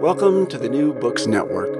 Welcome 0.00 0.46
to 0.46 0.58
the 0.58 0.68
New 0.68 0.94
Books 0.94 1.26
Network. 1.26 1.74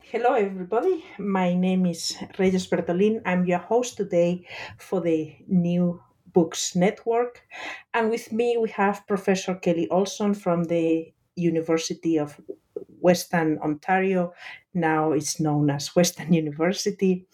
Hello, 0.00 0.32
everybody. 0.32 1.04
My 1.18 1.52
name 1.52 1.84
is 1.84 2.16
Reyes 2.38 2.66
Bertolin. 2.66 3.20
I'm 3.26 3.44
your 3.44 3.58
host 3.58 3.98
today 3.98 4.46
for 4.78 5.02
the 5.02 5.36
New 5.46 6.00
Books 6.32 6.74
Network. 6.74 7.42
And 7.92 8.08
with 8.08 8.32
me, 8.32 8.56
we 8.56 8.70
have 8.70 9.06
Professor 9.06 9.54
Kelly 9.56 9.88
Olson 9.90 10.32
from 10.32 10.64
the 10.64 11.12
University 11.36 12.18
of 12.18 12.40
Western 13.00 13.58
Ontario. 13.58 14.32
Now 14.72 15.12
it's 15.12 15.38
known 15.38 15.68
as 15.68 15.94
Western 15.94 16.32
University. 16.32 17.26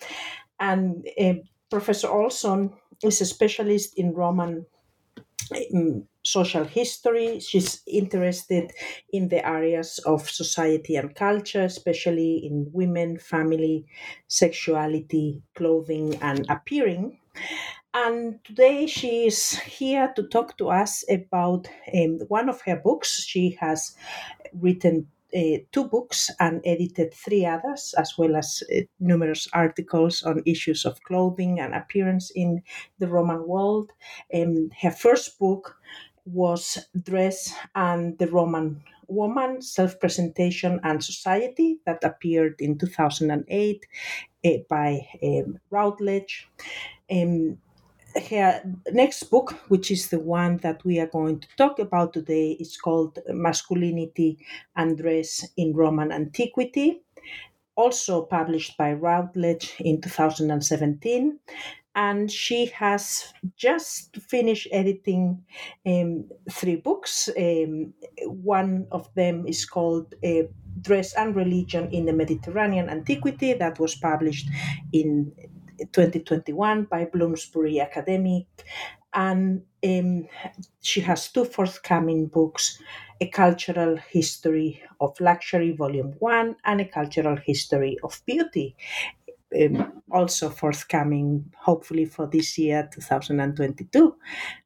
And 0.58 1.06
uh, 1.20 1.34
Professor 1.70 2.08
Olson 2.08 2.72
is 3.04 3.20
a 3.20 3.26
specialist 3.26 3.96
in 3.96 4.12
Roman 4.12 4.66
in 5.70 6.08
social 6.26 6.64
history. 6.64 7.40
She's 7.40 7.82
interested 7.86 8.72
in 9.12 9.28
the 9.28 9.46
areas 9.46 9.98
of 10.06 10.28
society 10.28 10.96
and 10.96 11.14
culture, 11.14 11.62
especially 11.62 12.38
in 12.44 12.68
women, 12.72 13.18
family, 13.18 13.86
sexuality, 14.28 15.42
clothing, 15.54 16.18
and 16.22 16.46
appearing. 16.48 17.18
And 17.94 18.44
today 18.44 18.86
she 18.86 19.26
is 19.26 19.58
here 19.60 20.12
to 20.16 20.24
talk 20.28 20.58
to 20.58 20.68
us 20.68 21.04
about 21.08 21.68
um, 21.94 22.18
one 22.28 22.48
of 22.50 22.60
her 22.62 22.76
books. 22.76 23.24
She 23.24 23.56
has 23.60 23.96
written 24.52 25.06
uh, 25.34 25.58
two 25.72 25.84
books 25.84 26.30
and 26.40 26.60
edited 26.64 27.12
three 27.12 27.44
others, 27.44 27.94
as 27.98 28.16
well 28.16 28.36
as 28.36 28.62
uh, 28.74 28.80
numerous 29.00 29.48
articles 29.52 30.22
on 30.22 30.42
issues 30.46 30.84
of 30.84 31.02
clothing 31.02 31.58
and 31.60 31.74
appearance 31.74 32.30
in 32.34 32.62
the 32.98 33.08
Roman 33.08 33.46
world. 33.46 33.90
Um, 34.34 34.70
her 34.80 34.90
first 34.90 35.38
book 35.38 35.76
was 36.26 36.78
Dress 37.02 37.54
and 37.74 38.18
the 38.18 38.26
Roman 38.28 38.82
Woman 39.08 39.62
Self 39.62 39.98
Presentation 40.00 40.80
and 40.82 41.02
Society, 41.02 41.78
that 41.86 42.02
appeared 42.02 42.60
in 42.60 42.76
2008 42.78 43.86
uh, 44.44 44.50
by 44.68 45.06
um, 45.22 45.58
Routledge. 45.70 46.48
Um, 47.10 47.58
her 48.30 48.62
next 48.92 49.24
book, 49.24 49.52
which 49.68 49.90
is 49.90 50.08
the 50.08 50.18
one 50.18 50.56
that 50.58 50.84
we 50.84 50.98
are 50.98 51.06
going 51.06 51.40
to 51.40 51.48
talk 51.56 51.78
about 51.78 52.12
today, 52.12 52.52
is 52.52 52.76
called 52.76 53.18
Masculinity 53.28 54.38
and 54.74 54.96
Dress 54.96 55.46
in 55.56 55.74
Roman 55.74 56.10
Antiquity, 56.12 57.02
also 57.76 58.22
published 58.22 58.76
by 58.78 58.92
Routledge 58.92 59.74
in 59.80 60.00
2017. 60.00 61.38
And 61.96 62.30
she 62.30 62.66
has 62.66 63.32
just 63.56 64.16
finished 64.18 64.68
editing 64.70 65.42
um, 65.86 66.28
three 66.50 66.76
books. 66.76 67.30
Um, 67.36 67.94
one 68.26 68.86
of 68.92 69.08
them 69.14 69.46
is 69.46 69.64
called 69.64 70.14
uh, 70.22 70.42
Dress 70.82 71.14
and 71.14 71.34
Religion 71.34 71.90
in 71.90 72.04
the 72.04 72.12
Mediterranean 72.12 72.90
Antiquity, 72.90 73.54
that 73.54 73.80
was 73.80 73.94
published 73.94 74.48
in 74.92 75.32
2021 75.92 76.84
by 76.84 77.06
Bloomsbury 77.06 77.80
Academic. 77.80 78.46
And 79.14 79.62
um, 79.82 80.28
she 80.82 81.00
has 81.00 81.28
two 81.32 81.46
forthcoming 81.46 82.26
books 82.26 82.78
A 83.22 83.28
Cultural 83.28 83.96
History 83.96 84.82
of 85.00 85.18
Luxury, 85.20 85.72
Volume 85.72 86.14
1, 86.18 86.56
and 86.64 86.80
A 86.82 86.84
Cultural 86.84 87.36
History 87.36 87.96
of 88.04 88.20
Beauty. 88.26 88.76
Um, 89.60 90.02
also 90.10 90.50
forthcoming, 90.50 91.52
hopefully 91.58 92.04
for 92.04 92.26
this 92.26 92.58
year, 92.58 92.88
2022. 92.92 94.14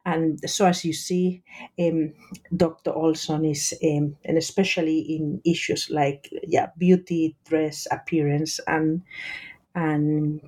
And 0.05 0.39
so, 0.49 0.67
as 0.67 0.85
you 0.85 0.93
see, 0.93 1.43
um, 1.79 2.13
Dr. 2.57 2.93
Olson 2.93 3.45
is, 3.45 3.75
um, 3.85 4.17
and 4.25 4.37
especially 4.39 4.99
in 5.01 5.41
issues 5.45 5.89
like 5.91 6.29
yeah, 6.47 6.69
beauty, 6.79 7.37
dress, 7.49 7.87
appearance, 7.91 8.61
and 8.67 9.03
and 9.75 10.41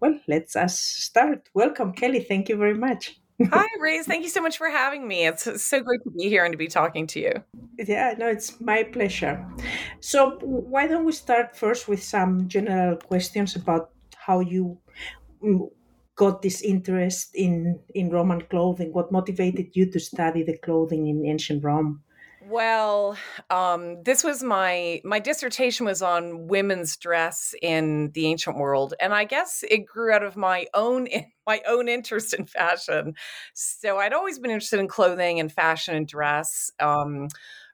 well, 0.00 0.18
let's 0.28 0.56
us 0.56 0.78
start. 0.78 1.48
Welcome, 1.54 1.92
Kelly. 1.92 2.20
Thank 2.20 2.48
you 2.48 2.56
very 2.56 2.74
much. 2.74 3.18
Hi, 3.44 3.66
Reyes. 3.80 4.06
Thank 4.06 4.22
you 4.22 4.30
so 4.30 4.40
much 4.40 4.56
for 4.58 4.68
having 4.68 5.06
me. 5.06 5.26
It's 5.26 5.62
so 5.62 5.80
great 5.80 6.02
to 6.04 6.10
be 6.10 6.28
here 6.28 6.44
and 6.44 6.52
to 6.52 6.58
be 6.58 6.68
talking 6.68 7.06
to 7.08 7.20
you. 7.20 7.32
Yeah, 7.78 8.14
no, 8.18 8.28
it's 8.28 8.60
my 8.60 8.82
pleasure. 8.82 9.46
So, 10.00 10.38
why 10.40 10.86
don't 10.86 11.04
we 11.04 11.12
start 11.12 11.56
first 11.56 11.88
with 11.88 12.02
some 12.02 12.48
general 12.48 12.96
questions 12.96 13.54
about 13.56 13.90
how 14.16 14.40
you 14.40 14.78
mm, 15.42 15.70
got 16.16 16.40
this 16.42 16.62
interest 16.62 17.34
in 17.34 17.78
in 17.94 18.10
Roman 18.10 18.40
clothing? 18.42 18.92
What 18.92 19.12
motivated 19.12 19.76
you 19.76 19.90
to 19.90 20.00
study 20.00 20.42
the 20.42 20.56
clothing 20.58 21.06
in 21.06 21.26
ancient 21.26 21.62
Rome? 21.62 22.02
Well, 22.48 23.16
um, 23.50 24.02
this 24.04 24.22
was 24.22 24.42
my 24.42 25.00
my 25.04 25.18
dissertation 25.18 25.84
was 25.84 26.00
on 26.00 26.46
women's 26.46 26.96
dress 26.96 27.54
in 27.60 28.10
the 28.12 28.26
ancient 28.26 28.56
world, 28.56 28.94
and 29.00 29.12
I 29.12 29.24
guess 29.24 29.64
it 29.68 29.86
grew 29.86 30.12
out 30.12 30.22
of 30.22 30.36
my 30.36 30.66
own 30.72 31.08
my 31.46 31.60
own 31.66 31.88
interest 31.88 32.34
in 32.34 32.46
fashion. 32.46 33.14
So 33.54 33.98
I'd 33.98 34.12
always 34.12 34.38
been 34.38 34.50
interested 34.50 34.78
in 34.80 34.86
clothing 34.88 35.40
and 35.40 35.50
fashion 35.50 35.94
and 35.96 36.06
dress. 36.06 36.70
Um, 36.78 37.28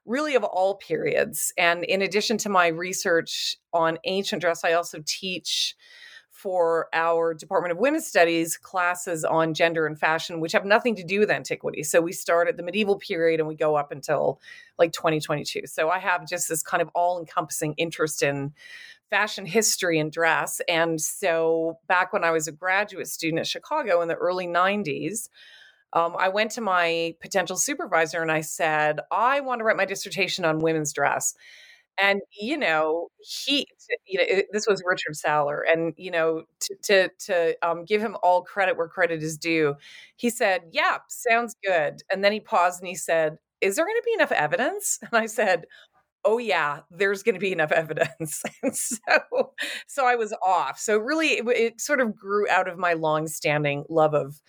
really 0.05 0.35
of 0.35 0.43
all 0.43 0.75
periods 0.75 1.53
and 1.57 1.85
in 1.85 2.01
addition 2.01 2.37
to 2.37 2.49
my 2.49 2.67
research 2.67 3.55
on 3.71 3.97
ancient 4.03 4.41
dress 4.41 4.65
i 4.65 4.73
also 4.73 4.99
teach 5.05 5.75
for 6.43 6.89
our 6.91 7.33
Department 7.33 7.71
of 7.71 7.77
Women's 7.77 8.05
Studies 8.05 8.57
classes 8.57 9.23
on 9.23 9.53
gender 9.53 9.87
and 9.87 9.97
fashion, 9.97 10.41
which 10.41 10.51
have 10.51 10.65
nothing 10.65 10.93
to 10.97 11.03
do 11.03 11.21
with 11.21 11.31
antiquity. 11.31 11.83
So 11.83 12.01
we 12.01 12.11
start 12.11 12.49
at 12.49 12.57
the 12.57 12.63
medieval 12.63 12.97
period 12.97 13.39
and 13.39 13.47
we 13.47 13.55
go 13.55 13.77
up 13.77 13.93
until 13.93 14.41
like 14.77 14.91
2022. 14.91 15.61
So 15.67 15.89
I 15.89 15.99
have 15.99 16.27
just 16.27 16.49
this 16.49 16.61
kind 16.61 16.81
of 16.81 16.89
all 16.93 17.17
encompassing 17.17 17.75
interest 17.77 18.21
in 18.21 18.51
fashion 19.09 19.45
history 19.45 19.99
and 19.99 20.11
dress. 20.11 20.59
And 20.67 20.99
so 20.99 21.79
back 21.87 22.11
when 22.11 22.25
I 22.25 22.31
was 22.31 22.49
a 22.49 22.51
graduate 22.51 23.07
student 23.07 23.39
at 23.39 23.47
Chicago 23.47 24.01
in 24.01 24.09
the 24.09 24.15
early 24.15 24.45
90s, 24.45 25.29
um, 25.93 26.13
I 26.19 26.27
went 26.27 26.51
to 26.51 26.61
my 26.61 27.15
potential 27.21 27.55
supervisor 27.55 28.21
and 28.21 28.31
I 28.31 28.41
said, 28.41 28.99
I 29.09 29.39
want 29.39 29.59
to 29.59 29.63
write 29.63 29.77
my 29.77 29.85
dissertation 29.85 30.43
on 30.43 30.59
women's 30.59 30.91
dress 30.91 31.35
and 31.99 32.21
you 32.39 32.57
know 32.57 33.07
he 33.19 33.67
you 34.05 34.17
know 34.17 34.41
this 34.51 34.67
was 34.67 34.81
richard 34.85 35.13
saller 35.13 35.59
and 35.71 35.93
you 35.97 36.11
know 36.11 36.43
to 36.59 36.75
to, 36.83 37.09
to 37.19 37.67
um, 37.67 37.85
give 37.85 38.01
him 38.01 38.15
all 38.23 38.41
credit 38.41 38.77
where 38.77 38.87
credit 38.87 39.21
is 39.21 39.37
due 39.37 39.75
he 40.15 40.29
said 40.29 40.61
yeah 40.71 40.97
sounds 41.07 41.55
good 41.63 42.01
and 42.11 42.23
then 42.23 42.31
he 42.31 42.39
paused 42.39 42.81
and 42.81 42.87
he 42.87 42.95
said 42.95 43.37
is 43.61 43.77
there 43.77 43.85
going 43.85 43.95
to 43.95 44.05
be 44.05 44.13
enough 44.13 44.31
evidence? 44.31 44.99
And 45.01 45.21
i 45.21 45.25
said 45.25 45.65
oh 46.25 46.37
yeah 46.37 46.79
there's 46.89 47.21
going 47.21 47.35
to 47.35 47.39
be 47.39 47.51
enough 47.51 47.71
evidence. 47.73 48.43
And 48.61 48.75
so 48.75 49.53
so 49.87 50.05
i 50.05 50.15
was 50.15 50.33
off. 50.45 50.79
So 50.79 50.97
really 50.97 51.33
it, 51.39 51.47
it, 51.47 51.81
sort 51.81 52.01
of 52.01 52.15
grew 52.15 52.47
out 52.49 52.67
of 52.67 52.77
my 52.77 52.93
long-standing 52.93 53.85
love 53.89 54.13
of 54.13 54.39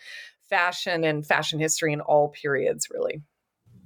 fashion 0.49 1.05
and 1.05 1.27
fashion 1.27 1.59
history 1.59 1.93
in 1.93 2.01
all 2.01 2.29
periods 2.29 2.89
really 2.91 3.23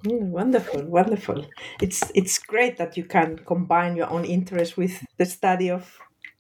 mm, 0.05 0.29
wonderful 0.29 0.85
wonderful 0.85 1.45
it's 1.81 2.03
it's 2.15 2.39
great 2.39 2.77
that 2.77 2.97
you 2.97 3.05
can 3.05 3.39
combine 3.47 3.97
your 3.97 4.11
own 4.11 4.25
interest 4.25 4.77
with 4.77 5.05
the 5.17 5.27
study 5.27 5.71
of 5.71 5.99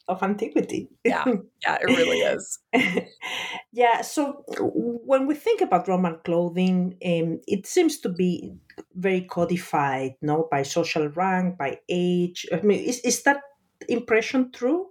of 0.09 0.23
antiquity. 0.23 0.89
Yeah, 1.05 1.25
yeah, 1.63 1.79
it 1.81 1.87
really 1.87 2.19
is. 2.19 2.59
yeah, 3.73 4.01
so 4.01 4.43
when 4.59 5.27
we 5.27 5.35
think 5.35 5.61
about 5.61 5.87
Roman 5.87 6.19
clothing, 6.25 6.97
um, 7.05 7.41
it 7.47 7.67
seems 7.67 7.99
to 8.01 8.09
be 8.09 8.55
very 8.95 9.21
codified, 9.21 10.15
no, 10.23 10.49
by 10.51 10.63
social 10.63 11.09
rank, 11.09 11.59
by 11.59 11.79
age. 11.89 12.47
I 12.53 12.63
mean, 12.63 12.81
is 12.81 13.01
is 13.01 13.23
that 13.25 13.43
impression 13.89 14.51
true? 14.53 14.87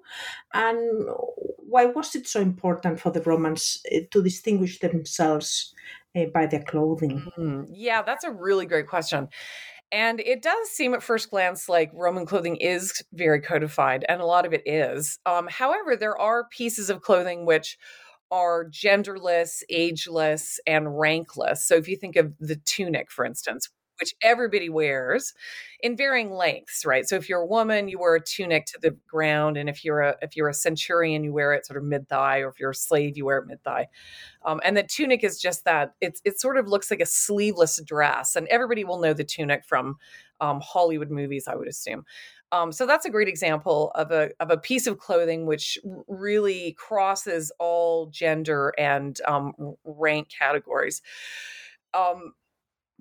And 0.53 1.09
why 1.57 1.85
was 1.85 2.15
it 2.15 2.27
so 2.27 2.39
important 2.39 2.99
for 2.99 3.11
the 3.11 3.21
Romans 3.21 3.81
uh, 3.93 3.99
to 4.11 4.23
distinguish 4.23 4.79
themselves 4.79 5.73
uh, 6.17 6.25
by 6.33 6.45
their 6.45 6.63
clothing? 6.63 7.25
Mm, 7.37 7.67
yeah, 7.71 8.01
that's 8.01 8.23
a 8.23 8.31
really 8.31 8.65
great 8.65 8.87
question. 8.87 9.27
And 9.91 10.19
it 10.19 10.41
does 10.41 10.69
seem 10.69 10.93
at 10.93 11.03
first 11.03 11.29
glance 11.29 11.69
like 11.69 11.91
Roman 11.93 12.25
clothing 12.25 12.57
is 12.57 13.03
very 13.13 13.39
codified, 13.39 14.05
and 14.09 14.19
a 14.19 14.25
lot 14.25 14.45
of 14.45 14.53
it 14.53 14.63
is. 14.65 15.17
Um, 15.25 15.47
however, 15.49 15.95
there 15.95 16.19
are 16.19 16.47
pieces 16.49 16.89
of 16.89 17.01
clothing 17.01 17.45
which 17.45 17.77
are 18.29 18.65
genderless, 18.65 19.63
ageless, 19.69 20.59
and 20.67 20.87
rankless. 20.87 21.59
So 21.59 21.75
if 21.75 21.87
you 21.87 21.95
think 21.95 22.17
of 22.17 22.33
the 22.39 22.57
tunic, 22.57 23.09
for 23.09 23.23
instance, 23.23 23.69
which 23.99 24.13
everybody 24.21 24.69
wears 24.69 25.33
in 25.81 25.95
varying 25.95 26.31
lengths, 26.31 26.85
right? 26.85 27.07
So 27.07 27.15
if 27.15 27.29
you're 27.29 27.41
a 27.41 27.45
woman, 27.45 27.88
you 27.88 27.99
wear 27.99 28.15
a 28.15 28.23
tunic 28.23 28.65
to 28.67 28.79
the 28.81 28.91
ground, 29.07 29.57
and 29.57 29.69
if 29.69 29.83
you're 29.85 30.01
a 30.01 30.15
if 30.21 30.35
you're 30.35 30.49
a 30.49 30.53
centurion, 30.53 31.23
you 31.23 31.33
wear 31.33 31.53
it 31.53 31.65
sort 31.65 31.77
of 31.77 31.83
mid 31.83 32.07
thigh, 32.09 32.39
or 32.39 32.49
if 32.49 32.59
you're 32.59 32.71
a 32.71 32.75
slave, 32.75 33.17
you 33.17 33.25
wear 33.25 33.38
it 33.39 33.47
mid 33.47 33.63
thigh. 33.63 33.88
Um, 34.45 34.61
and 34.63 34.77
the 34.77 34.83
tunic 34.83 35.23
is 35.23 35.39
just 35.39 35.65
that 35.65 35.94
it's 36.01 36.21
it 36.25 36.39
sort 36.39 36.57
of 36.57 36.67
looks 36.67 36.89
like 36.89 37.01
a 37.01 37.05
sleeveless 37.05 37.81
dress, 37.83 38.35
and 38.35 38.47
everybody 38.47 38.83
will 38.83 38.99
know 38.99 39.13
the 39.13 39.23
tunic 39.23 39.65
from 39.65 39.97
um, 40.39 40.61
Hollywood 40.61 41.09
movies, 41.09 41.47
I 41.47 41.55
would 41.55 41.67
assume. 41.67 42.05
Um, 42.51 42.71
so 42.71 42.85
that's 42.85 43.05
a 43.05 43.09
great 43.09 43.27
example 43.27 43.91
of 43.95 44.11
a 44.11 44.31
of 44.39 44.51
a 44.51 44.57
piece 44.57 44.88
of 44.88 44.99
clothing 44.99 45.45
which 45.45 45.77
really 46.07 46.73
crosses 46.77 47.51
all 47.59 48.07
gender 48.07 48.73
and 48.77 49.19
um, 49.27 49.53
rank 49.83 50.29
categories. 50.29 51.01
Um, 51.94 52.33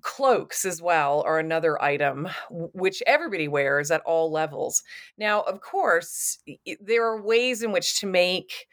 cloaks 0.03 0.65
as 0.65 0.83
well 0.83 1.23
are 1.23 1.39
another 1.39 1.81
item 1.83 2.29
which 2.51 3.03
everybody 3.07 3.49
wears 3.49 3.91
at 3.91 4.03
all 4.03 4.31
levels. 4.31 4.83
Now 5.19 5.43
of 5.43 5.61
course 5.61 6.39
there 6.81 7.07
are 7.07 7.23
ways 7.23 7.63
in 7.63 7.73
which 7.73 8.01
to 8.01 8.07
make 8.07 8.67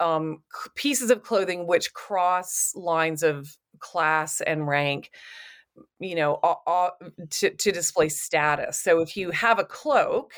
um, 0.00 0.42
pieces 0.74 1.10
of 1.10 1.22
clothing 1.22 1.66
which 1.66 1.92
cross 1.94 2.72
lines 2.74 3.22
of 3.22 3.56
class 3.78 4.40
and 4.40 4.66
rank 4.66 5.10
you 5.98 6.14
know 6.14 6.38
to, 7.30 7.50
to 7.50 7.72
display 7.72 8.08
status 8.08 8.78
so 8.78 9.00
if 9.00 9.16
you 9.16 9.30
have 9.30 9.58
a 9.58 9.64
cloak 9.64 10.32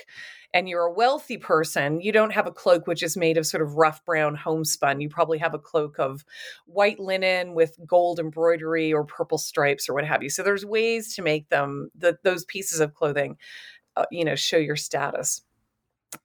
and 0.56 0.70
you're 0.70 0.86
a 0.86 0.92
wealthy 0.92 1.36
person, 1.36 2.00
you 2.00 2.12
don't 2.12 2.32
have 2.32 2.46
a 2.46 2.50
cloak 2.50 2.86
which 2.86 3.02
is 3.02 3.14
made 3.14 3.36
of 3.36 3.46
sort 3.46 3.62
of 3.62 3.74
rough 3.74 4.02
brown 4.06 4.34
homespun. 4.34 5.02
You 5.02 5.10
probably 5.10 5.36
have 5.36 5.52
a 5.52 5.58
cloak 5.58 5.98
of 5.98 6.24
white 6.64 6.98
linen 6.98 7.52
with 7.52 7.76
gold 7.86 8.18
embroidery 8.18 8.90
or 8.90 9.04
purple 9.04 9.36
stripes 9.36 9.86
or 9.86 9.92
what 9.92 10.06
have 10.06 10.22
you. 10.22 10.30
So 10.30 10.42
there's 10.42 10.64
ways 10.64 11.14
to 11.16 11.22
make 11.22 11.50
them 11.50 11.90
the, 11.94 12.18
those 12.22 12.46
pieces 12.46 12.80
of 12.80 12.94
clothing, 12.94 13.36
uh, 13.96 14.06
you 14.10 14.24
know, 14.24 14.34
show 14.34 14.56
your 14.56 14.76
status. 14.76 15.42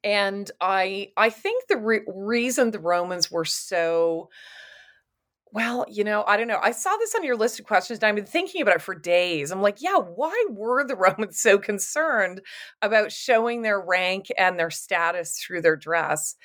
And 0.02 0.50
I 0.62 1.10
I 1.18 1.28
think 1.28 1.66
the 1.66 1.76
re- 1.76 2.06
reason 2.06 2.70
the 2.70 2.78
Romans 2.78 3.30
were 3.30 3.44
so 3.44 4.30
well, 5.52 5.84
you 5.88 6.02
know, 6.02 6.24
I 6.26 6.38
don't 6.38 6.48
know. 6.48 6.60
I 6.62 6.72
saw 6.72 6.96
this 6.96 7.14
on 7.14 7.24
your 7.24 7.36
list 7.36 7.60
of 7.60 7.66
questions 7.66 7.98
and 7.98 8.06
I've 8.06 8.14
been 8.14 8.24
thinking 8.24 8.62
about 8.62 8.76
it 8.76 8.82
for 8.82 8.94
days. 8.94 9.50
I'm 9.50 9.60
like, 9.60 9.82
yeah, 9.82 9.96
why 9.96 10.46
were 10.48 10.82
the 10.84 10.96
Romans 10.96 11.38
so 11.38 11.58
concerned 11.58 12.40
about 12.80 13.12
showing 13.12 13.60
their 13.62 13.80
rank 13.80 14.28
and 14.38 14.58
their 14.58 14.70
status 14.70 15.38
through 15.38 15.60
their 15.60 15.76
dress? 15.76 16.36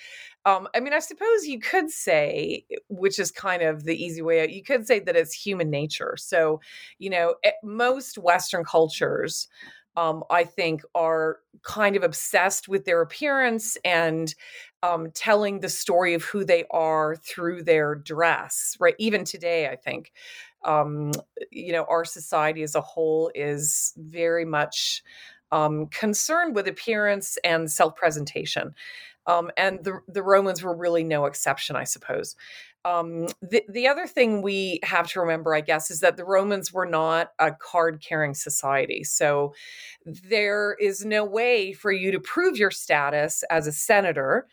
Um, 0.45 0.67
I 0.75 0.81
mean, 0.81 0.93
I 0.93 0.99
suppose 0.99 1.45
you 1.45 1.59
could 1.59 1.89
say, 1.89 2.65
which 2.89 3.17
is 3.19 3.31
kind 3.31 3.61
of 3.61 3.85
the 3.85 4.01
easy 4.01 4.21
way 4.21 4.41
out, 4.41 4.51
you 4.51 4.63
could 4.63 4.87
say 4.87 4.99
that 4.99 5.15
it's 5.15 5.33
human 5.33 5.69
nature. 5.69 6.15
So, 6.17 6.59
you 6.99 7.09
know, 7.09 7.35
eh, 7.43 7.51
most 7.63 8.17
Western 8.17 8.63
cultures, 8.63 9.47
um, 9.97 10.23
I 10.29 10.43
think, 10.43 10.83
are 10.95 11.39
kind 11.63 11.95
of 11.95 12.03
obsessed 12.03 12.67
with 12.67 12.85
their 12.85 13.01
appearance 13.01 13.77
and 13.83 14.33
um, 14.83 15.11
telling 15.11 15.59
the 15.59 15.69
story 15.69 16.13
of 16.13 16.23
who 16.23 16.43
they 16.43 16.65
are 16.71 17.15
through 17.15 17.63
their 17.63 17.95
dress, 17.95 18.77
right? 18.79 18.95
Even 18.99 19.25
today, 19.25 19.67
I 19.67 19.75
think, 19.75 20.11
um, 20.63 21.11
you 21.51 21.71
know, 21.71 21.85
our 21.89 22.05
society 22.05 22.63
as 22.63 22.75
a 22.75 22.81
whole 22.81 23.31
is 23.33 23.93
very 23.97 24.45
much 24.45 25.03
um, 25.51 25.87
concerned 25.87 26.55
with 26.55 26.67
appearance 26.67 27.37
and 27.43 27.71
self 27.71 27.95
presentation. 27.95 28.75
Um, 29.25 29.51
and 29.57 29.83
the, 29.83 29.99
the 30.07 30.23
Romans 30.23 30.63
were 30.63 30.75
really 30.75 31.03
no 31.03 31.25
exception, 31.25 31.75
I 31.75 31.83
suppose. 31.83 32.35
Um, 32.85 33.27
the, 33.41 33.63
the 33.67 33.87
other 33.87 34.07
thing 34.07 34.41
we 34.41 34.79
have 34.83 35.09
to 35.09 35.19
remember, 35.19 35.53
I 35.53 35.59
guess, 35.59 35.91
is 35.91 35.99
that 35.99 36.15
the 36.15 36.23
Romans 36.23 36.71
were 36.71 36.85
not 36.85 37.31
a 37.37 37.51
card 37.51 38.01
carrying 38.01 38.33
society. 38.33 39.03
So 39.03 39.53
there 40.05 40.77
is 40.79 41.03
no 41.03 41.25
way 41.25 41.73
for 41.73 41.91
you 41.91 42.11
to 42.11 42.19
prove 42.21 42.57
your 42.57 42.71
status 42.71 43.43
as 43.49 43.67
a 43.67 43.73
senator 43.73 44.47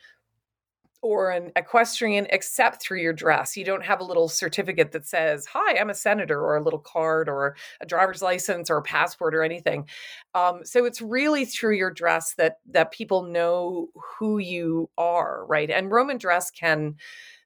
or 1.05 1.31
an 1.31 1.53
equestrian 1.55 2.27
except 2.31 2.81
through 2.81 2.99
your 2.99 3.13
dress. 3.13 3.59
You 3.59 3.65
don't 3.67 3.85
have 3.85 4.01
a 4.01 4.05
little 4.05 4.27
certificate 4.27 4.93
that 4.93 5.07
says, 5.07 5.45
Hi, 5.53 5.79
I'm 5.79 5.91
a 5.91 5.95
senator, 5.95 6.41
or 6.41 6.57
a 6.57 6.63
little 6.63 6.79
card, 6.79 7.29
or 7.29 7.57
a 7.83 7.85
driver's 7.87 8.23
license, 8.23 8.71
or 8.71 8.79
a 8.79 8.83
passport, 8.83 9.35
or 9.35 9.43
anything. 9.43 9.87
Um, 10.35 10.65
so 10.65 10.87
it's 10.87 11.03
really 11.03 11.45
through 11.45 11.77
your 11.77 11.91
dress 11.91 12.35
that 12.39 12.57
that 12.71 12.91
people 12.91 13.25
know 13.25 13.89
who 14.19 14.39
you 14.39 14.89
are, 14.97 15.45
right? 15.45 15.71
And 15.71 15.91
Roman 15.91 16.17
dress 16.17 16.51
can 16.51 16.97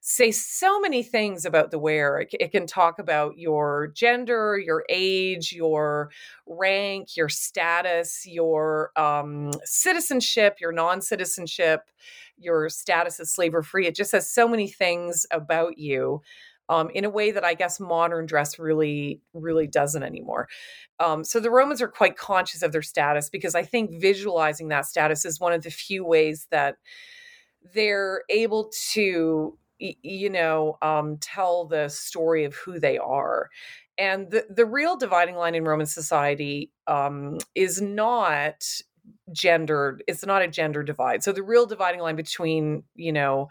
say 0.01 0.31
so 0.31 0.79
many 0.79 1.03
things 1.03 1.43
about 1.45 1.71
the 1.71 1.79
wearer. 1.79 2.21
It, 2.21 2.33
it, 2.39 2.51
can 2.51 2.65
talk 2.65 2.99
about 2.99 3.37
your 3.37 3.91
gender, 3.93 4.57
your 4.57 4.85
age, 4.87 5.51
your 5.51 6.11
rank, 6.47 7.17
your 7.17 7.27
status, 7.27 8.25
your 8.25 8.91
um, 8.95 9.51
citizenship, 9.65 10.57
your 10.61 10.71
non 10.71 11.01
citizenship, 11.01 11.81
your 12.39 12.69
status 12.69 13.19
as 13.19 13.31
slave 13.31 13.53
or 13.53 13.63
free. 13.63 13.87
It 13.87 13.95
just 13.95 14.11
says 14.11 14.31
so 14.31 14.47
many 14.47 14.67
things 14.67 15.25
about 15.31 15.77
you. 15.77 16.21
Um, 16.67 16.91
in 16.91 17.03
a 17.03 17.09
way 17.09 17.31
that 17.31 17.43
I 17.43 17.55
guess 17.55 17.79
modern 17.79 18.27
dress 18.27 18.59
really, 18.59 19.21
really 19.33 19.65
doesn't 19.65 20.03
anymore. 20.03 20.47
Um, 20.99 21.23
so 21.23 21.39
the 21.39 21.49
Romans 21.49 21.81
are 21.81 21.87
quite 21.87 22.15
conscious 22.15 22.61
of 22.61 22.71
their 22.71 22.83
status 22.83 23.27
because 23.27 23.55
I 23.55 23.63
think 23.63 23.99
visualizing 23.99 24.67
that 24.67 24.85
status 24.85 25.25
is 25.25 25.39
one 25.39 25.51
of 25.51 25.63
the 25.63 25.71
few 25.71 26.05
ways 26.05 26.45
that 26.51 26.75
they're 27.73 28.21
able 28.29 28.71
to 28.91 29.57
you 29.79 30.29
know 30.29 30.77
um, 30.81 31.17
tell 31.17 31.65
the 31.65 31.87
story 31.89 32.43
of 32.43 32.55
who 32.55 32.79
they 32.79 32.97
are 32.97 33.49
and 33.97 34.29
the, 34.31 34.45
the 34.49 34.65
real 34.65 34.97
dividing 34.97 35.35
line 35.35 35.55
in 35.55 35.63
roman 35.63 35.85
society 35.85 36.71
um, 36.87 37.37
is 37.55 37.81
not 37.81 38.63
gendered 39.31 40.03
it's 40.07 40.25
not 40.25 40.41
a 40.41 40.47
gender 40.47 40.83
divide. 40.83 41.23
So 41.23 41.31
the 41.31 41.43
real 41.43 41.65
dividing 41.65 42.01
line 42.01 42.15
between 42.15 42.83
you 42.95 43.11
know 43.11 43.49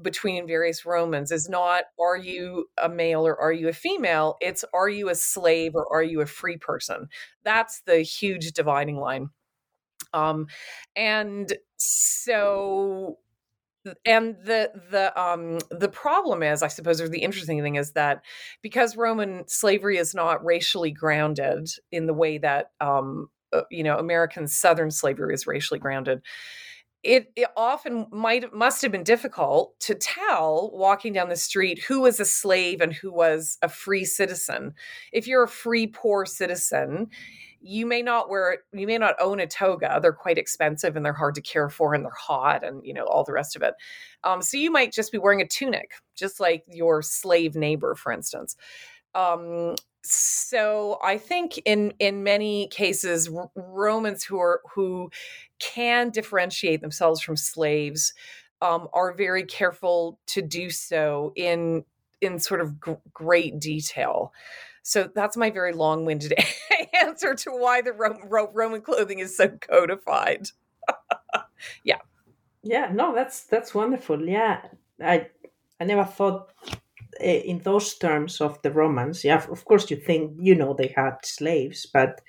between 0.00 0.46
various 0.46 0.84
romans 0.84 1.32
is 1.32 1.48
not 1.48 1.84
are 2.00 2.16
you 2.16 2.66
a 2.82 2.88
male 2.88 3.26
or 3.26 3.40
are 3.40 3.52
you 3.52 3.68
a 3.68 3.72
female? 3.72 4.36
It's 4.40 4.64
are 4.74 4.88
you 4.88 5.08
a 5.08 5.14
slave 5.14 5.74
or 5.74 5.86
are 5.94 6.02
you 6.02 6.20
a 6.20 6.26
free 6.26 6.58
person? 6.58 7.08
That's 7.44 7.82
the 7.82 7.98
huge 7.98 8.52
dividing 8.52 8.96
line. 8.96 9.30
Um 10.12 10.46
and 10.94 11.52
so 11.76 13.18
and 14.04 14.36
the 14.44 14.70
the 14.90 15.20
um 15.20 15.58
the 15.70 15.88
problem 15.88 16.42
is 16.42 16.62
i 16.62 16.68
suppose 16.68 17.00
or 17.00 17.08
the 17.08 17.22
interesting 17.22 17.62
thing 17.62 17.76
is 17.76 17.92
that 17.92 18.22
because 18.62 18.96
roman 18.96 19.46
slavery 19.46 19.96
is 19.96 20.14
not 20.14 20.44
racially 20.44 20.90
grounded 20.90 21.68
in 21.92 22.06
the 22.06 22.14
way 22.14 22.38
that 22.38 22.70
um 22.80 23.28
you 23.70 23.82
know 23.82 23.98
american 23.98 24.46
southern 24.46 24.90
slavery 24.90 25.34
is 25.34 25.46
racially 25.46 25.78
grounded 25.78 26.22
it, 27.06 27.32
it, 27.36 27.48
often 27.56 28.06
might 28.10 28.52
must 28.52 28.82
have 28.82 28.90
been 28.90 29.04
difficult 29.04 29.78
to 29.80 29.94
tell 29.94 30.70
walking 30.74 31.12
down 31.12 31.28
the 31.28 31.36
street 31.36 31.78
who 31.78 32.00
was 32.00 32.18
a 32.18 32.24
slave 32.24 32.80
and 32.80 32.92
who 32.92 33.12
was 33.12 33.58
a 33.62 33.68
free 33.68 34.04
citizen. 34.04 34.74
If 35.12 35.28
you're 35.28 35.44
a 35.44 35.48
free 35.48 35.86
poor 35.86 36.26
citizen, 36.26 37.08
you 37.60 37.86
may 37.86 38.02
not 38.02 38.28
wear 38.28 38.58
you 38.72 38.86
may 38.86 38.98
not 38.98 39.14
own 39.20 39.38
a 39.38 39.46
toga. 39.46 39.98
They're 40.02 40.12
quite 40.12 40.38
expensive 40.38 40.96
and 40.96 41.06
they're 41.06 41.12
hard 41.12 41.36
to 41.36 41.42
care 41.42 41.68
for 41.68 41.94
and 41.94 42.04
they're 42.04 42.12
hot 42.12 42.64
and 42.64 42.84
you 42.84 42.92
know 42.92 43.04
all 43.04 43.24
the 43.24 43.32
rest 43.32 43.54
of 43.54 43.62
it. 43.62 43.74
Um, 44.24 44.42
so 44.42 44.56
you 44.56 44.70
might 44.70 44.92
just 44.92 45.12
be 45.12 45.18
wearing 45.18 45.40
a 45.40 45.48
tunic 45.48 45.92
just 46.16 46.40
like 46.40 46.64
your 46.68 47.02
slave 47.02 47.54
neighbor 47.54 47.94
for 47.94 48.10
instance. 48.10 48.56
Um, 49.14 49.76
so 50.10 50.98
I 51.02 51.18
think 51.18 51.58
in 51.64 51.92
in 51.98 52.22
many 52.22 52.68
cases 52.68 53.30
Romans 53.54 54.24
who 54.24 54.38
are 54.38 54.60
who 54.74 55.10
can 55.58 56.10
differentiate 56.10 56.80
themselves 56.80 57.20
from 57.20 57.36
slaves 57.36 58.12
um, 58.62 58.88
are 58.92 59.12
very 59.12 59.44
careful 59.44 60.18
to 60.28 60.42
do 60.42 60.70
so 60.70 61.32
in 61.36 61.84
in 62.20 62.38
sort 62.38 62.60
of 62.60 62.74
great 63.12 63.60
detail. 63.60 64.32
So 64.82 65.10
that's 65.14 65.36
my 65.36 65.50
very 65.50 65.72
long-winded 65.72 66.32
answer 66.94 67.34
to 67.34 67.50
why 67.50 67.82
the 67.82 67.92
Ro- 67.92 68.20
Ro- 68.24 68.50
Roman 68.52 68.80
clothing 68.80 69.18
is 69.18 69.36
so 69.36 69.48
codified. 69.48 70.48
yeah. 71.84 71.98
Yeah, 72.62 72.90
no, 72.92 73.14
that's 73.14 73.44
that's 73.44 73.74
wonderful. 73.74 74.28
Yeah, 74.28 74.62
I 75.00 75.28
I 75.80 75.84
never 75.84 76.04
thought 76.04 76.50
in 77.20 77.58
those 77.60 77.96
terms 77.98 78.40
of 78.40 78.60
the 78.62 78.70
Romans. 78.70 79.24
Yeah, 79.24 79.44
of 79.50 79.64
course 79.64 79.90
you 79.90 79.96
think 79.96 80.32
you 80.40 80.54
know 80.54 80.74
they 80.74 80.92
had 80.96 81.16
slaves, 81.22 81.86
but 81.92 82.20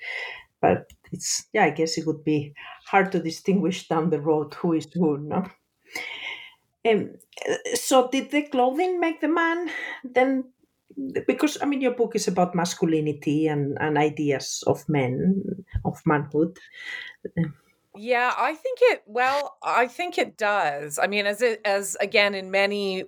but 0.60 0.90
it's 1.12 1.46
yeah, 1.52 1.64
I 1.64 1.70
guess 1.70 1.98
it 1.98 2.06
would 2.06 2.24
be 2.24 2.54
hard 2.86 3.12
to 3.12 3.22
distinguish 3.22 3.88
down 3.88 4.10
the 4.10 4.20
road 4.20 4.54
who 4.54 4.72
is 4.72 4.88
who. 4.92 5.18
No. 5.18 5.44
Um, 6.88 7.10
so 7.74 8.08
did 8.10 8.30
the 8.30 8.42
clothing 8.42 9.00
make 9.00 9.20
the 9.20 9.28
man 9.28 9.70
then? 10.04 10.44
Because 11.26 11.58
I 11.62 11.66
mean, 11.66 11.80
your 11.80 11.94
book 11.94 12.16
is 12.16 12.26
about 12.26 12.54
masculinity 12.54 13.46
and, 13.46 13.76
and 13.80 13.96
ideas 13.96 14.64
of 14.66 14.88
men 14.88 15.42
of 15.84 16.00
manhood. 16.04 16.58
Yeah, 18.00 18.32
I 18.38 18.54
think 18.54 18.78
it. 18.82 19.02
Well, 19.06 19.56
I 19.62 19.88
think 19.88 20.18
it 20.18 20.36
does. 20.36 21.00
I 21.02 21.08
mean, 21.08 21.26
as 21.26 21.42
it 21.42 21.60
as 21.64 21.96
again 22.00 22.34
in 22.36 22.50
many 22.50 23.04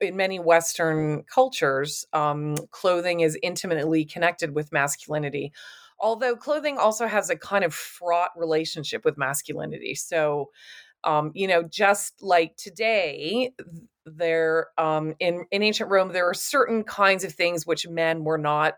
in 0.00 0.16
many 0.16 0.40
Western 0.40 1.22
cultures, 1.32 2.04
um, 2.12 2.56
clothing 2.72 3.20
is 3.20 3.38
intimately 3.44 4.04
connected 4.04 4.52
with 4.54 4.72
masculinity. 4.72 5.52
Although 6.00 6.34
clothing 6.34 6.78
also 6.78 7.06
has 7.06 7.30
a 7.30 7.36
kind 7.36 7.64
of 7.64 7.72
fraught 7.72 8.30
relationship 8.36 9.04
with 9.04 9.16
masculinity. 9.16 9.94
So, 9.94 10.50
um, 11.04 11.30
you 11.34 11.46
know, 11.46 11.62
just 11.62 12.22
like 12.22 12.56
today, 12.56 13.52
there 14.06 14.68
um, 14.78 15.14
in 15.20 15.46
in 15.52 15.62
ancient 15.62 15.90
Rome, 15.90 16.12
there 16.12 16.28
are 16.28 16.34
certain 16.34 16.84
kinds 16.84 17.24
of 17.24 17.32
things 17.32 17.66
which 17.66 17.86
men 17.88 18.24
were 18.24 18.38
not 18.38 18.74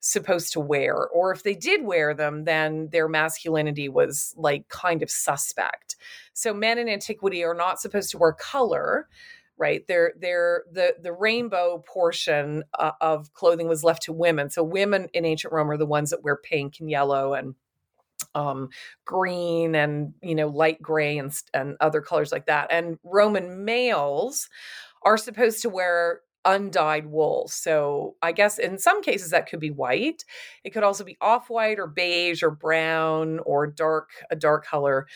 supposed 0.00 0.52
to 0.52 0.60
wear 0.60 1.08
or 1.08 1.32
if 1.32 1.42
they 1.42 1.54
did 1.54 1.84
wear 1.84 2.14
them 2.14 2.44
then 2.44 2.88
their 2.92 3.08
masculinity 3.08 3.88
was 3.88 4.34
like 4.36 4.68
kind 4.68 5.02
of 5.02 5.10
suspect. 5.10 5.96
So 6.32 6.54
men 6.54 6.78
in 6.78 6.88
antiquity 6.88 7.42
are 7.42 7.54
not 7.54 7.80
supposed 7.80 8.10
to 8.10 8.18
wear 8.18 8.32
color 8.32 9.08
right? 9.58 9.84
They're 9.88 10.12
they're 10.18 10.64
the 10.72 10.94
the 11.02 11.12
rainbow 11.12 11.84
portion 11.86 12.62
uh, 12.78 12.92
of 13.00 13.32
clothing 13.34 13.68
was 13.68 13.84
left 13.84 14.02
to 14.04 14.12
women. 14.12 14.50
So 14.50 14.62
women 14.62 15.08
in 15.12 15.24
ancient 15.24 15.52
rome 15.52 15.70
are 15.70 15.76
the 15.76 15.86
ones 15.86 16.10
that 16.10 16.22
wear 16.22 16.36
pink 16.36 16.76
and 16.80 16.88
yellow 16.88 17.34
and 17.34 17.54
um, 18.34 18.68
green 19.04 19.74
and 19.74 20.14
you 20.22 20.34
know 20.34 20.48
light 20.48 20.80
gray 20.80 21.18
and 21.18 21.32
and 21.52 21.76
other 21.80 22.00
colors 22.00 22.32
like 22.32 22.46
that. 22.46 22.68
And 22.70 22.98
roman 23.02 23.64
males 23.64 24.48
are 25.02 25.18
supposed 25.18 25.62
to 25.62 25.68
wear 25.68 26.20
undyed 26.48 27.06
wool. 27.06 27.46
So 27.48 28.16
I 28.22 28.32
guess 28.32 28.58
in 28.58 28.78
some 28.78 29.02
cases 29.02 29.30
that 29.30 29.48
could 29.48 29.60
be 29.60 29.70
white. 29.70 30.24
It 30.64 30.70
could 30.70 30.82
also 30.82 31.04
be 31.04 31.18
off 31.20 31.50
white 31.50 31.78
or 31.78 31.86
beige 31.86 32.42
or 32.42 32.50
brown 32.50 33.38
or 33.40 33.66
dark, 33.66 34.10
a 34.30 34.36
dark 34.36 34.64
color. 34.64 35.06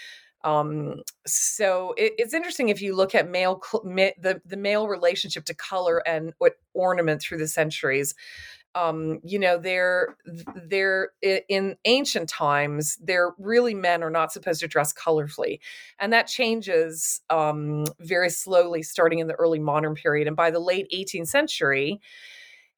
Um, 0.45 1.03
so 1.27 1.95
it, 1.97 2.13
it's 2.19 2.35
interesting 2.35 2.69
if 2.69 2.83
you 2.83 2.95
look 2.97 3.15
at 3.15 3.31
male 3.31 3.63
the 3.73 4.41
the 4.45 4.57
male 4.57 4.89
relationship 4.89 5.45
to 5.47 5.55
color 5.55 6.03
and 6.07 6.33
what 6.39 6.55
ornament 6.75 7.23
through 7.23 7.39
the 7.39 7.49
centuries 7.49 8.15
um, 8.75 9.21
you 9.23 9.39
know, 9.39 9.59
they're 9.59 10.17
they're 10.55 11.11
in 11.21 11.77
ancient 11.85 12.29
times, 12.29 12.97
they're 13.03 13.33
really 13.39 13.75
men 13.75 14.03
are 14.03 14.11
not 14.11 14.33
supposed 14.33 14.61
to 14.61 14.69
dress 14.69 14.93
colorfully, 14.93 15.61
and 15.99 16.13
that 16.13 16.27
changes 16.27 17.21
um, 17.31 17.85
very 18.01 18.31
slowly, 18.31 18.83
starting 18.83 19.19
in 19.19 19.27
the 19.27 19.35
early 19.35 19.59
modern 19.59 19.95
period, 19.95 20.27
and 20.27 20.37
by 20.37 20.51
the 20.51 20.61
late 20.61 20.87
18th 20.93 21.29
century. 21.29 22.01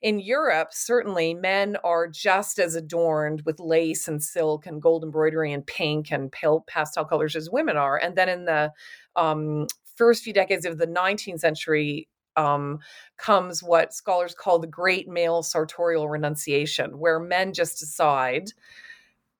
In 0.02 0.20
Europe, 0.20 0.68
certainly 0.72 1.32
men 1.32 1.78
are 1.82 2.06
just 2.06 2.58
as 2.58 2.74
adorned 2.74 3.40
with 3.46 3.58
lace 3.58 4.06
and 4.06 4.22
silk 4.22 4.66
and 4.66 4.82
gold 4.82 5.02
embroidery 5.02 5.50
and 5.50 5.66
pink 5.66 6.12
and 6.12 6.30
pale 6.30 6.62
pastel 6.68 7.06
colors 7.06 7.34
as 7.34 7.48
women 7.48 7.78
are. 7.78 7.96
And 7.96 8.14
then 8.14 8.28
in 8.28 8.44
the 8.44 8.70
um, 9.16 9.66
first 9.96 10.22
few 10.22 10.34
decades 10.34 10.66
of 10.66 10.76
the 10.76 10.86
19th 10.86 11.40
century, 11.40 12.06
um, 12.36 12.80
comes 13.16 13.62
what 13.62 13.94
scholars 13.94 14.34
call 14.34 14.58
the 14.58 14.66
great 14.66 15.08
male 15.08 15.42
sartorial 15.42 16.08
renunciation, 16.08 16.98
where 16.98 17.20
men 17.20 17.52
just 17.52 17.78
decide 17.78 18.50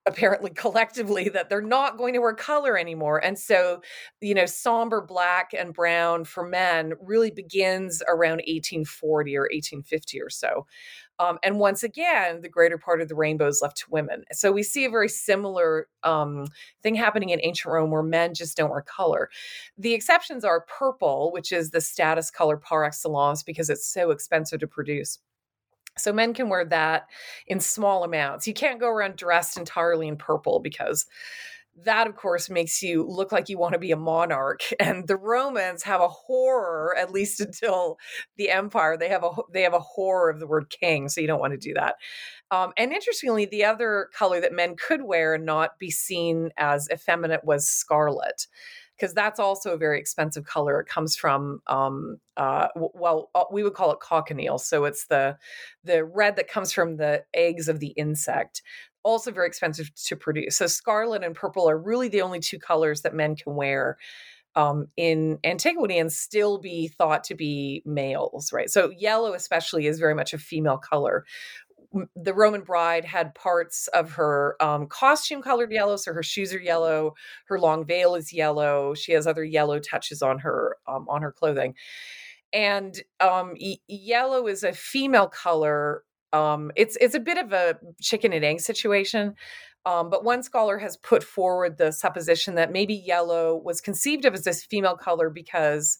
apparently 0.06 0.50
collectively 0.50 1.28
that 1.28 1.48
they're 1.48 1.62
not 1.62 1.96
going 1.96 2.14
to 2.14 2.20
wear 2.20 2.34
color 2.34 2.76
anymore 2.76 3.18
and 3.24 3.38
so 3.38 3.80
you 4.20 4.34
know 4.34 4.46
somber 4.46 5.00
black 5.00 5.52
and 5.56 5.72
brown 5.72 6.24
for 6.24 6.46
men 6.46 6.92
really 7.00 7.30
begins 7.30 8.02
around 8.08 8.38
1840 8.46 9.36
or 9.36 9.42
1850 9.42 10.20
or 10.20 10.30
so 10.30 10.66
um, 11.18 11.38
and 11.42 11.58
once 11.58 11.82
again 11.82 12.40
the 12.42 12.48
greater 12.48 12.76
part 12.76 13.00
of 13.00 13.08
the 13.08 13.14
rainbow 13.14 13.46
is 13.46 13.60
left 13.62 13.76
to 13.76 13.86
women 13.88 14.24
so 14.32 14.52
we 14.52 14.62
see 14.62 14.84
a 14.84 14.90
very 14.90 15.08
similar 15.08 15.88
um, 16.02 16.46
thing 16.82 16.94
happening 16.94 17.30
in 17.30 17.40
ancient 17.42 17.72
rome 17.72 17.90
where 17.90 18.02
men 18.02 18.34
just 18.34 18.56
don't 18.56 18.70
wear 18.70 18.82
color. 18.82 19.30
The 19.78 19.94
exceptions 19.94 20.44
are 20.44 20.60
purple 20.62 21.32
which 21.32 21.50
is 21.50 21.70
the 21.70 21.80
status 21.80 22.30
color 22.30 22.56
par 22.56 22.84
excellence 22.84 23.42
because 23.42 23.70
it's 23.70 23.86
so 23.86 24.10
expensive 24.10 24.60
to 24.60 24.66
produce 24.66 25.18
so 25.96 26.12
men 26.12 26.34
can 26.34 26.48
wear 26.48 26.64
that 26.66 27.08
in 27.46 27.60
small 27.60 28.04
amounts. 28.04 28.46
You 28.46 28.54
can't 28.54 28.80
go 28.80 28.88
around 28.88 29.16
dressed 29.16 29.56
entirely 29.56 30.08
in 30.08 30.16
purple 30.16 30.60
because 30.60 31.06
that 31.84 32.06
of 32.06 32.14
course 32.14 32.48
makes 32.48 32.82
you 32.82 33.04
look 33.04 33.32
like 33.32 33.48
you 33.48 33.58
want 33.58 33.72
to 33.72 33.78
be 33.78 33.90
a 33.90 33.96
monarch. 33.96 34.62
And 34.80 35.08
the 35.08 35.16
romans 35.16 35.82
have 35.84 36.00
a 36.00 36.08
horror 36.08 36.94
at 36.96 37.10
least 37.10 37.40
until 37.40 37.98
the 38.36 38.50
empire 38.50 38.96
they 38.96 39.08
have 39.08 39.24
a 39.24 39.30
they 39.52 39.62
have 39.62 39.74
a 39.74 39.80
horror 39.80 40.30
of 40.30 40.40
the 40.40 40.46
word 40.46 40.68
king 40.68 41.08
so 41.08 41.20
you 41.20 41.26
don't 41.26 41.40
want 41.40 41.52
to 41.52 41.58
do 41.58 41.74
that. 41.74 41.96
Um, 42.50 42.72
and 42.76 42.92
interestingly 42.92 43.46
the 43.46 43.64
other 43.64 44.08
color 44.12 44.40
that 44.40 44.52
men 44.52 44.76
could 44.76 45.02
wear 45.02 45.34
and 45.34 45.44
not 45.44 45.78
be 45.78 45.90
seen 45.90 46.50
as 46.56 46.88
effeminate 46.92 47.44
was 47.44 47.68
scarlet 47.68 48.46
because 48.96 49.14
that's 49.14 49.40
also 49.40 49.72
a 49.72 49.76
very 49.76 49.98
expensive 49.98 50.44
color. 50.44 50.80
It 50.80 50.88
comes 50.88 51.16
from, 51.16 51.60
um, 51.66 52.18
uh, 52.36 52.68
well, 52.76 53.30
uh, 53.34 53.44
we 53.50 53.62
would 53.62 53.74
call 53.74 53.92
it 53.92 54.00
cochineal. 54.00 54.58
So 54.58 54.84
it's 54.84 55.06
the 55.06 55.36
the 55.82 56.04
red 56.04 56.36
that 56.36 56.48
comes 56.48 56.72
from 56.72 56.96
the 56.96 57.24
eggs 57.34 57.68
of 57.68 57.80
the 57.80 57.88
insect. 57.88 58.62
Also 59.02 59.30
very 59.30 59.46
expensive 59.46 59.94
to 59.94 60.16
produce. 60.16 60.56
So 60.56 60.66
scarlet 60.66 61.22
and 61.22 61.34
purple 61.34 61.68
are 61.68 61.78
really 61.78 62.08
the 62.08 62.22
only 62.22 62.40
two 62.40 62.58
colors 62.58 63.02
that 63.02 63.14
men 63.14 63.36
can 63.36 63.54
wear 63.54 63.98
um, 64.56 64.86
in 64.96 65.38
antiquity 65.44 65.98
and 65.98 66.12
still 66.12 66.58
be 66.58 66.88
thought 66.88 67.24
to 67.24 67.34
be 67.34 67.82
males, 67.84 68.52
right? 68.52 68.70
So 68.70 68.90
yellow, 68.96 69.34
especially, 69.34 69.86
is 69.86 69.98
very 69.98 70.14
much 70.14 70.32
a 70.32 70.38
female 70.38 70.78
color, 70.78 71.24
the 72.16 72.34
Roman 72.34 72.62
bride 72.62 73.04
had 73.04 73.34
parts 73.34 73.88
of 73.88 74.12
her 74.12 74.56
um, 74.60 74.86
costume 74.86 75.42
colored 75.42 75.72
yellow, 75.72 75.96
so 75.96 76.12
her 76.12 76.22
shoes 76.22 76.52
are 76.52 76.60
yellow, 76.60 77.14
her 77.46 77.58
long 77.58 77.86
veil 77.86 78.14
is 78.14 78.32
yellow. 78.32 78.94
She 78.94 79.12
has 79.12 79.26
other 79.26 79.44
yellow 79.44 79.78
touches 79.78 80.22
on 80.22 80.38
her 80.40 80.76
um, 80.86 81.06
on 81.08 81.22
her 81.22 81.32
clothing, 81.32 81.74
and 82.52 83.00
um, 83.20 83.54
y- 83.60 83.78
yellow 83.88 84.46
is 84.46 84.62
a 84.62 84.72
female 84.72 85.28
color. 85.28 86.04
Um, 86.32 86.72
it's 86.76 86.96
it's 87.00 87.14
a 87.14 87.20
bit 87.20 87.38
of 87.38 87.52
a 87.52 87.78
chicken 88.00 88.32
and 88.32 88.44
egg 88.44 88.60
situation. 88.60 89.34
Um, 89.86 90.08
but 90.08 90.24
one 90.24 90.42
scholar 90.42 90.78
has 90.78 90.96
put 90.96 91.22
forward 91.22 91.76
the 91.76 91.92
supposition 91.92 92.54
that 92.54 92.72
maybe 92.72 92.94
yellow 92.94 93.54
was 93.54 93.82
conceived 93.82 94.24
of 94.24 94.32
as 94.32 94.44
this 94.44 94.64
female 94.64 94.96
color 94.96 95.28
because 95.28 95.98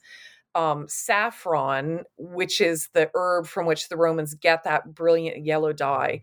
um, 0.54 0.86
saffron, 0.88 2.04
which 2.16 2.60
is 2.60 2.88
the 2.92 3.10
herb 3.14 3.46
from 3.46 3.66
which 3.66 3.88
the 3.88 3.96
Romans 3.96 4.34
get 4.34 4.64
that 4.64 4.94
brilliant 4.94 5.44
yellow 5.44 5.72
dye, 5.72 6.20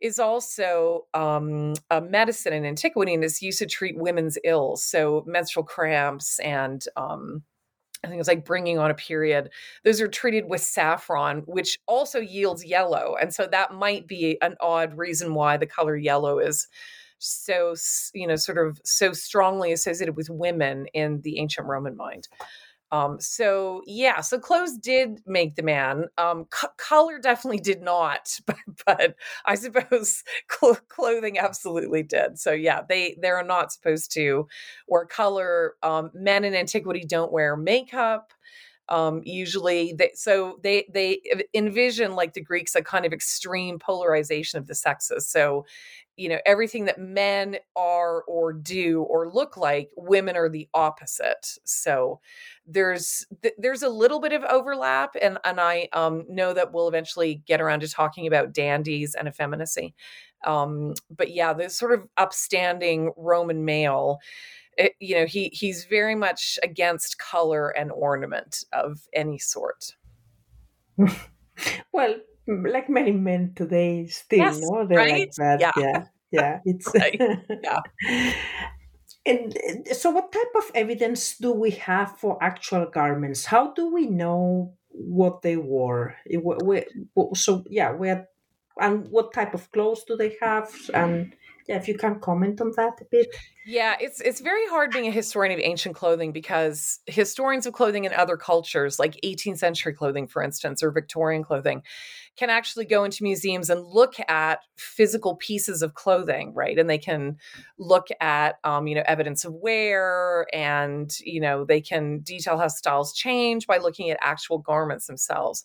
is 0.00 0.18
also 0.18 1.06
um, 1.14 1.74
a 1.90 2.00
medicine 2.00 2.52
in 2.52 2.64
antiquity 2.64 3.14
and 3.14 3.24
is 3.24 3.40
used 3.40 3.58
to 3.60 3.66
treat 3.66 3.96
women's 3.96 4.38
ills, 4.44 4.84
so 4.84 5.24
menstrual 5.26 5.64
cramps 5.64 6.38
and 6.40 6.84
um, 6.96 7.42
I 8.04 8.08
think 8.08 8.20
it's 8.20 8.28
like 8.28 8.44
bringing 8.44 8.78
on 8.78 8.90
a 8.90 8.94
period. 8.94 9.50
Those 9.82 10.00
are 10.00 10.08
treated 10.08 10.44
with 10.48 10.60
saffron, 10.60 11.38
which 11.46 11.78
also 11.86 12.20
yields 12.20 12.64
yellow, 12.64 13.16
and 13.20 13.32
so 13.32 13.46
that 13.46 13.72
might 13.72 14.06
be 14.06 14.36
an 14.42 14.56
odd 14.60 14.98
reason 14.98 15.34
why 15.34 15.56
the 15.56 15.66
color 15.66 15.96
yellow 15.96 16.38
is 16.38 16.68
so 17.18 17.74
you 18.12 18.26
know 18.26 18.36
sort 18.36 18.58
of 18.58 18.80
so 18.84 19.12
strongly 19.12 19.72
associated 19.72 20.16
with 20.16 20.28
women 20.28 20.86
in 20.92 21.22
the 21.22 21.38
ancient 21.38 21.66
Roman 21.66 21.96
mind. 21.96 22.28
Um, 22.94 23.20
so 23.20 23.82
yeah, 23.86 24.20
so 24.20 24.38
clothes 24.38 24.78
did 24.78 25.20
make 25.26 25.56
the 25.56 25.62
man. 25.62 26.04
Um, 26.16 26.46
c- 26.54 26.68
color 26.76 27.18
definitely 27.18 27.58
did 27.58 27.82
not, 27.82 28.38
but, 28.46 28.56
but 28.86 29.16
I 29.44 29.56
suppose 29.56 30.22
cl- 30.50 30.78
clothing 30.88 31.38
absolutely 31.38 32.04
did. 32.04 32.38
So 32.38 32.52
yeah, 32.52 32.82
they 32.88 33.16
they 33.20 33.30
are 33.30 33.42
not 33.42 33.72
supposed 33.72 34.12
to 34.12 34.46
wear 34.86 35.06
color. 35.06 35.74
Um, 35.82 36.10
men 36.14 36.44
in 36.44 36.54
antiquity 36.54 37.04
don't 37.08 37.32
wear 37.32 37.56
makeup. 37.56 38.32
Um, 38.90 39.22
usually, 39.24 39.94
they, 39.94 40.10
so 40.14 40.58
they 40.62 40.86
they 40.92 41.20
envision 41.54 42.14
like 42.14 42.34
the 42.34 42.42
Greeks 42.42 42.74
a 42.74 42.82
kind 42.82 43.06
of 43.06 43.14
extreme 43.14 43.78
polarization 43.78 44.58
of 44.58 44.66
the 44.66 44.74
sexes. 44.74 45.26
So 45.28 45.64
you 46.16 46.28
know 46.28 46.38
everything 46.46 46.84
that 46.84 46.98
men 46.98 47.56
are 47.76 48.22
or 48.22 48.52
do 48.52 49.02
or 49.02 49.30
look 49.30 49.56
like 49.56 49.90
women 49.96 50.36
are 50.36 50.48
the 50.48 50.68
opposite. 50.74 51.58
So 51.64 52.20
there's 52.66 53.26
th- 53.42 53.54
there's 53.58 53.82
a 53.82 53.88
little 53.88 54.20
bit 54.20 54.32
of 54.32 54.42
overlap 54.44 55.16
and 55.20 55.38
and 55.44 55.60
i 55.60 55.88
um, 55.92 56.24
know 56.28 56.52
that 56.52 56.72
we'll 56.72 56.88
eventually 56.88 57.42
get 57.46 57.60
around 57.60 57.80
to 57.80 57.88
talking 57.88 58.26
about 58.26 58.52
dandies 58.52 59.14
and 59.14 59.28
effeminacy. 59.28 59.94
Um, 60.44 60.94
but 61.10 61.32
yeah 61.32 61.52
the 61.52 61.70
sort 61.70 61.92
of 61.92 62.06
upstanding 62.16 63.12
roman 63.16 63.64
male 63.64 64.18
it, 64.76 64.92
you 65.00 65.16
know 65.16 65.26
he 65.26 65.48
he's 65.52 65.84
very 65.84 66.14
much 66.14 66.58
against 66.62 67.18
color 67.18 67.70
and 67.70 67.90
ornament 67.92 68.64
of 68.72 69.08
any 69.12 69.38
sort. 69.38 69.94
Well 71.92 72.16
like 72.46 72.88
many 72.88 73.12
men 73.12 73.52
today 73.56 74.06
still 74.06 74.38
yes, 74.38 74.60
no? 74.60 74.86
They're 74.86 74.98
right? 74.98 75.12
like 75.12 75.32
that 75.34 75.60
yeah. 75.60 75.72
yeah 75.76 76.04
yeah 76.30 76.60
it's 76.64 76.90
right. 76.94 77.20
yeah. 77.62 77.80
And 79.26 79.56
uh, 79.56 79.94
so 79.94 80.10
what 80.10 80.32
type 80.32 80.52
of 80.54 80.70
evidence 80.74 81.38
do 81.38 81.50
we 81.50 81.70
have 81.70 82.18
for 82.18 82.36
actual 82.42 82.84
garments? 82.84 83.46
How 83.46 83.72
do 83.72 83.90
we 83.90 84.06
know 84.06 84.74
what 84.90 85.40
they 85.40 85.56
wore? 85.56 86.14
So 87.34 87.64
yeah 87.70 87.92
where 87.92 88.28
and 88.78 89.08
what 89.08 89.32
type 89.32 89.54
of 89.54 89.70
clothes 89.72 90.04
do 90.04 90.16
they 90.16 90.36
have? 90.42 90.70
And 90.92 91.34
yeah, 91.66 91.76
if 91.76 91.88
you 91.88 91.96
can 91.96 92.20
comment 92.20 92.60
on 92.60 92.72
that 92.76 93.00
a 93.00 93.04
bit. 93.10 93.28
Yeah, 93.66 93.96
it's 93.98 94.20
it's 94.20 94.40
very 94.40 94.66
hard 94.68 94.90
being 94.90 95.06
a 95.06 95.10
historian 95.10 95.58
of 95.58 95.64
ancient 95.64 95.94
clothing 95.94 96.30
because 96.30 97.00
historians 97.06 97.64
of 97.64 97.72
clothing 97.72 98.04
in 98.04 98.12
other 98.12 98.36
cultures, 98.36 98.98
like 98.98 99.18
18th 99.24 99.58
century 99.58 99.94
clothing, 99.94 100.26
for 100.26 100.42
instance, 100.42 100.82
or 100.82 100.90
Victorian 100.90 101.42
clothing, 101.42 101.82
can 102.36 102.50
actually 102.50 102.84
go 102.84 103.04
into 103.04 103.22
museums 103.22 103.70
and 103.70 103.82
look 103.82 104.14
at 104.28 104.60
physical 104.76 105.36
pieces 105.36 105.80
of 105.80 105.94
clothing, 105.94 106.52
right? 106.52 106.78
And 106.78 106.90
they 106.90 106.98
can 106.98 107.38
look 107.78 108.08
at, 108.20 108.56
um, 108.64 108.86
you 108.86 108.94
know, 108.94 109.04
evidence 109.06 109.46
of 109.46 109.54
wear, 109.54 110.46
and 110.52 111.10
you 111.20 111.40
know, 111.40 111.64
they 111.64 111.80
can 111.80 112.20
detail 112.20 112.58
how 112.58 112.68
styles 112.68 113.14
change 113.14 113.66
by 113.66 113.78
looking 113.78 114.10
at 114.10 114.18
actual 114.20 114.58
garments 114.58 115.06
themselves. 115.06 115.64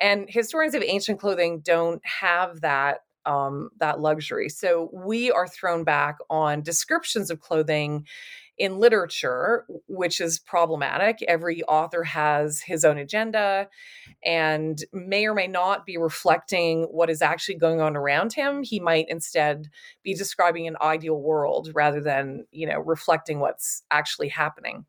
And 0.00 0.26
historians 0.28 0.74
of 0.74 0.82
ancient 0.82 1.20
clothing 1.20 1.60
don't 1.60 2.00
have 2.04 2.62
that 2.62 3.00
um, 3.26 3.70
that 3.78 4.00
luxury. 4.00 4.48
So 4.48 4.90
we 4.92 5.30
are 5.30 5.46
thrown 5.46 5.84
back 5.84 6.18
on 6.28 6.62
descriptions 6.62 7.30
of 7.30 7.40
clothing 7.40 8.06
in 8.58 8.78
literature, 8.78 9.64
which 9.88 10.20
is 10.20 10.38
problematic. 10.38 11.22
Every 11.22 11.62
author 11.62 12.04
has 12.04 12.60
his 12.60 12.84
own 12.84 12.98
agenda 12.98 13.68
and 14.22 14.84
may 14.92 15.26
or 15.26 15.32
may 15.32 15.46
not 15.46 15.86
be 15.86 15.96
reflecting 15.96 16.82
what 16.90 17.08
is 17.08 17.22
actually 17.22 17.54
going 17.54 17.80
on 17.80 17.96
around 17.96 18.34
him. 18.34 18.62
He 18.62 18.78
might 18.78 19.06
instead 19.08 19.68
be 20.02 20.12
describing 20.12 20.66
an 20.66 20.76
ideal 20.82 21.18
world 21.18 21.70
rather 21.74 22.02
than, 22.02 22.44
you 22.50 22.66
know, 22.66 22.80
reflecting 22.80 23.40
what's 23.40 23.82
actually 23.90 24.28
happening. 24.28 24.84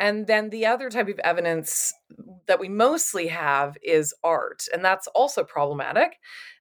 And 0.00 0.26
then 0.26 0.50
the 0.50 0.66
other 0.66 0.90
type 0.90 1.08
of 1.08 1.18
evidence 1.20 1.92
that 2.46 2.58
we 2.58 2.68
mostly 2.68 3.28
have 3.28 3.76
is 3.82 4.14
art, 4.24 4.64
and 4.72 4.84
that's 4.84 5.06
also 5.08 5.44
problematic 5.44 6.16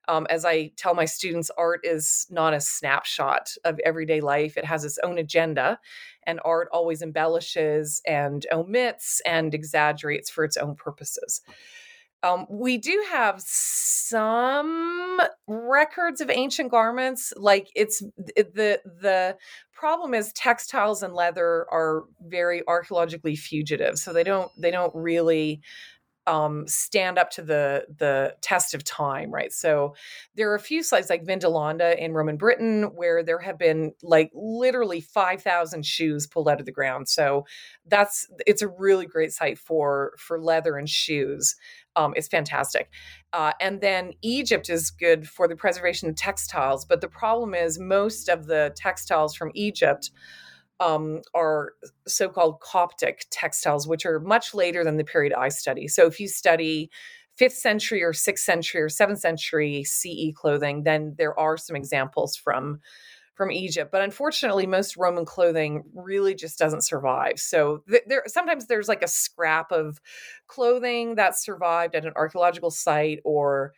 um, 0.09 0.25
as 0.29 0.43
I 0.43 0.71
tell 0.75 0.95
my 0.95 1.05
students, 1.05 1.51
art 1.55 1.81
is 1.83 2.25
not 2.31 2.55
a 2.55 2.59
snapshot 2.59 3.51
of 3.63 3.79
everyday 3.85 4.21
life. 4.21 4.57
It 4.57 4.65
has 4.65 4.83
its 4.83 4.97
own 5.03 5.19
agenda, 5.19 5.79
and 6.25 6.39
art 6.43 6.67
always 6.73 7.03
embellishes 7.03 8.01
and 8.07 8.45
omits 8.51 9.21
and 9.25 9.53
exaggerates 9.53 10.29
for 10.29 10.43
its 10.43 10.57
own 10.57 10.75
purposes. 10.75 11.41
Um, 12.23 12.47
we 12.49 12.77
do 12.77 13.05
have 13.11 13.39
some 13.39 15.21
records 15.47 16.21
of 16.21 16.29
ancient 16.29 16.71
garments. 16.71 17.31
Like 17.37 17.69
it's 17.75 17.99
the 17.99 18.81
the 18.83 19.37
problem 19.73 20.13
is 20.13 20.33
textiles 20.33 21.03
and 21.03 21.13
leather 21.13 21.65
are 21.71 22.03
very 22.27 22.61
archaeologically 22.67 23.35
fugitive, 23.35 23.99
so 23.99 24.11
they 24.11 24.23
don't 24.23 24.51
they 24.57 24.71
don't 24.71 24.93
really 24.95 25.61
um, 26.27 26.67
stand 26.67 27.17
up 27.17 27.31
to 27.31 27.41
the 27.41 27.85
the 27.97 28.35
test 28.41 28.73
of 28.73 28.83
time, 28.83 29.31
right? 29.31 29.51
So 29.51 29.95
there 30.35 30.51
are 30.51 30.55
a 30.55 30.59
few 30.59 30.83
sites 30.83 31.09
like 31.09 31.25
Vindolanda 31.25 31.97
in 31.97 32.13
Roman 32.13 32.37
Britain 32.37 32.83
where 32.95 33.23
there 33.23 33.39
have 33.39 33.57
been 33.57 33.93
like 34.03 34.31
literally 34.33 35.01
five 35.01 35.41
thousand 35.41 35.85
shoes 35.85 36.27
pulled 36.27 36.47
out 36.47 36.59
of 36.59 36.65
the 36.65 36.71
ground. 36.71 37.07
So 37.07 37.45
that's 37.87 38.27
it's 38.45 38.61
a 38.61 38.67
really 38.67 39.05
great 39.05 39.31
site 39.31 39.57
for 39.57 40.13
for 40.17 40.39
leather 40.39 40.77
and 40.77 40.87
shoes. 40.87 41.55
Um, 41.95 42.13
it's 42.15 42.27
fantastic. 42.27 42.89
Uh, 43.33 43.51
and 43.59 43.81
then 43.81 44.13
Egypt 44.21 44.69
is 44.69 44.91
good 44.91 45.27
for 45.27 45.47
the 45.47 45.55
preservation 45.55 46.09
of 46.09 46.15
textiles, 46.15 46.85
but 46.85 47.01
the 47.01 47.07
problem 47.09 47.53
is 47.53 47.79
most 47.79 48.29
of 48.29 48.45
the 48.45 48.71
textiles 48.75 49.35
from 49.35 49.51
Egypt 49.55 50.11
um, 50.79 51.21
are 51.33 51.73
so 52.07 52.29
called 52.29 52.59
Coptic 52.61 53.25
textiles, 53.31 53.87
which 53.87 54.05
are 54.05 54.19
much 54.19 54.53
later 54.53 54.83
than 54.83 54.97
the 54.97 55.03
period 55.03 55.33
I 55.33 55.49
study. 55.49 55.87
So 55.87 56.05
if 56.05 56.19
you 56.19 56.27
study 56.27 56.89
fifth 57.37 57.55
century 57.55 58.03
or 58.03 58.13
sixth 58.13 58.43
century 58.43 58.81
or 58.81 58.89
seventh 58.89 59.19
century 59.19 59.83
CE 59.83 60.33
clothing, 60.35 60.83
then 60.83 61.15
there 61.17 61.37
are 61.39 61.57
some 61.57 61.75
examples 61.75 62.35
from 62.35 62.79
from 63.35 63.51
Egypt. 63.53 63.89
But 63.89 64.01
unfortunately, 64.01 64.67
most 64.67 64.97
Roman 64.97 65.23
clothing 65.23 65.83
really 65.95 66.35
just 66.35 66.59
doesn't 66.59 66.83
survive. 66.83 67.39
So 67.39 67.83
th- 67.89 68.03
there 68.07 68.23
sometimes 68.27 68.67
there's 68.67 68.89
like 68.89 69.01
a 69.01 69.07
scrap 69.07 69.71
of 69.71 70.01
clothing 70.47 71.15
that 71.15 71.39
survived 71.39 71.95
at 71.95 72.05
an 72.05 72.11
archaeological 72.17 72.69
site 72.69 73.19
or 73.23 73.73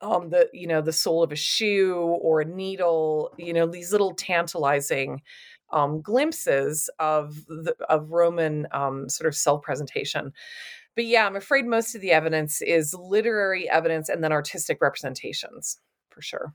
um 0.00 0.30
the 0.30 0.48
you 0.52 0.66
know 0.66 0.80
the 0.80 0.92
sole 0.92 1.22
of 1.22 1.32
a 1.32 1.36
shoe 1.36 1.96
or 1.96 2.40
a 2.40 2.44
needle 2.44 3.32
you 3.38 3.52
know 3.52 3.66
these 3.66 3.92
little 3.92 4.12
tantalizing 4.14 5.20
um, 5.74 6.00
glimpses 6.00 6.88
of 6.98 7.44
the, 7.46 7.74
of 7.88 8.10
Roman 8.10 8.66
um, 8.72 9.08
sort 9.08 9.28
of 9.28 9.34
self 9.34 9.62
presentation. 9.62 10.32
But 10.94 11.06
yeah, 11.06 11.26
I'm 11.26 11.36
afraid 11.36 11.66
most 11.66 11.94
of 11.94 12.00
the 12.00 12.12
evidence 12.12 12.62
is 12.62 12.94
literary 12.94 13.68
evidence 13.68 14.08
and 14.08 14.22
then 14.22 14.32
artistic 14.32 14.80
representations 14.80 15.78
for 16.08 16.22
sure. 16.22 16.54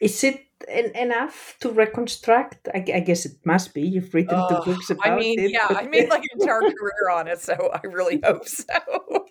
Is 0.00 0.22
it 0.22 0.46
enough 0.94 1.56
to 1.60 1.70
reconstruct? 1.70 2.68
I, 2.74 2.84
I, 2.94 3.00
guess 3.00 3.24
it 3.24 3.32
must 3.46 3.72
be. 3.72 3.80
You've 3.80 4.12
written 4.12 4.34
uh, 4.34 4.48
the 4.48 4.60
books 4.72 4.90
about 4.90 5.06
it. 5.06 5.10
I 5.10 5.16
mean, 5.16 5.40
it. 5.40 5.50
yeah, 5.52 5.66
I 5.70 5.86
made 5.86 6.10
like 6.10 6.22
an 6.22 6.40
entire 6.40 6.60
career 6.78 7.10
on 7.10 7.28
it, 7.28 7.40
so 7.40 7.70
I 7.72 7.80
really 7.86 8.20
hope 8.24 8.46
so. 8.46 8.74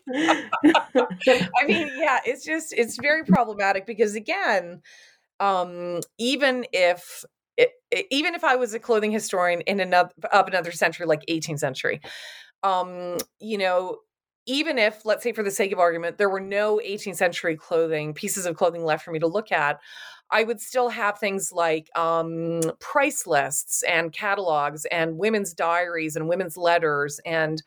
I 0.15 1.65
mean, 1.67 1.91
yeah, 1.97 2.19
it's 2.25 2.43
just 2.43 2.73
it's 2.73 2.97
very 2.99 3.23
problematic 3.23 3.85
because 3.85 4.15
again, 4.15 4.81
um, 5.39 5.99
even 6.17 6.65
if 6.73 7.23
it, 7.57 7.71
even 8.11 8.35
if 8.35 8.43
I 8.43 8.55
was 8.55 8.73
a 8.73 8.79
clothing 8.79 9.11
historian 9.11 9.61
in 9.61 9.79
another 9.79 10.11
of 10.31 10.47
another 10.47 10.71
century, 10.71 11.05
like 11.05 11.23
18th 11.27 11.59
century, 11.59 12.01
um, 12.63 13.17
you 13.39 13.57
know, 13.57 13.99
even 14.47 14.77
if, 14.77 15.05
let's 15.05 15.23
say, 15.23 15.33
for 15.33 15.43
the 15.43 15.51
sake 15.51 15.71
of 15.71 15.79
argument, 15.79 16.17
there 16.17 16.29
were 16.29 16.39
no 16.39 16.79
18th 16.83 17.15
century 17.15 17.55
clothing 17.55 18.13
pieces 18.13 18.45
of 18.45 18.55
clothing 18.55 18.83
left 18.83 19.03
for 19.03 19.11
me 19.11 19.19
to 19.19 19.27
look 19.27 19.51
at, 19.51 19.79
I 20.31 20.43
would 20.43 20.59
still 20.59 20.89
have 20.89 21.19
things 21.19 21.51
like 21.51 21.89
um, 21.97 22.61
price 22.79 23.25
lists 23.27 23.83
and 23.83 24.11
catalogs 24.11 24.85
and 24.85 25.17
women's 25.17 25.53
diaries 25.53 26.15
and 26.15 26.27
women's 26.27 26.57
letters 26.57 27.19
and 27.25 27.61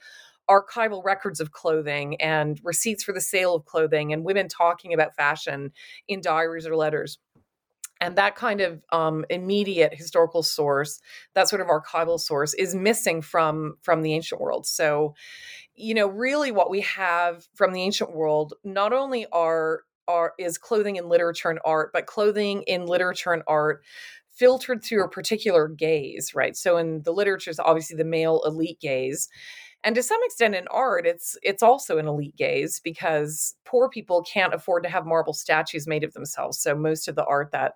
archival 0.48 1.04
records 1.04 1.40
of 1.40 1.52
clothing 1.52 2.20
and 2.20 2.58
receipts 2.64 3.04
for 3.04 3.12
the 3.12 3.20
sale 3.20 3.54
of 3.54 3.66
clothing 3.66 4.12
and 4.12 4.24
women 4.24 4.48
talking 4.48 4.94
about 4.94 5.14
fashion 5.14 5.70
in 6.08 6.20
diaries 6.20 6.66
or 6.66 6.74
letters 6.74 7.18
and 8.00 8.16
that 8.16 8.36
kind 8.36 8.60
of 8.60 8.82
um, 8.92 9.24
immediate 9.30 9.94
historical 9.94 10.42
source 10.42 11.00
that 11.34 11.48
sort 11.48 11.60
of 11.60 11.68
archival 11.68 12.20
source 12.20 12.54
is 12.54 12.74
missing 12.74 13.22
from 13.22 13.76
from 13.82 14.02
the 14.02 14.14
ancient 14.14 14.40
world. 14.40 14.66
So 14.66 15.14
you 15.74 15.94
know 15.94 16.06
really 16.08 16.50
what 16.50 16.70
we 16.70 16.80
have 16.82 17.46
from 17.54 17.72
the 17.72 17.82
ancient 17.82 18.14
world 18.14 18.54
not 18.64 18.92
only 18.92 19.26
are 19.32 19.82
are 20.06 20.32
is 20.38 20.58
clothing 20.58 20.96
in 20.96 21.08
literature 21.08 21.50
and 21.50 21.60
art 21.64 21.90
but 21.92 22.06
clothing 22.06 22.62
in 22.62 22.86
literature 22.86 23.32
and 23.32 23.42
art 23.46 23.82
filtered 24.34 24.82
through 24.84 25.04
a 25.04 25.08
particular 25.08 25.68
gaze 25.68 26.32
right? 26.34 26.56
So 26.56 26.76
in 26.76 27.02
the 27.02 27.12
literature 27.12 27.50
is 27.50 27.60
obviously 27.60 27.96
the 27.96 28.04
male 28.04 28.42
elite 28.44 28.80
gaze 28.80 29.28
and 29.84 29.94
to 29.94 30.02
some 30.02 30.20
extent 30.24 30.54
in 30.54 30.66
art 30.68 31.06
it's 31.06 31.36
it's 31.42 31.62
also 31.62 31.98
an 31.98 32.08
elite 32.08 32.36
gaze 32.36 32.80
because 32.82 33.54
poor 33.64 33.88
people 33.88 34.22
can't 34.22 34.54
afford 34.54 34.82
to 34.82 34.88
have 34.88 35.06
marble 35.06 35.32
statues 35.32 35.86
made 35.86 36.04
of 36.04 36.12
themselves. 36.14 36.58
So 36.58 36.74
most 36.74 37.08
of 37.08 37.14
the 37.14 37.24
art 37.24 37.52
that 37.52 37.74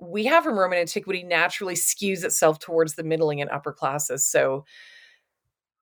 we 0.00 0.24
have 0.26 0.44
from 0.44 0.58
roman 0.58 0.78
antiquity 0.78 1.22
naturally 1.22 1.74
skews 1.74 2.24
itself 2.24 2.58
towards 2.58 2.94
the 2.94 3.04
middling 3.04 3.40
and 3.40 3.50
upper 3.50 3.72
classes. 3.72 4.26
So 4.26 4.64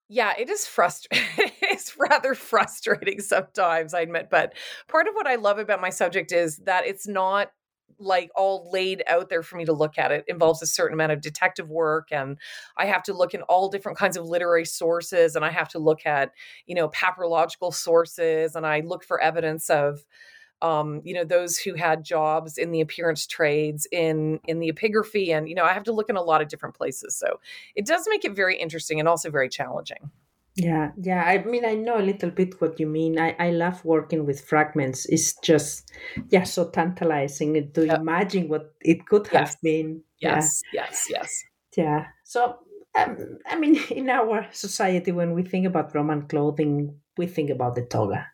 yeah 0.08 0.34
it 0.38 0.48
is 0.48 0.66
frustrating 0.66 1.26
it's 1.62 1.96
rather 1.98 2.34
frustrating 2.34 3.20
sometimes 3.20 3.94
i 3.94 4.00
admit. 4.00 4.28
But 4.30 4.54
part 4.88 5.08
of 5.08 5.14
what 5.14 5.26
i 5.26 5.36
love 5.36 5.58
about 5.58 5.80
my 5.80 5.90
subject 5.90 6.32
is 6.32 6.58
that 6.58 6.86
it's 6.86 7.08
not 7.08 7.50
like 7.98 8.30
all 8.34 8.70
laid 8.70 9.02
out 9.08 9.28
there 9.28 9.42
for 9.42 9.56
me 9.56 9.64
to 9.64 9.72
look 9.72 9.98
at. 9.98 10.12
It 10.12 10.24
involves 10.28 10.62
a 10.62 10.66
certain 10.66 10.94
amount 10.94 11.12
of 11.12 11.20
detective 11.20 11.70
work 11.70 12.08
and 12.10 12.38
I 12.76 12.86
have 12.86 13.02
to 13.04 13.14
look 13.14 13.34
in 13.34 13.42
all 13.42 13.68
different 13.68 13.98
kinds 13.98 14.16
of 14.16 14.26
literary 14.26 14.64
sources 14.64 15.36
and 15.36 15.44
I 15.44 15.50
have 15.50 15.68
to 15.70 15.78
look 15.78 16.06
at, 16.06 16.32
you 16.66 16.74
know, 16.74 16.88
papyrological 16.90 17.72
sources 17.72 18.56
and 18.56 18.66
I 18.66 18.80
look 18.80 19.04
for 19.04 19.20
evidence 19.20 19.70
of 19.70 20.04
um, 20.62 21.02
you 21.04 21.12
know, 21.14 21.24
those 21.24 21.58
who 21.58 21.74
had 21.74 22.02
jobs 22.02 22.56
in 22.56 22.70
the 22.70 22.80
appearance 22.80 23.26
trades, 23.26 23.86
in 23.92 24.40
in 24.46 24.58
the 24.58 24.72
epigraphy, 24.72 25.36
and 25.36 25.48
you 25.48 25.54
know, 25.54 25.64
I 25.64 25.72
have 25.72 25.84
to 25.84 25.92
look 25.92 26.08
in 26.08 26.16
a 26.16 26.22
lot 26.22 26.40
of 26.40 26.48
different 26.48 26.74
places. 26.74 27.14
So 27.14 27.40
it 27.74 27.84
does 27.84 28.06
make 28.08 28.24
it 28.24 28.34
very 28.34 28.56
interesting 28.56 28.98
and 28.98 29.08
also 29.08 29.30
very 29.30 29.48
challenging. 29.48 30.10
Yeah, 30.56 30.92
yeah. 30.96 31.22
I 31.22 31.44
mean, 31.44 31.66
I 31.66 31.74
know 31.74 31.98
a 31.98 32.02
little 32.02 32.30
bit 32.30 32.60
what 32.60 32.80
you 32.80 32.86
mean. 32.86 33.18
I, 33.18 33.36
I 33.38 33.50
love 33.50 33.84
working 33.84 34.24
with 34.24 34.40
fragments. 34.40 35.04
It's 35.06 35.34
just, 35.40 35.92
yeah, 36.30 36.44
so 36.44 36.70
tantalizing 36.70 37.72
to 37.72 37.86
yep. 37.86 38.00
imagine 38.00 38.48
what 38.48 38.72
it 38.80 39.06
could 39.06 39.28
yes. 39.30 39.34
have 39.34 39.56
been. 39.62 40.02
Yes, 40.18 40.62
yeah. 40.72 40.86
yes, 40.88 41.06
yes. 41.10 41.44
Yeah. 41.76 42.06
So, 42.24 42.56
um, 42.98 43.38
I 43.46 43.58
mean, 43.58 43.76
in 43.90 44.08
our 44.08 44.46
society, 44.52 45.12
when 45.12 45.34
we 45.34 45.42
think 45.42 45.66
about 45.66 45.94
Roman 45.94 46.26
clothing, 46.26 46.98
we 47.18 47.26
think 47.26 47.50
about 47.50 47.74
the 47.74 47.84
toga. 47.84 48.26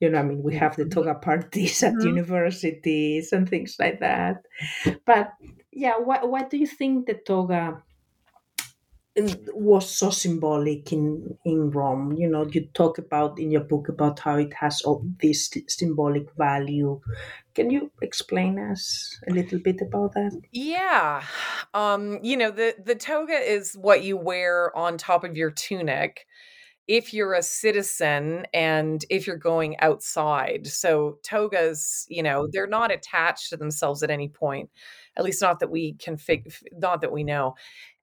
You 0.00 0.10
know, 0.10 0.20
I 0.20 0.22
mean, 0.22 0.42
we 0.42 0.54
have 0.56 0.76
the 0.76 0.84
mm-hmm. 0.84 0.90
toga 0.90 1.14
parties 1.14 1.82
at 1.82 1.92
mm-hmm. 1.94 2.08
universities 2.08 3.32
and 3.32 3.48
things 3.48 3.76
like 3.78 4.00
that. 4.00 4.42
But 5.04 5.32
yeah, 5.72 5.98
what 5.98 6.30
what 6.30 6.48
do 6.48 6.56
you 6.56 6.66
think 6.66 7.06
the 7.06 7.14
toga 7.14 7.82
was 9.16 9.90
so 9.90 10.10
symbolic 10.10 10.92
in 10.92 11.38
in 11.44 11.70
Rome. 11.70 12.12
You 12.16 12.28
know, 12.28 12.46
you 12.46 12.66
talk 12.74 12.98
about 12.98 13.38
in 13.38 13.50
your 13.50 13.62
book 13.62 13.88
about 13.88 14.18
how 14.20 14.36
it 14.36 14.52
has 14.54 14.82
all 14.82 15.04
this 15.22 15.50
symbolic 15.68 16.30
value. 16.36 17.00
Can 17.54 17.70
you 17.70 17.90
explain 18.02 18.58
us 18.58 19.18
a 19.28 19.32
little 19.32 19.58
bit 19.58 19.80
about 19.80 20.12
that? 20.14 20.38
Yeah, 20.52 21.24
um, 21.72 22.18
you 22.22 22.36
know 22.36 22.50
the 22.50 22.74
the 22.84 22.94
toga 22.94 23.34
is 23.34 23.74
what 23.74 24.02
you 24.02 24.16
wear 24.16 24.76
on 24.76 24.98
top 24.98 25.24
of 25.24 25.36
your 25.36 25.50
tunic 25.50 26.26
if 26.88 27.12
you're 27.12 27.34
a 27.34 27.42
citizen 27.42 28.46
and 28.54 29.04
if 29.10 29.26
you're 29.26 29.36
going 29.36 29.78
outside. 29.80 30.66
So 30.66 31.18
togas, 31.24 32.06
you 32.08 32.22
know, 32.22 32.46
they're 32.50 32.66
not 32.66 32.92
attached 32.92 33.50
to 33.50 33.56
themselves 33.56 34.02
at 34.02 34.10
any 34.10 34.28
point, 34.28 34.70
at 35.16 35.24
least 35.24 35.42
not 35.42 35.60
that 35.60 35.70
we 35.70 35.94
can 35.94 36.16
fig- 36.16 36.52
not 36.72 37.00
that 37.00 37.12
we 37.12 37.24
know. 37.24 37.54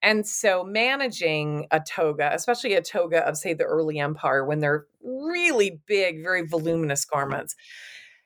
And 0.01 0.27
so 0.27 0.63
managing 0.63 1.67
a 1.71 1.79
toga, 1.79 2.29
especially 2.33 2.73
a 2.73 2.81
toga 2.81 3.25
of, 3.27 3.37
say, 3.37 3.53
the 3.53 3.63
early 3.63 3.99
empire, 3.99 4.45
when 4.45 4.59
they're 4.59 4.85
really 5.01 5.79
big, 5.85 6.21
very 6.21 6.45
voluminous 6.45 7.05
garments, 7.05 7.55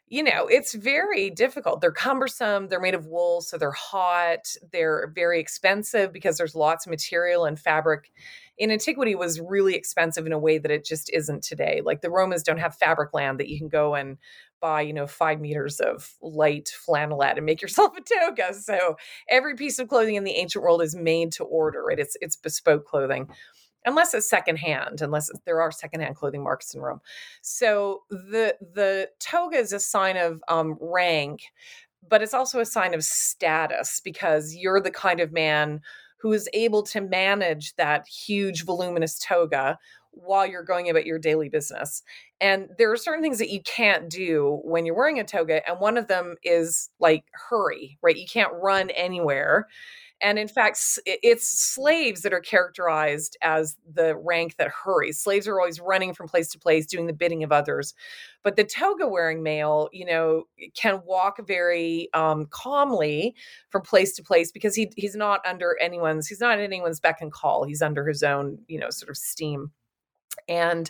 you 0.09 0.23
know, 0.23 0.47
it's 0.47 0.73
very 0.73 1.29
difficult. 1.29 1.81
They're 1.81 1.91
cumbersome, 1.91 2.69
they're 2.69 2.79
made 2.79 2.95
of 2.95 3.07
wool, 3.07 3.41
so 3.41 3.57
they're 3.57 3.71
hot, 3.71 4.47
they're 4.71 5.11
very 5.13 5.39
expensive 5.39 6.13
because 6.13 6.37
there's 6.37 6.55
lots 6.55 6.85
of 6.85 6.91
material 6.91 7.45
and 7.45 7.59
fabric. 7.59 8.11
In 8.57 8.71
antiquity 8.71 9.15
was 9.15 9.41
really 9.41 9.75
expensive 9.75 10.25
in 10.25 10.31
a 10.31 10.39
way 10.39 10.57
that 10.57 10.71
it 10.71 10.85
just 10.85 11.11
isn't 11.13 11.43
today. 11.43 11.81
Like 11.83 12.01
the 12.01 12.09
Romans 12.09 12.41
don't 12.41 12.57
have 12.57 12.77
Fabricland 12.81 13.37
that 13.37 13.49
you 13.49 13.59
can 13.59 13.67
go 13.67 13.95
and 13.95 14.17
buy, 14.59 14.81
you 14.81 14.93
know, 14.93 15.07
five 15.07 15.39
meters 15.39 15.79
of 15.79 16.13
light 16.21 16.71
flannelette 16.87 17.37
and 17.37 17.45
make 17.45 17.61
yourself 17.61 17.93
a 17.97 18.01
toga. 18.01 18.53
So 18.53 18.97
every 19.29 19.55
piece 19.55 19.79
of 19.79 19.87
clothing 19.87 20.15
in 20.15 20.23
the 20.23 20.31
ancient 20.31 20.63
world 20.63 20.81
is 20.81 20.95
made 20.95 21.31
to 21.33 21.43
order, 21.43 21.83
right? 21.83 21.99
It's 21.99 22.17
it's 22.21 22.35
bespoke 22.35 22.85
clothing. 22.85 23.29
Unless 23.85 24.13
it's 24.13 24.29
secondhand, 24.29 25.01
unless 25.01 25.29
there 25.45 25.61
are 25.61 25.71
secondhand 25.71 26.15
clothing 26.15 26.43
markets 26.43 26.73
in 26.73 26.81
Rome. 26.81 26.99
So 27.41 28.03
the 28.09 28.55
the 28.59 29.09
toga 29.19 29.57
is 29.57 29.71
a 29.71 29.79
sign 29.79 30.17
of 30.17 30.41
um, 30.49 30.77
rank, 30.81 31.41
but 32.07 32.21
it's 32.21 32.33
also 32.33 32.59
a 32.59 32.65
sign 32.65 32.93
of 32.93 33.03
status 33.03 34.01
because 34.03 34.55
you're 34.55 34.81
the 34.81 34.91
kind 34.91 35.19
of 35.19 35.31
man 35.31 35.81
who 36.19 36.33
is 36.33 36.49
able 36.53 36.83
to 36.83 36.99
manage 36.99 37.75
that 37.75 38.07
huge 38.07 38.65
voluminous 38.65 39.19
toga 39.19 39.77
while 40.23 40.45
you're 40.45 40.63
going 40.63 40.89
about 40.89 41.05
your 41.05 41.19
daily 41.19 41.49
business. 41.49 42.03
And 42.39 42.69
there 42.77 42.91
are 42.91 42.97
certain 42.97 43.23
things 43.23 43.39
that 43.39 43.49
you 43.49 43.61
can't 43.61 44.09
do 44.09 44.59
when 44.63 44.85
you're 44.85 44.95
wearing 44.95 45.19
a 45.19 45.23
toga. 45.23 45.67
And 45.67 45.79
one 45.79 45.97
of 45.97 46.07
them 46.07 46.35
is 46.43 46.89
like 46.99 47.25
hurry, 47.31 47.97
right? 48.01 48.15
You 48.15 48.27
can't 48.27 48.53
run 48.53 48.89
anywhere. 48.91 49.67
And 50.21 50.39
in 50.39 50.47
fact, 50.47 50.79
it's 51.05 51.47
slaves 51.47 52.21
that 52.21 52.33
are 52.33 52.41
characterized 52.41 53.37
as 53.43 53.77
the 53.91 54.15
rank 54.15 54.55
that 54.57 54.69
hurries. 54.69 55.19
Slaves 55.19 55.47
are 55.47 55.59
always 55.59 55.79
running 55.79 56.13
from 56.13 56.27
place 56.27 56.49
to 56.49 56.59
place, 56.59 56.87
doing 56.87 57.05
the 57.05 57.13
bidding 57.13 57.43
of 57.43 57.51
others. 57.51 57.93
But 58.43 58.55
the 58.55 58.63
toga 58.63 59.07
wearing 59.07 59.43
male, 59.43 59.89
you 59.91 60.05
know, 60.05 60.45
can 60.75 61.01
walk 61.05 61.45
very 61.45 62.09
um, 62.13 62.47
calmly 62.49 63.35
from 63.69 63.83
place 63.83 64.15
to 64.15 64.23
place 64.23 64.51
because 64.51 64.73
he 64.73 64.91
he's 64.95 65.15
not 65.15 65.45
under 65.45 65.77
anyone's 65.79 66.27
he's 66.27 66.39
not 66.39 66.59
anyone's 66.59 66.99
beck 66.99 67.21
and 67.21 67.31
call. 67.31 67.63
He's 67.63 67.83
under 67.83 68.07
his 68.07 68.23
own, 68.23 68.57
you 68.67 68.79
know, 68.79 68.89
sort 68.89 69.09
of 69.09 69.17
steam 69.17 69.71
and 70.47 70.89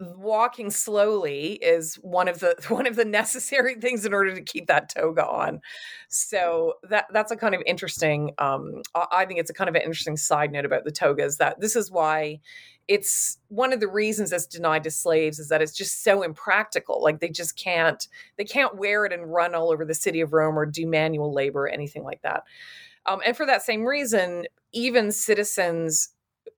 walking 0.00 0.70
slowly 0.70 1.54
is 1.54 1.96
one 1.96 2.28
of 2.28 2.38
the 2.38 2.54
one 2.68 2.86
of 2.86 2.96
the 2.96 3.04
necessary 3.04 3.74
things 3.74 4.04
in 4.04 4.14
order 4.14 4.34
to 4.34 4.42
keep 4.42 4.66
that 4.66 4.88
toga 4.88 5.26
on. 5.26 5.60
So 6.08 6.74
that 6.88 7.06
that's 7.12 7.32
a 7.32 7.36
kind 7.36 7.54
of 7.54 7.62
interesting 7.66 8.32
um, 8.38 8.82
i 9.12 9.24
think 9.24 9.40
it's 9.40 9.50
a 9.50 9.54
kind 9.54 9.68
of 9.68 9.74
an 9.74 9.82
interesting 9.82 10.16
side 10.16 10.52
note 10.52 10.64
about 10.64 10.84
the 10.84 10.90
togas 10.90 11.38
that 11.38 11.60
this 11.60 11.76
is 11.76 11.90
why 11.90 12.40
it's 12.88 13.36
one 13.48 13.74
of 13.74 13.80
the 13.80 13.86
reasons 13.86 14.32
it's 14.32 14.46
denied 14.46 14.82
to 14.82 14.90
slaves 14.90 15.38
is 15.38 15.50
that 15.50 15.60
it's 15.60 15.76
just 15.76 16.02
so 16.02 16.22
impractical. 16.22 17.02
Like 17.02 17.20
they 17.20 17.28
just 17.28 17.56
can't 17.56 18.08
they 18.38 18.44
can't 18.44 18.76
wear 18.76 19.04
it 19.04 19.12
and 19.12 19.30
run 19.30 19.54
all 19.54 19.70
over 19.70 19.84
the 19.84 19.94
city 19.94 20.22
of 20.22 20.32
rome 20.32 20.58
or 20.58 20.64
do 20.64 20.86
manual 20.86 21.32
labor 21.32 21.64
or 21.64 21.68
anything 21.68 22.02
like 22.02 22.22
that. 22.22 22.44
Um, 23.04 23.20
and 23.24 23.36
for 23.36 23.46
that 23.46 23.62
same 23.62 23.84
reason 23.84 24.46
even 24.72 25.12
citizens 25.12 26.10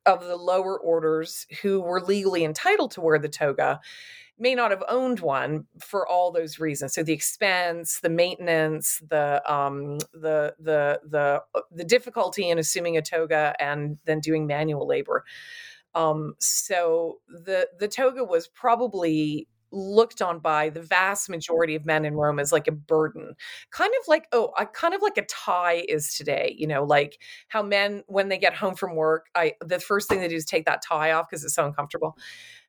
of 0.06 0.24
the 0.24 0.36
lower 0.36 0.78
orders 0.78 1.46
who 1.62 1.80
were 1.80 2.00
legally 2.00 2.44
entitled 2.44 2.90
to 2.92 3.00
wear 3.00 3.18
the 3.18 3.28
toga 3.28 3.80
may 4.38 4.54
not 4.54 4.70
have 4.70 4.82
owned 4.88 5.20
one 5.20 5.66
for 5.78 6.08
all 6.08 6.32
those 6.32 6.58
reasons. 6.58 6.94
So 6.94 7.02
the 7.02 7.12
expense, 7.12 8.00
the 8.00 8.08
maintenance, 8.08 9.02
the 9.08 9.42
um, 9.52 9.98
the 10.12 10.54
the 10.58 11.00
the 11.06 11.42
uh, 11.54 11.60
the 11.70 11.84
difficulty 11.84 12.48
in 12.48 12.58
assuming 12.58 12.96
a 12.96 13.02
toga 13.02 13.54
and 13.60 13.98
then 14.06 14.20
doing 14.20 14.46
manual 14.46 14.86
labor. 14.86 15.24
Um, 15.94 16.34
so 16.38 17.18
the 17.28 17.68
the 17.78 17.88
toga 17.88 18.24
was 18.24 18.48
probably 18.48 19.46
looked 19.72 20.22
on 20.22 20.38
by 20.38 20.70
the 20.70 20.82
vast 20.82 21.28
majority 21.28 21.74
of 21.74 21.84
men 21.86 22.04
in 22.04 22.14
Rome 22.14 22.38
as 22.38 22.52
like 22.52 22.68
a 22.68 22.72
burden, 22.72 23.34
kind 23.70 23.92
of 24.00 24.08
like 24.08 24.26
oh, 24.32 24.52
I 24.56 24.64
kind 24.64 24.94
of 24.94 25.02
like 25.02 25.18
a 25.18 25.26
tie 25.26 25.84
is 25.88 26.14
today. 26.14 26.54
You 26.58 26.66
know, 26.66 26.84
like 26.84 27.18
how 27.48 27.62
men 27.62 28.02
when 28.06 28.28
they 28.28 28.38
get 28.38 28.54
home 28.54 28.74
from 28.74 28.96
work, 28.96 29.26
I 29.34 29.54
the 29.60 29.80
first 29.80 30.08
thing 30.08 30.20
they 30.20 30.28
do 30.28 30.36
is 30.36 30.44
take 30.44 30.66
that 30.66 30.82
tie 30.82 31.12
off 31.12 31.28
because 31.28 31.44
it's 31.44 31.54
so 31.54 31.66
uncomfortable. 31.66 32.16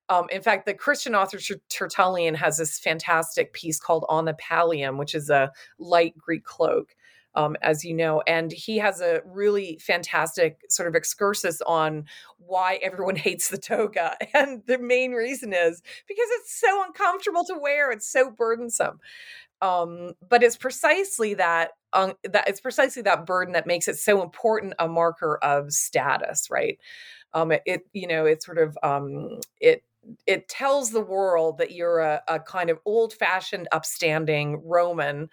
Um, 0.09 0.27
in 0.29 0.41
fact, 0.41 0.65
the 0.65 0.73
Christian 0.73 1.15
author 1.15 1.37
Tertullian 1.69 2.35
has 2.35 2.57
this 2.57 2.77
fantastic 2.77 3.53
piece 3.53 3.79
called 3.79 4.05
On 4.09 4.25
the 4.25 4.33
Pallium, 4.33 4.97
which 4.97 5.15
is 5.15 5.29
a 5.29 5.53
light 5.79 6.17
Greek 6.17 6.43
cloak 6.43 6.95
um, 7.35 7.55
as 7.61 7.83
you 7.83 7.93
know. 7.93 8.21
And 8.27 8.51
he 8.51 8.77
has 8.77 9.01
a 9.01 9.21
really 9.25 9.77
fantastic 9.81 10.59
sort 10.69 10.87
of 10.89 10.95
excursus 10.95 11.61
on 11.65 12.05
why 12.37 12.79
everyone 12.81 13.15
hates 13.17 13.49
the 13.49 13.57
toga. 13.57 14.17
And 14.33 14.63
the 14.65 14.79
main 14.79 15.11
reason 15.11 15.53
is 15.53 15.81
because 16.07 16.27
it's 16.39 16.59
so 16.59 16.83
uncomfortable 16.85 17.43
to 17.45 17.57
wear, 17.59 17.91
it's 17.91 18.11
so 18.11 18.31
burdensome. 18.31 18.99
Um, 19.61 20.13
but 20.27 20.41
it's 20.41 20.57
precisely 20.57 21.35
that 21.35 21.71
um, 21.93 22.13
that 22.23 22.47
it's 22.47 22.61
precisely 22.61 23.01
that 23.03 23.25
burden 23.25 23.53
that 23.53 23.67
makes 23.67 23.87
it 23.87 23.97
so 23.97 24.23
important 24.23 24.73
a 24.79 24.87
marker 24.87 25.37
of 25.43 25.71
status, 25.71 26.49
right? 26.49 26.79
Um, 27.33 27.51
it, 27.51 27.61
it 27.65 27.81
you 27.93 28.07
know 28.07 28.25
it 28.25 28.41
sort 28.41 28.57
of 28.57 28.77
um, 28.81 29.39
it 29.59 29.83
it 30.25 30.49
tells 30.49 30.89
the 30.89 31.01
world 31.01 31.59
that 31.59 31.71
you're 31.71 31.99
a, 31.99 32.21
a 32.27 32.39
kind 32.39 32.69
of 32.69 32.79
old 32.85 33.13
fashioned, 33.13 33.67
upstanding 33.71 34.61
Roman. 34.65 35.29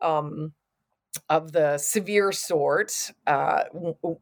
Um, 0.00 0.52
of 1.28 1.52
the 1.52 1.76
severe 1.78 2.32
sort, 2.32 3.10
uh, 3.26 3.64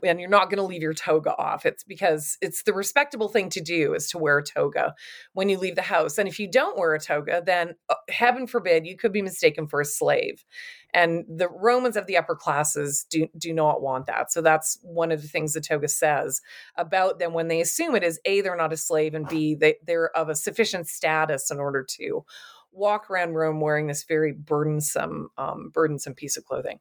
and 0.02 0.20
you're 0.20 0.28
not 0.28 0.50
going 0.50 0.58
to 0.58 0.64
leave 0.64 0.82
your 0.82 0.94
toga 0.94 1.36
off. 1.36 1.64
It's 1.64 1.84
because 1.84 2.36
it's 2.40 2.62
the 2.64 2.72
respectable 2.72 3.28
thing 3.28 3.48
to 3.50 3.60
do 3.60 3.94
is 3.94 4.10
to 4.10 4.18
wear 4.18 4.38
a 4.38 4.44
toga 4.44 4.94
when 5.32 5.48
you 5.48 5.58
leave 5.58 5.76
the 5.76 5.82
house. 5.82 6.18
And 6.18 6.28
if 6.28 6.40
you 6.40 6.50
don't 6.50 6.78
wear 6.78 6.94
a 6.94 7.00
toga, 7.00 7.42
then 7.44 7.74
uh, 7.88 7.94
heaven 8.08 8.46
forbid 8.46 8.86
you 8.86 8.96
could 8.96 9.12
be 9.12 9.22
mistaken 9.22 9.68
for 9.68 9.80
a 9.80 9.84
slave. 9.84 10.44
And 10.92 11.24
the 11.28 11.48
Romans 11.48 11.96
of 11.96 12.06
the 12.06 12.16
upper 12.16 12.34
classes 12.34 13.06
do 13.08 13.28
do 13.38 13.52
not 13.52 13.82
want 13.82 14.06
that. 14.06 14.32
So 14.32 14.42
that's 14.42 14.78
one 14.82 15.12
of 15.12 15.22
the 15.22 15.28
things 15.28 15.52
the 15.52 15.60
toga 15.60 15.86
says 15.86 16.40
about 16.76 17.20
them 17.20 17.32
when 17.32 17.46
they 17.46 17.60
assume 17.60 17.94
it 17.94 18.02
is 18.02 18.20
a 18.24 18.40
they're 18.40 18.56
not 18.56 18.72
a 18.72 18.76
slave 18.76 19.14
and 19.14 19.28
b 19.28 19.54
they, 19.54 19.76
they're 19.86 20.16
of 20.16 20.28
a 20.28 20.34
sufficient 20.34 20.88
status 20.88 21.50
in 21.50 21.58
order 21.58 21.84
to 21.84 22.24
walk 22.72 23.10
around 23.10 23.34
Rome 23.34 23.60
wearing 23.60 23.86
this 23.86 24.04
very 24.04 24.32
burdensome, 24.32 25.30
um, 25.38 25.70
burdensome 25.72 26.14
piece 26.14 26.36
of 26.36 26.44
clothing. 26.44 26.78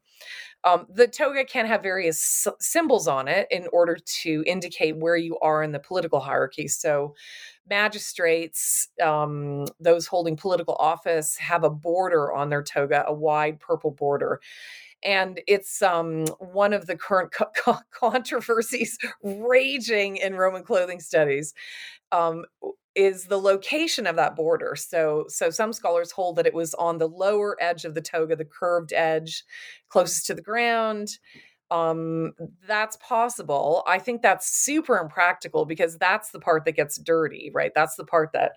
Um, 0.63 0.88
the 0.93 1.08
toga 1.08 1.45
can 1.45 1.65
have 1.65 1.84
various 1.84 2.47
s- 2.47 2.54
symbols 2.60 3.08
on 3.08 3.28
it 3.28 3.47
in 3.52 3.67
order 3.73 3.97
to 4.23 4.43
indicate 4.45 4.97
where 4.97 5.15
you 5.17 5.38
are 5.39 5.63
in 5.63 5.71
the 5.71 5.80
political 5.80 6.19
hierarchy. 6.19 6.67
So, 6.67 7.15
magistrates, 7.69 8.89
um, 9.04 9.65
those 9.80 10.08
holding 10.08 10.36
political 10.36 10.75
office, 10.75 11.38
have 11.38 11.63
a 11.63 11.69
border 11.69 12.34
on 12.34 12.49
their 12.49 12.63
toga, 12.63 13.06
a 13.08 13.13
wide 13.13 13.60
purple 13.60 13.91
border. 13.91 14.41
and 15.04 15.41
it's 15.47 15.82
um, 15.82 16.25
one 16.39 16.73
of 16.73 16.88
the 16.88 16.95
current 16.95 17.32
co- 17.32 17.80
controversies 17.91 18.97
raging 19.23 20.17
in 20.17 20.36
Roman 20.36 20.63
clothing 20.63 20.99
studies. 20.99 21.54
Um, 22.12 22.45
is 22.95 23.25
the 23.25 23.38
location 23.38 24.08
of 24.08 24.15
that 24.15 24.36
border. 24.36 24.75
So, 24.75 25.25
so 25.28 25.49
some 25.49 25.73
scholars 25.73 26.12
hold 26.12 26.36
that 26.38 26.47
it 26.47 26.54
was 26.54 26.73
on 26.73 26.97
the 26.97 27.08
lower 27.08 27.56
edge 27.62 27.86
of 27.86 27.95
the 27.95 28.02
toga, 28.02 28.36
the 28.36 28.45
curved 28.45 28.93
edge, 28.93 29.43
closest 29.89 30.25
to 30.28 30.34
the 30.34 30.41
ground. 30.41 31.17
Um, 31.71 32.34
that's 32.67 32.97
possible. 32.97 33.84
I 33.86 33.99
think 33.99 34.21
that's 34.21 34.49
super 34.49 34.97
impractical 34.97 35.65
because 35.65 35.97
that's 35.97 36.32
the 36.32 36.39
part 36.39 36.65
that 36.65 36.75
gets 36.75 36.97
dirty, 36.97 37.52
right? 37.54 37.71
That's 37.75 37.95
the 37.95 38.06
part 38.06 38.32
that 38.34 38.54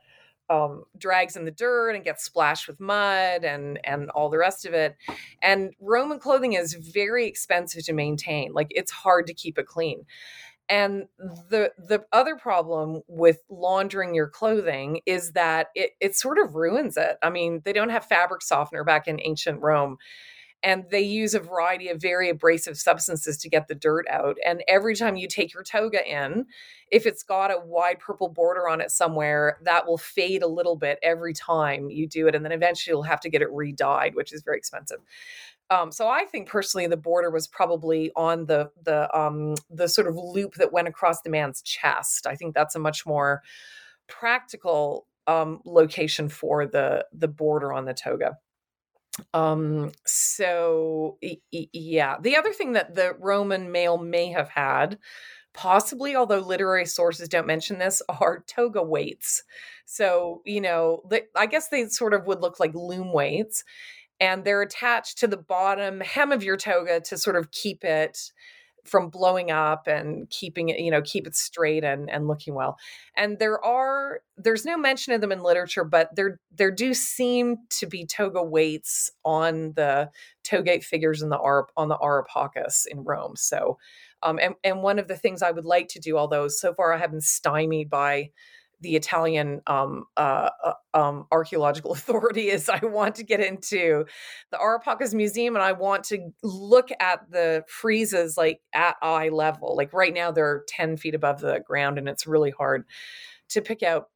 um, 0.51 0.85
drags 0.99 1.37
in 1.37 1.45
the 1.45 1.51
dirt 1.51 1.95
and 1.95 2.05
gets 2.05 2.25
splashed 2.25 2.69
with 2.69 2.81
mud 2.81 3.45
and 3.45 3.79
and 3.85 4.11
all 4.11 4.29
the 4.29 4.39
rest 4.39 4.67
of 4.67 4.75
it. 4.75 4.97
And 5.43 5.73
Roman 5.81 6.19
clothing 6.19 6.55
is 6.55 6.75
very 6.75 7.27
expensive 7.27 7.85
to 7.85 7.93
maintain. 7.93 8.53
Like 8.53 8.69
it's 8.71 8.91
hard 8.91 9.27
to 9.29 9.35
keep 9.35 9.59
it 9.59 9.67
clean. 9.67 10.05
And 10.69 11.05
the 11.51 11.73
the 11.77 12.05
other 12.13 12.37
problem 12.37 13.03
with 13.09 13.39
laundering 13.51 14.15
your 14.15 14.29
clothing 14.29 15.01
is 15.07 15.33
that 15.33 15.69
it 15.75 15.91
it 16.01 16.17
sort 16.17 16.39
of 16.39 16.55
ruins 16.55 16.97
it. 16.97 17.17
I 17.23 17.31
mean, 17.31 17.63
they 17.65 17.73
don't 17.73 17.91
have 17.91 18.07
fabric 18.07 18.43
softener 18.43 18.85
back 18.85 19.07
in 19.07 19.21
ancient 19.23 19.61
Rome 19.61 19.99
and 20.63 20.85
they 20.91 21.01
use 21.01 21.35
a 21.35 21.41
variety 21.41 21.89
of 21.89 22.01
very 22.01 22.29
abrasive 22.29 22.79
substances 22.79 23.37
to 23.39 23.49
get 23.49 23.67
the 23.67 23.75
dirt 23.75 24.07
out. 24.09 24.37
And 24.47 24.63
every 24.69 24.95
time 24.95 25.17
you 25.17 25.27
take 25.27 25.53
your 25.53 25.65
toga 25.65 26.09
in, 26.09 26.47
if 26.91 27.05
it's 27.05 27.23
got 27.25 27.51
a 27.51 27.61
wide 27.65 27.99
purple 27.99 28.29
border 28.29 28.69
on 28.69 28.81
it 28.81 28.91
somewhere, 28.91 29.59
that 29.65 29.87
will 29.87 29.99
fade 29.99 30.43
a 30.43 30.47
little 30.47 30.77
bit 30.77 30.99
every 31.03 31.33
time 31.33 31.91
you 31.91 32.07
do 32.07 32.29
it. 32.29 32.35
And 32.35 32.45
then 32.45 32.53
eventually 32.53 32.93
you'll 32.93 33.03
have 33.03 33.21
to 33.21 33.31
get 33.31 33.43
it 33.43 33.51
re 33.51 33.73
dyed, 33.73 34.15
which 34.15 34.33
is 34.33 34.43
very 34.43 34.59
expensive. 34.59 34.99
Um, 35.73 35.91
so 35.91 36.07
I 36.07 36.27
think 36.27 36.49
personally 36.49 36.87
the 36.87 36.99
border 36.99 37.31
was 37.31 37.49
probably 37.49 38.13
on 38.15 38.45
the 38.45 38.71
the 38.83 39.15
um, 39.19 39.55
the 39.71 39.89
sort 39.89 40.07
of 40.07 40.17
loop 40.17 40.55
that 40.55 40.73
went 40.73 40.87
across 40.87 41.23
the 41.23 41.31
man's 41.31 41.63
chest. 41.63 42.27
I 42.27 42.37
think 42.37 42.55
that's 42.55 42.75
a 42.75 42.79
much 42.79 43.07
more 43.07 43.43
practical 44.07 45.07
um, 45.27 45.61
location 45.65 46.29
for 46.29 46.67
the 46.67 47.07
the 47.13 47.29
border 47.29 47.73
on 47.73 47.87
the 47.87 47.95
toga. 47.95 48.37
Um, 49.33 49.93
so 50.05 51.19
yeah, 51.51 52.17
the 52.21 52.37
other 52.37 52.53
thing 52.53 52.73
that 52.73 52.95
the 52.95 53.15
Roman 53.19 53.73
male 53.73 53.97
may 53.99 54.29
have 54.29 54.51
had, 54.51 54.99
possibly, 55.55 56.17
although 56.17 56.41
literary 56.41 56.87
sources 56.87 57.29
don't 57.29 57.47
mention 57.47 57.79
this, 57.79 58.03
are 58.09 58.45
toga 58.47 58.83
weights. 58.83 59.43
So, 59.85 60.43
you 60.45 60.61
know, 60.61 61.03
the, 61.09 61.25
I 61.37 61.47
guess 61.47 61.69
they 61.69 61.87
sort 61.89 62.15
of 62.15 62.27
would 62.27 62.41
look 62.41 62.59
like 62.61 62.75
loom 62.75 63.13
weights 63.13 63.65
and 64.21 64.45
they're 64.45 64.63
attached 64.63 65.19
to 65.19 65.27
the 65.27 65.37
bottom 65.37 66.01
hem 66.01 66.33
of 66.33 66.45
your 66.45 66.57
toga 66.57 67.01
to 67.01 67.19
sort 67.19 67.37
of 67.37 67.51
keep 67.51 67.85
it 67.85 68.33
from 68.85 69.09
blowing 69.09 69.51
up 69.51 69.87
and 69.87 70.29
keeping 70.31 70.69
it 70.69 70.81
you 70.81 70.91
know 70.91 71.03
keep 71.03 71.27
it 71.27 71.37
straight 71.37 71.85
and 71.85 72.11
and 72.11 72.27
looking 72.27 72.55
well. 72.55 72.77
And 73.17 73.39
there 73.39 73.65
are 73.65 74.21
there's 74.37 74.65
no 74.65 74.77
mention 74.77 75.13
of 75.13 75.21
them 75.21 75.33
in 75.33 75.41
literature 75.43 75.85
but 75.85 76.15
there 76.17 76.41
there 76.57 76.71
do 76.71 76.93
seem 76.95 77.59
to 77.71 77.87
be 77.87 78.05
toga 78.05 78.43
weights 78.43 79.11
on 79.25 79.73
the 79.75 80.11
togate 80.43 80.83
figures 80.85 81.23
in 81.23 81.29
the 81.29 81.39
Ar- 81.39 81.69
on 81.77 81.89
the 81.89 81.99
Ara 82.03 82.25
Pacis 82.25 82.87
in 82.87 83.05
Rome. 83.05 83.37
So 83.37 83.79
um 84.23 84.39
and 84.43 84.55
and 84.65 84.83
one 84.83 84.99
of 84.99 85.09
the 85.09 85.17
things 85.17 85.43
I 85.43 85.53
would 85.53 85.65
like 85.67 85.89
to 85.89 86.01
do 86.01 86.19
although 86.19 86.49
so 86.49 86.75
far 86.75 86.93
I 86.93 86.99
have 86.99 87.13
been 87.13 87.21
stymied 87.21 87.89
by 87.89 88.31
the 88.83 88.97
Italian 88.97 89.63
um, 89.67 90.05
uh, 90.17 90.51
uh, 90.65 90.73
um, 90.93 91.27
archaeological 91.33 91.93
authority 91.93 92.51
is 92.51 92.69
I 92.69 92.85
want 92.85 93.15
to 93.17 93.25
get 93.25 93.41
into 93.41 94.05
the 94.51 94.61
Ara 94.61 94.81
Pacis 94.81 95.15
Museum 95.15 95.55
and 95.55 95.63
I 95.63 95.73
want 95.73 96.05
to 96.05 96.31
look 96.43 96.91
at 97.01 97.31
the 97.31 97.65
friezes 97.83 98.37
like 98.37 98.61
at 98.75 98.97
eye 99.01 99.31
level. 99.31 99.75
Like 99.77 99.93
right 99.93 100.13
now, 100.13 100.31
they're 100.31 100.65
10 100.69 100.97
feet 100.97 101.15
above 101.15 101.41
the 101.41 101.61
ground 101.67 101.99
and 101.99 102.09
it's 102.09 102.27
really 102.27 102.51
hard 102.51 102.85
to 103.51 103.63
pick 103.63 103.83
out, 103.83 104.09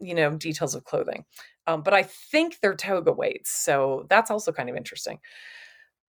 you 0.00 0.14
know, 0.14 0.34
details 0.36 0.74
of 0.74 0.84
clothing. 0.84 1.24
Um, 1.66 1.82
but 1.82 1.94
I 1.94 2.02
think 2.02 2.58
they're 2.60 2.74
toga 2.74 3.12
weights. 3.12 3.50
So 3.50 4.06
that's 4.08 4.30
also 4.30 4.50
kind 4.50 4.68
of 4.68 4.76
interesting. 4.76 5.20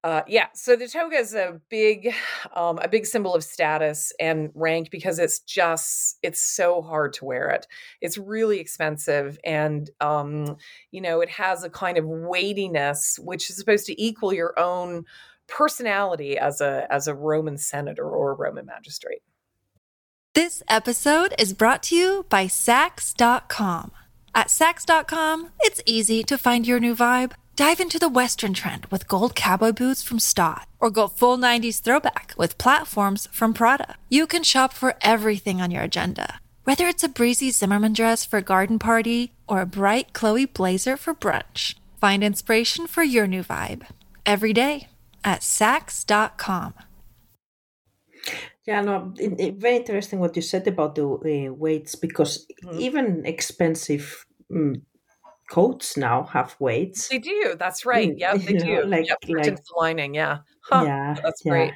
Uh, 0.04 0.24
yeah, 0.28 0.48
so 0.56 0.76
the 0.76 0.88
toga 0.88 1.16
is 1.16 1.36
a 1.36 1.62
big, 1.70 2.12
um, 2.56 2.80
a 2.80 2.88
big 2.88 3.06
symbol 3.06 3.36
of 3.36 3.44
status 3.44 4.12
and 4.20 4.50
rank 4.56 4.90
because 4.90 5.20
it's 5.20 5.40
just 5.40 6.18
it's 6.24 6.42
so 6.42 6.82
hard 6.82 7.14
to 7.14 7.26
wear 7.26 7.50
it. 7.50 7.68
It's 8.02 8.18
really 8.18 8.60
expensive, 8.60 9.38
and 9.44 9.90
um, 10.00 10.58
you 10.90 11.02
know 11.02 11.22
it 11.22 11.30
has 11.30 11.64
a 11.64 11.70
kind 11.70 12.00
of 12.00 12.06
weightiness 12.06 13.20
which 13.22 13.50
is 13.52 13.58
supposed 13.58 13.86
to 13.88 14.02
equal 14.02 14.34
your 14.34 14.60
own 14.60 15.06
personality 15.48 16.36
as 16.36 16.62
a 16.62 16.88
as 16.90 17.08
a 17.08 17.14
Roman 17.14 17.60
senator 17.60 18.10
or 18.10 18.32
a 18.32 18.36
Roman 18.36 18.66
magistrate. 18.66 19.22
This 20.34 20.64
episode 20.68 21.36
is 21.38 21.54
brought 21.54 21.84
to 21.84 21.96
you 21.96 22.26
by 22.30 22.46
Saks.com. 22.46 23.92
At 24.34 24.48
Saks.com, 24.48 25.50
it's 25.60 25.82
easy 25.86 26.24
to 26.24 26.38
find 26.38 26.66
your 26.66 26.80
new 26.80 26.96
vibe. 26.96 27.34
Dive 27.62 27.80
into 27.80 28.00
the 28.00 28.10
Western 28.10 28.56
trend 28.56 28.88
with 28.88 29.08
gold 29.08 29.36
cowboy 29.36 29.72
boots 29.72 30.02
from 30.02 30.18
Staud, 30.18 30.66
or 30.80 30.90
go 30.90 31.08
full 31.08 31.38
90s 31.38 31.80
throwback 31.80 32.34
with 32.36 32.58
platforms 32.58 33.28
from 33.32 33.54
Prada. 33.54 33.98
You 34.10 34.26
can 34.26 34.42
shop 34.42 34.74
for 34.74 34.96
everything 35.02 35.62
on 35.62 35.70
your 35.70 35.84
agenda, 35.84 36.40
whether 36.64 36.88
it's 36.88 37.04
a 37.04 37.08
breezy 37.08 37.52
Zimmermann 37.52 37.94
dress 37.94 38.26
for 38.26 38.38
a 38.38 38.42
garden 38.42 38.80
party 38.80 39.34
or 39.48 39.62
a 39.62 39.68
bright 39.68 40.12
Chloe 40.12 40.48
blazer 40.48 40.98
for 40.98 41.14
brunch. 41.14 41.76
Find 42.00 42.24
inspiration 42.24 42.88
for 42.88 43.04
your 43.04 43.28
new 43.28 43.44
vibe 43.44 43.86
every 44.26 44.54
day 44.54 44.88
at 45.24 45.42
Saks.com. 45.42 46.74
Yeah, 48.66 48.82
no, 48.82 49.14
it, 49.20 49.40
it, 49.40 49.56
very 49.58 49.76
interesting 49.76 50.18
what 50.18 50.36
you 50.36 50.42
said 50.42 50.66
about 50.68 50.96
the 50.96 51.06
uh, 51.06 51.54
weights 51.54 51.94
because 51.94 52.44
mm-hmm. 52.64 52.80
even 52.80 53.24
expensive 53.24 54.26
um, 54.52 54.82
coats 55.52 55.98
now 55.98 56.24
have 56.24 56.56
weights. 56.60 57.10
They 57.10 57.20
do. 57.20 57.56
That's 57.60 57.86
right. 57.86 58.14
Yeah, 58.18 58.38
they 58.38 58.54
do. 58.54 58.76
Know, 58.76 58.82
like, 58.84 59.08
yep, 59.08 59.18
like 59.28 59.58
lining. 59.78 60.16
Yeah. 60.16 60.40
Huh, 60.64 60.84
yeah. 60.86 61.16
That's 61.22 61.44
yeah. 61.44 61.52
great. 61.52 61.74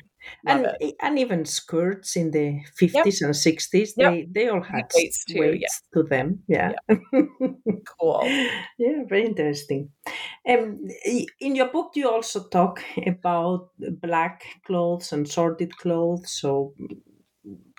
Love 0.48 0.58
and 0.58 0.76
it. 0.80 0.96
and 1.02 1.20
even 1.20 1.46
skirts 1.46 2.16
in 2.16 2.32
the 2.32 2.60
50s 2.82 2.94
yep. 2.94 3.06
and 3.06 3.36
60s 3.36 3.90
yep. 3.96 4.12
they 4.12 4.28
they 4.32 4.50
all 4.50 4.64
had 4.64 4.92
weights, 4.96 5.24
too, 5.26 5.40
weights 5.40 5.82
yeah. 5.84 6.02
to 6.02 6.08
them 6.08 6.40
yeah, 6.48 6.72
yeah. 6.90 6.96
cool 8.00 8.24
yeah 8.80 9.04
very 9.08 9.26
interesting 9.26 9.92
um, 10.50 10.80
in 11.40 11.56
your 11.56 11.70
book 11.70 11.92
you 11.94 12.10
also 12.10 12.48
talk 12.48 12.82
about 13.06 13.70
black 14.02 14.46
clothes 14.66 15.14
and 15.14 15.30
sordid 15.30 15.78
clothes 15.78 16.32
so 16.32 16.74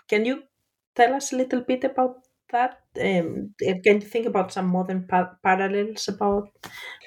can 0.09 0.24
you 0.24 0.44
tell 0.94 1.14
us 1.14 1.32
a 1.32 1.37
little 1.37 1.62
bit 1.62 1.82
about 1.82 2.25
that? 2.50 2.80
Um, 3.00 3.54
can 3.61 4.00
you 4.00 4.00
think 4.00 4.26
about 4.26 4.52
some 4.52 4.66
modern 4.66 5.06
pa- 5.06 5.32
parallels 5.42 6.09
about 6.09 6.48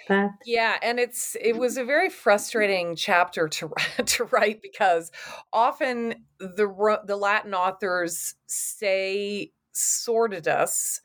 that? 0.08 0.32
Yeah, 0.45 0.78
and 0.82 0.99
it's 0.99 1.36
it 1.41 1.58
was 1.58 1.78
a 1.78 1.84
very 1.84 2.10
frustrating 2.10 2.95
chapter 2.95 3.47
to 3.47 3.71
to 4.06 4.23
write 4.25 4.62
because 4.62 5.12
often 5.54 6.25
the 6.39 6.99
the 7.06 7.17
Latin 7.17 7.54
authors 7.54 8.36
say 8.47 9.52
sordidus 9.73 10.99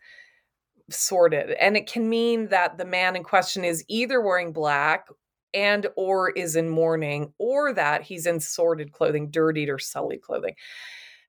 sordid 0.90 1.50
and 1.52 1.76
it 1.76 1.86
can 1.86 2.08
mean 2.08 2.48
that 2.48 2.76
the 2.76 2.84
man 2.84 3.16
in 3.16 3.22
question 3.22 3.64
is 3.64 3.84
either 3.88 4.20
wearing 4.20 4.52
black 4.52 5.06
and 5.54 5.86
or 5.96 6.30
is 6.30 6.56
in 6.56 6.68
mourning 6.68 7.32
or 7.38 7.72
that 7.72 8.02
he's 8.02 8.26
in 8.26 8.38
sordid 8.38 8.92
clothing 8.92 9.30
dirtied 9.30 9.70
or 9.70 9.78
sullied 9.78 10.20
clothing 10.20 10.54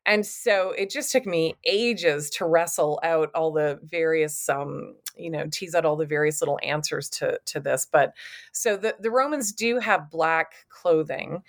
and 0.05 0.25
so 0.25 0.71
it 0.71 0.89
just 0.89 1.11
took 1.11 1.25
me 1.25 1.55
ages 1.65 2.29
to 2.29 2.45
wrestle 2.45 2.99
out 3.03 3.29
all 3.33 3.51
the 3.51 3.79
various 3.83 4.47
um 4.49 4.95
you 5.17 5.29
know 5.29 5.45
tease 5.51 5.75
out 5.75 5.85
all 5.85 5.95
the 5.95 6.05
various 6.05 6.41
little 6.41 6.59
answers 6.63 7.09
to 7.09 7.39
to 7.45 7.59
this 7.59 7.85
but 7.89 8.13
so 8.51 8.77
the 8.77 8.95
the 8.99 9.11
romans 9.11 9.51
do 9.51 9.79
have 9.79 10.09
black 10.09 10.65
clothing 10.69 11.41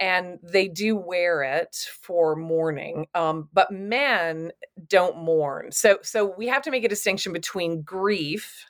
and 0.00 0.38
they 0.42 0.66
do 0.66 0.96
wear 0.96 1.42
it 1.42 1.86
for 2.00 2.34
mourning 2.34 3.06
um, 3.14 3.48
but 3.52 3.70
men 3.70 4.50
don't 4.88 5.18
mourn. 5.18 5.70
So 5.70 5.98
so 6.02 6.34
we 6.36 6.48
have 6.48 6.62
to 6.62 6.70
make 6.70 6.84
a 6.84 6.88
distinction 6.88 7.32
between 7.32 7.82
grief 7.82 8.64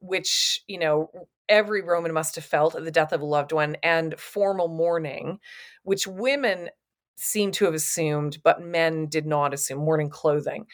which 0.00 0.64
you 0.66 0.78
know 0.78 1.10
every 1.48 1.82
roman 1.82 2.12
must 2.12 2.34
have 2.34 2.44
felt 2.44 2.74
at 2.74 2.84
the 2.84 2.90
death 2.90 3.12
of 3.12 3.20
a 3.20 3.26
loved 3.26 3.52
one 3.52 3.76
and 3.82 4.18
formal 4.18 4.66
mourning 4.68 5.38
which 5.84 6.06
women 6.06 6.70
seem 7.16 7.52
to 7.52 7.64
have 7.66 7.74
assumed, 7.74 8.38
but 8.42 8.62
men 8.62 9.06
did 9.06 9.26
not 9.26 9.54
assume 9.54 9.78
mourning 9.78 10.10
clothing. 10.10 10.66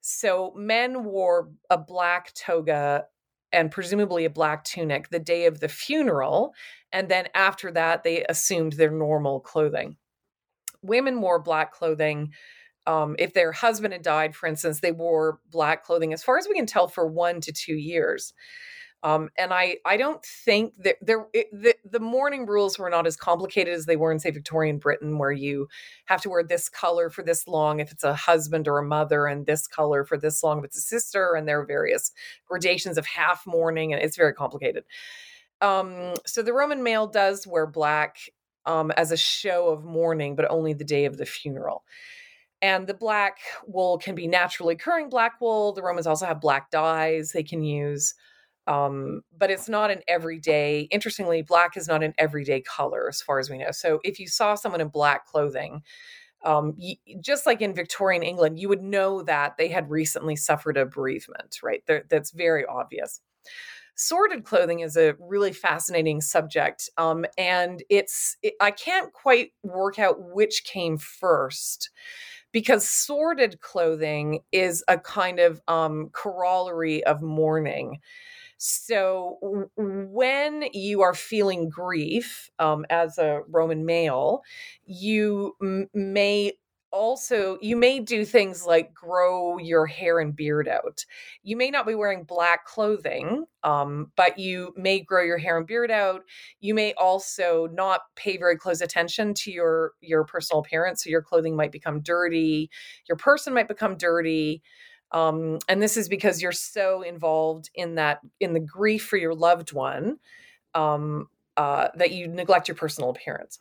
So 0.00 0.52
men 0.56 1.04
wore 1.04 1.50
a 1.70 1.78
black 1.78 2.34
toga 2.34 3.04
and 3.52 3.70
presumably 3.70 4.24
a 4.24 4.30
black 4.30 4.64
tunic 4.64 5.08
the 5.08 5.18
day 5.18 5.46
of 5.46 5.60
the 5.60 5.68
funeral. 5.68 6.52
And 6.92 7.08
then 7.08 7.28
after 7.34 7.70
that, 7.72 8.02
they 8.02 8.24
assumed 8.28 8.74
their 8.74 8.90
normal 8.90 9.40
clothing. 9.40 9.96
Women 10.82 11.20
wore 11.20 11.38
black 11.38 11.72
clothing. 11.72 12.32
Um, 12.86 13.16
if 13.18 13.32
their 13.32 13.52
husband 13.52 13.92
had 13.94 14.02
died, 14.02 14.36
for 14.36 14.46
instance, 14.46 14.80
they 14.80 14.92
wore 14.92 15.38
black 15.50 15.84
clothing, 15.84 16.12
as 16.12 16.22
far 16.22 16.36
as 16.36 16.46
we 16.48 16.54
can 16.54 16.66
tell, 16.66 16.88
for 16.88 17.06
one 17.06 17.40
to 17.40 17.52
two 17.52 17.76
years. 17.76 18.34
Um, 19.04 19.28
and 19.36 19.52
I, 19.52 19.76
I 19.84 19.98
don't 19.98 20.24
think 20.24 20.72
that 20.82 20.96
there 21.02 21.26
it, 21.34 21.48
the, 21.52 21.74
the 21.84 22.00
mourning 22.00 22.46
rules 22.46 22.78
were 22.78 22.88
not 22.88 23.06
as 23.06 23.16
complicated 23.16 23.74
as 23.74 23.84
they 23.84 23.96
were 23.96 24.10
in 24.10 24.18
say 24.18 24.30
Victorian 24.30 24.78
Britain, 24.78 25.18
where 25.18 25.30
you 25.30 25.68
have 26.06 26.22
to 26.22 26.30
wear 26.30 26.42
this 26.42 26.70
color 26.70 27.10
for 27.10 27.22
this 27.22 27.46
long 27.46 27.80
if 27.80 27.92
it's 27.92 28.02
a 28.02 28.14
husband 28.14 28.66
or 28.66 28.78
a 28.78 28.82
mother, 28.82 29.26
and 29.26 29.44
this 29.44 29.66
color 29.66 30.04
for 30.04 30.16
this 30.16 30.42
long 30.42 30.60
if 30.60 30.64
it's 30.64 30.78
a 30.78 30.80
sister, 30.80 31.34
and 31.34 31.46
there 31.46 31.60
are 31.60 31.66
various 31.66 32.12
gradations 32.48 32.96
of 32.96 33.04
half 33.04 33.46
mourning, 33.46 33.92
and 33.92 34.02
it's 34.02 34.16
very 34.16 34.32
complicated. 34.32 34.84
Um, 35.60 36.14
so 36.24 36.42
the 36.42 36.54
Roman 36.54 36.82
male 36.82 37.06
does 37.06 37.46
wear 37.46 37.66
black 37.66 38.16
um, 38.64 38.90
as 38.92 39.12
a 39.12 39.18
show 39.18 39.68
of 39.68 39.84
mourning, 39.84 40.34
but 40.34 40.50
only 40.50 40.72
the 40.72 40.82
day 40.82 41.04
of 41.04 41.18
the 41.18 41.26
funeral. 41.26 41.84
And 42.62 42.86
the 42.86 42.94
black 42.94 43.36
wool 43.66 43.98
can 43.98 44.14
be 44.14 44.26
naturally 44.26 44.72
occurring 44.74 45.10
black 45.10 45.42
wool. 45.42 45.74
The 45.74 45.82
Romans 45.82 46.06
also 46.06 46.24
have 46.24 46.40
black 46.40 46.70
dyes 46.70 47.32
they 47.32 47.42
can 47.42 47.62
use 47.62 48.14
um, 48.66 49.22
but 49.36 49.50
it's 49.50 49.68
not 49.68 49.90
an 49.90 50.00
everyday 50.08 50.82
interestingly 50.90 51.42
black 51.42 51.76
is 51.76 51.88
not 51.88 52.02
an 52.02 52.14
everyday 52.18 52.60
color 52.60 53.08
as 53.08 53.20
far 53.20 53.38
as 53.38 53.50
we 53.50 53.58
know. 53.58 53.70
So 53.70 54.00
if 54.04 54.18
you 54.18 54.28
saw 54.28 54.54
someone 54.54 54.80
in 54.80 54.88
black 54.88 55.26
clothing 55.26 55.82
um, 56.44 56.76
just 57.20 57.46
like 57.46 57.62
in 57.62 57.74
victorian 57.74 58.22
england 58.22 58.58
you 58.58 58.68
would 58.68 58.82
know 58.82 59.22
that 59.22 59.56
they 59.56 59.68
had 59.68 59.90
recently 59.90 60.36
suffered 60.36 60.76
a 60.76 60.86
bereavement 60.86 61.58
right? 61.62 61.82
They're, 61.86 62.04
that's 62.08 62.30
very 62.32 62.64
obvious. 62.66 63.20
Sordid 63.96 64.44
clothing 64.44 64.80
is 64.80 64.96
a 64.96 65.14
really 65.20 65.52
fascinating 65.52 66.20
subject 66.20 66.90
um, 66.98 67.24
and 67.38 67.82
it's 67.88 68.36
it, 68.42 68.54
i 68.60 68.70
can't 68.70 69.12
quite 69.12 69.52
work 69.62 69.98
out 69.98 70.16
which 70.20 70.64
came 70.64 70.98
first 70.98 71.90
because 72.50 72.88
sordid 72.88 73.60
clothing 73.60 74.40
is 74.52 74.82
a 74.88 74.98
kind 74.98 75.38
of 75.38 75.60
um, 75.68 76.10
corollary 76.12 77.04
of 77.04 77.22
mourning 77.22 78.00
so 78.66 79.68
when 79.76 80.64
you 80.72 81.02
are 81.02 81.12
feeling 81.12 81.68
grief 81.68 82.50
um, 82.58 82.86
as 82.88 83.18
a 83.18 83.42
Roman 83.48 83.84
male, 83.84 84.42
you 84.86 85.54
m- 85.60 85.90
may 85.92 86.52
also 86.90 87.58
you 87.60 87.76
may 87.76 87.98
do 88.00 88.24
things 88.24 88.64
like 88.64 88.94
grow 88.94 89.58
your 89.58 89.84
hair 89.84 90.18
and 90.18 90.34
beard 90.34 90.66
out. 90.66 91.04
You 91.42 91.56
may 91.58 91.68
not 91.70 91.86
be 91.86 91.94
wearing 91.94 92.24
black 92.24 92.64
clothing 92.64 93.44
um, 93.64 94.12
but 94.16 94.38
you 94.38 94.72
may 94.78 95.00
grow 95.00 95.22
your 95.22 95.36
hair 95.38 95.58
and 95.58 95.66
beard 95.66 95.90
out. 95.90 96.22
You 96.60 96.74
may 96.74 96.94
also 96.94 97.66
not 97.72 98.02
pay 98.16 98.38
very 98.38 98.56
close 98.56 98.80
attention 98.80 99.34
to 99.34 99.50
your 99.50 99.92
your 100.00 100.24
personal 100.24 100.60
appearance 100.60 101.04
so 101.04 101.10
your 101.10 101.22
clothing 101.22 101.54
might 101.56 101.72
become 101.72 102.00
dirty 102.00 102.70
your 103.08 103.16
person 103.16 103.52
might 103.52 103.68
become 103.68 103.96
dirty 103.96 104.62
um, 105.14 105.60
and 105.68 105.80
this 105.80 105.96
is 105.96 106.08
because 106.08 106.42
you're 106.42 106.52
so 106.52 107.02
involved 107.02 107.70
in 107.74 107.94
that 107.94 108.18
in 108.40 108.52
the 108.52 108.60
grief 108.60 109.06
for 109.06 109.16
your 109.16 109.34
loved 109.34 109.72
one 109.72 110.18
um, 110.74 111.28
uh, 111.56 111.88
that 111.94 112.10
you 112.10 112.26
neglect 112.26 112.66
your 112.66 112.74
personal 112.74 113.10
appearance. 113.10 113.56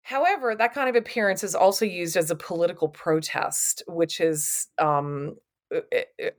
However 0.00 0.56
that 0.56 0.72
kind 0.72 0.88
of 0.88 0.96
appearance 0.96 1.44
is 1.44 1.54
also 1.54 1.84
used 1.84 2.16
as 2.16 2.30
a 2.30 2.36
political 2.36 2.88
protest 2.88 3.82
which 3.86 4.18
is 4.20 4.68
um, 4.78 5.36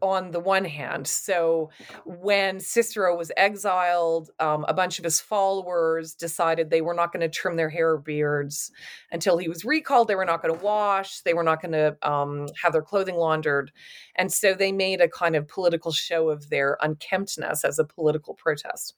on 0.01 0.31
the 0.31 0.39
one 0.39 0.65
hand. 0.65 1.07
So 1.07 1.69
when 2.05 2.59
Cicero 2.59 3.15
was 3.17 3.31
exiled, 3.35 4.29
um, 4.39 4.65
a 4.67 4.73
bunch 4.73 4.99
of 4.99 5.03
his 5.03 5.19
followers 5.19 6.13
decided 6.13 6.69
they 6.69 6.81
were 6.81 6.93
not 6.93 7.11
going 7.11 7.21
to 7.21 7.29
trim 7.29 7.57
their 7.57 7.69
hair 7.69 7.91
or 7.91 7.97
beards 7.97 8.71
until 9.11 9.37
he 9.37 9.49
was 9.49 9.65
recalled. 9.65 10.07
They 10.07 10.15
were 10.15 10.25
not 10.25 10.41
going 10.41 10.57
to 10.57 10.63
wash. 10.63 11.21
They 11.21 11.33
were 11.33 11.43
not 11.43 11.61
going 11.61 11.73
to 11.73 11.97
um, 12.09 12.47
have 12.61 12.71
their 12.71 12.81
clothing 12.81 13.15
laundered. 13.15 13.71
And 14.15 14.31
so 14.31 14.53
they 14.53 14.71
made 14.71 15.01
a 15.01 15.09
kind 15.09 15.35
of 15.35 15.47
political 15.47 15.91
show 15.91 16.29
of 16.29 16.49
their 16.49 16.77
unkemptness 16.81 17.65
as 17.65 17.79
a 17.79 17.85
political 17.85 18.33
protest. 18.33 18.95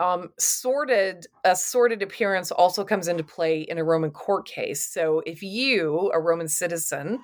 Um, 0.00 0.30
sordid 0.36 1.26
a 1.44 1.54
sordid 1.54 2.02
appearance 2.02 2.50
also 2.50 2.84
comes 2.84 3.06
into 3.06 3.22
play 3.22 3.60
in 3.60 3.78
a 3.78 3.84
Roman 3.84 4.10
court 4.10 4.46
case. 4.48 4.84
So 4.84 5.22
if 5.24 5.42
you, 5.42 6.10
a 6.12 6.20
Roman 6.20 6.48
citizen, 6.48 7.20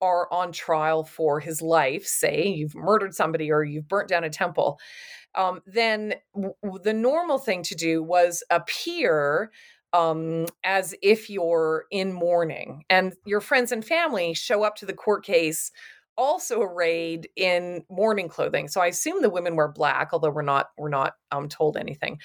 are 0.00 0.32
on 0.32 0.52
trial 0.52 1.04
for 1.04 1.40
his 1.40 1.62
life, 1.62 2.06
say 2.06 2.46
you've 2.46 2.74
murdered 2.74 3.14
somebody 3.14 3.50
or 3.50 3.64
you've 3.64 3.88
burnt 3.88 4.08
down 4.08 4.24
a 4.24 4.30
temple, 4.30 4.78
um, 5.34 5.60
then 5.66 6.14
w- 6.34 6.54
the 6.82 6.92
normal 6.92 7.38
thing 7.38 7.62
to 7.64 7.74
do 7.74 8.02
was 8.02 8.42
appear 8.50 9.50
um, 9.92 10.46
as 10.64 10.94
if 11.02 11.30
you're 11.30 11.86
in 11.90 12.12
mourning, 12.12 12.84
and 12.90 13.14
your 13.24 13.40
friends 13.40 13.72
and 13.72 13.84
family 13.84 14.34
show 14.34 14.62
up 14.62 14.76
to 14.76 14.86
the 14.86 14.92
court 14.92 15.24
case 15.24 15.70
also 16.16 16.60
arrayed 16.60 17.28
in 17.36 17.84
mourning 17.90 18.28
clothing. 18.28 18.68
So 18.68 18.80
I 18.80 18.86
assume 18.86 19.22
the 19.22 19.30
women 19.30 19.56
wear 19.56 19.68
black, 19.68 20.10
although 20.12 20.30
we're 20.30 20.42
not 20.42 20.70
we're 20.78 20.88
not 20.88 21.14
um, 21.32 21.48
told 21.48 21.76
anything. 21.76 22.18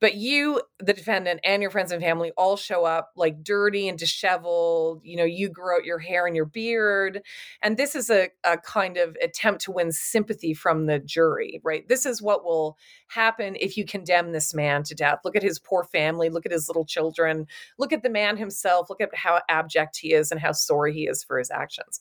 But 0.00 0.14
you, 0.14 0.60
the 0.78 0.92
defendant, 0.92 1.40
and 1.44 1.62
your 1.62 1.70
friends 1.70 1.92
and 1.92 2.02
family 2.02 2.32
all 2.36 2.56
show 2.56 2.84
up 2.84 3.10
like 3.16 3.42
dirty 3.42 3.88
and 3.88 3.98
disheveled. 3.98 5.00
You 5.04 5.16
know, 5.16 5.24
you 5.24 5.48
grow 5.48 5.76
out 5.76 5.84
your 5.84 5.98
hair 5.98 6.26
and 6.26 6.36
your 6.36 6.44
beard, 6.44 7.22
and 7.62 7.76
this 7.76 7.94
is 7.94 8.10
a, 8.10 8.28
a 8.44 8.58
kind 8.58 8.96
of 8.96 9.16
attempt 9.22 9.62
to 9.62 9.72
win 9.72 9.92
sympathy 9.92 10.54
from 10.54 10.86
the 10.86 10.98
jury. 10.98 11.60
Right? 11.64 11.88
This 11.88 12.06
is 12.06 12.20
what 12.20 12.44
will 12.44 12.76
happen 13.08 13.56
if 13.58 13.76
you 13.76 13.84
condemn 13.84 14.32
this 14.32 14.52
man 14.52 14.82
to 14.84 14.94
death. 14.94 15.20
Look 15.24 15.36
at 15.36 15.42
his 15.42 15.58
poor 15.58 15.84
family. 15.84 16.28
Look 16.28 16.46
at 16.46 16.52
his 16.52 16.68
little 16.68 16.84
children. 16.84 17.46
Look 17.78 17.92
at 17.92 18.02
the 18.02 18.10
man 18.10 18.36
himself. 18.36 18.90
Look 18.90 19.00
at 19.00 19.14
how 19.14 19.40
abject 19.48 19.98
he 19.98 20.12
is 20.12 20.30
and 20.30 20.40
how 20.40 20.52
sorry 20.52 20.92
he 20.92 21.06
is 21.06 21.24
for 21.24 21.38
his 21.38 21.50
actions 21.50 22.00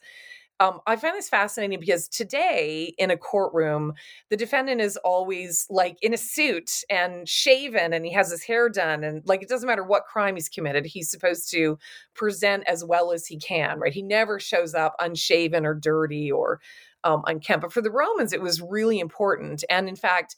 um, 0.59 0.79
I 0.87 0.95
find 0.95 1.15
this 1.15 1.29
fascinating 1.29 1.79
because 1.79 2.07
today 2.07 2.93
in 2.97 3.11
a 3.11 3.17
courtroom, 3.17 3.93
the 4.29 4.37
defendant 4.37 4.81
is 4.81 4.97
always 4.97 5.67
like 5.69 5.97
in 6.01 6.13
a 6.13 6.17
suit 6.17 6.71
and 6.89 7.29
shaven 7.29 7.93
and 7.93 8.05
he 8.05 8.11
has 8.13 8.31
his 8.31 8.43
hair 8.43 8.67
done. 8.67 9.03
And 9.03 9.21
like 9.27 9.43
it 9.43 9.49
doesn't 9.49 9.67
matter 9.67 9.83
what 9.83 10.05
crime 10.05 10.35
he's 10.35 10.49
committed, 10.49 10.85
he's 10.85 11.11
supposed 11.11 11.51
to 11.51 11.77
present 12.15 12.63
as 12.67 12.83
well 12.83 13.11
as 13.11 13.27
he 13.27 13.37
can, 13.37 13.79
right? 13.79 13.93
He 13.93 14.01
never 14.01 14.39
shows 14.39 14.73
up 14.73 14.95
unshaven 14.99 15.65
or 15.65 15.75
dirty 15.75 16.31
or 16.31 16.59
um, 17.03 17.21
unkempt. 17.27 17.61
But 17.61 17.73
for 17.73 17.81
the 17.81 17.91
Romans, 17.91 18.33
it 18.33 18.41
was 18.41 18.61
really 18.61 18.99
important. 18.99 19.63
And 19.69 19.87
in 19.87 19.95
fact, 19.95 20.35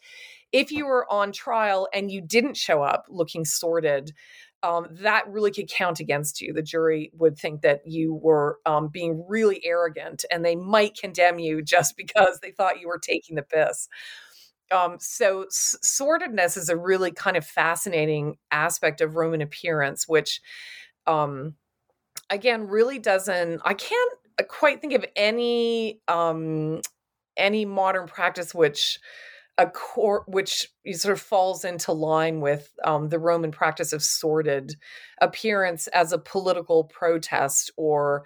if 0.51 0.71
you 0.71 0.85
were 0.85 1.11
on 1.11 1.31
trial 1.31 1.87
and 1.93 2.11
you 2.11 2.21
didn't 2.21 2.57
show 2.57 2.81
up 2.81 3.05
looking 3.07 3.45
sordid, 3.45 4.13
um, 4.63 4.87
that 4.91 5.27
really 5.29 5.51
could 5.51 5.69
count 5.69 5.99
against 5.99 6.41
you. 6.41 6.53
The 6.53 6.61
jury 6.61 7.11
would 7.17 7.37
think 7.37 7.61
that 7.61 7.81
you 7.85 8.13
were 8.13 8.59
um, 8.65 8.89
being 8.89 9.25
really 9.27 9.61
arrogant 9.65 10.25
and 10.29 10.43
they 10.43 10.55
might 10.55 10.97
condemn 10.97 11.39
you 11.39 11.61
just 11.63 11.95
because 11.95 12.39
they 12.41 12.51
thought 12.51 12.79
you 12.79 12.87
were 12.87 12.99
taking 12.99 13.35
the 13.35 13.43
piss. 13.43 13.87
Um, 14.71 14.97
so, 14.99 15.43
s- 15.43 15.77
sordidness 15.81 16.55
is 16.55 16.69
a 16.69 16.77
really 16.77 17.11
kind 17.11 17.35
of 17.35 17.45
fascinating 17.45 18.37
aspect 18.51 19.01
of 19.01 19.15
Roman 19.15 19.41
appearance, 19.41 20.07
which, 20.07 20.41
um, 21.07 21.55
again, 22.29 22.67
really 22.67 22.99
doesn't, 22.99 23.61
I 23.65 23.73
can't 23.73 24.11
quite 24.47 24.81
think 24.81 24.93
of 24.93 25.05
any 25.15 26.01
um, 26.07 26.81
any 27.37 27.65
modern 27.65 28.07
practice 28.07 28.53
which 28.53 28.99
a 29.59 29.67
court 29.67 30.23
which 30.25 30.69
sort 30.93 31.11
of 31.11 31.21
falls 31.21 31.65
into 31.65 31.91
line 31.91 32.39
with 32.39 32.71
um, 32.85 33.09
the 33.09 33.19
Roman 33.19 33.51
practice 33.51 33.91
of 33.91 34.01
sordid 34.01 34.75
appearance 35.21 35.87
as 35.87 36.13
a 36.13 36.17
political 36.17 36.85
protest 36.85 37.69
or 37.75 38.23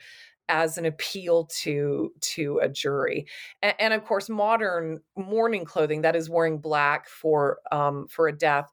as 0.47 0.77
an 0.77 0.85
appeal 0.85 1.45
to 1.61 2.11
to 2.21 2.59
a 2.61 2.69
jury. 2.69 3.25
And, 3.63 3.73
and, 3.79 3.93
of 3.93 4.05
course 4.05 4.29
modern 4.29 4.99
mourning 5.17 5.65
clothing 5.65 6.01
that 6.01 6.15
is 6.15 6.29
wearing 6.29 6.59
black 6.59 7.09
for 7.09 7.57
um, 7.71 8.07
for 8.07 8.27
a 8.27 8.37
death 8.37 8.71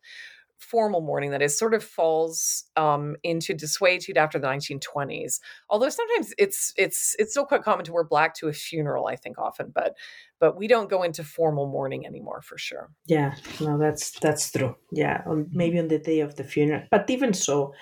formal 0.59 1.01
mourning 1.01 1.31
that 1.31 1.41
is 1.41 1.59
sort 1.59 1.73
of 1.73 1.83
falls 1.83 2.65
um, 2.77 3.17
into 3.23 3.55
desuetude 3.55 4.19
after 4.19 4.39
the 4.39 4.47
1920s 4.47 5.41
although 5.71 5.89
sometimes 5.89 6.35
it's 6.37 6.75
it's 6.77 7.17
it's 7.19 7.31
still 7.31 7.47
quite 7.47 7.63
common 7.63 7.83
to 7.83 7.93
wear 7.95 8.05
black 8.05 8.35
to 8.35 8.47
a 8.47 8.53
funeral 8.53 9.07
i 9.07 9.17
think 9.17 9.39
often 9.39 9.73
but 9.75 9.97
but 10.41 10.57
we 10.57 10.67
don't 10.67 10.89
go 10.89 11.03
into 11.03 11.23
formal 11.23 11.67
mourning 11.67 12.07
anymore 12.07 12.41
for 12.43 12.59
sure. 12.59 12.91
Yeah 13.07 13.35
no 13.61 13.79
that's 13.79 14.19
that's 14.19 14.51
true. 14.51 14.75
Yeah 14.91 15.23
maybe 15.53 15.77
mm-hmm. 15.77 15.83
on 15.85 15.89
the 15.89 15.99
day 15.99 16.21
of 16.21 16.35
the 16.37 16.45
funeral 16.45 16.83
but 16.91 17.09
even 17.09 17.33
so 17.35 17.73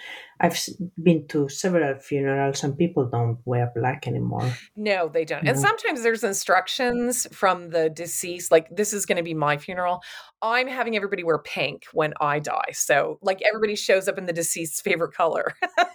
i've 0.41 0.59
been 1.03 1.27
to 1.29 1.49
several 1.49 1.99
funerals 1.99 2.63
and 2.63 2.77
people 2.77 3.09
don't 3.09 3.39
wear 3.45 3.73
black 3.75 4.07
anymore. 4.07 4.53
No 4.77 5.09
they 5.09 5.25
don't. 5.25 5.45
No. 5.45 5.51
and 5.51 5.59
sometimes 5.59 6.03
there's 6.03 6.25
instructions 6.25 7.27
from 7.33 7.71
the 7.71 7.89
deceased 7.89 8.51
like 8.51 8.69
this 8.71 8.93
is 8.93 9.07
going 9.07 9.17
to 9.17 9.23
be 9.23 9.35
my 9.35 9.57
funeral. 9.57 10.03
I'm 10.43 10.69
having 10.69 10.97
everybody 10.97 11.25
wear 11.25 11.39
pink 11.39 11.85
when 11.93 12.13
i 12.21 12.39
die 12.39 12.73
so 12.73 13.19
like 13.23 13.41
everybody 13.43 13.77
shows 13.77 14.09
up 14.09 14.19
in 14.19 14.27
the 14.27 14.33
deceased's 14.33 14.81
favorite 14.81 15.15
color. 15.15 15.55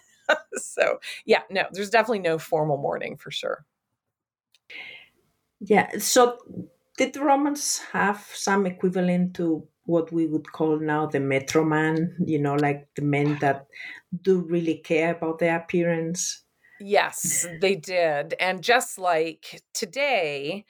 So 0.56 1.00
yeah 1.26 1.42
no 1.50 1.64
there's 1.72 1.90
definitely 1.90 2.20
no 2.20 2.38
formal 2.38 2.78
mourning 2.78 3.18
for 3.18 3.30
sure 3.30 3.66
yeah. 5.64 5.98
So 6.00 6.38
did 6.98 7.14
the 7.14 7.24
Romans 7.24 7.80
have 7.92 8.28
some 8.34 8.66
equivalent 8.66 9.36
to 9.36 9.68
what 9.86 10.12
we 10.12 10.28
would 10.28 10.52
call 10.52 10.80
now 10.80 11.06
the 11.06 11.20
metro 11.20 11.64
man, 11.64 12.16
you 12.26 12.40
know, 12.40 12.56
like 12.56 12.88
the 12.96 13.02
men 13.02 13.38
that 13.40 13.68
do 14.22 14.42
really 14.42 14.76
care 14.76 15.12
about 15.12 15.40
their 15.40 15.58
appearance? 15.58 16.44
Yes, 16.80 17.48
they 17.62 17.76
did. 17.76 18.36
And 18.40 18.62
just 18.62 18.98
like 18.98 19.62
today, 19.74 20.66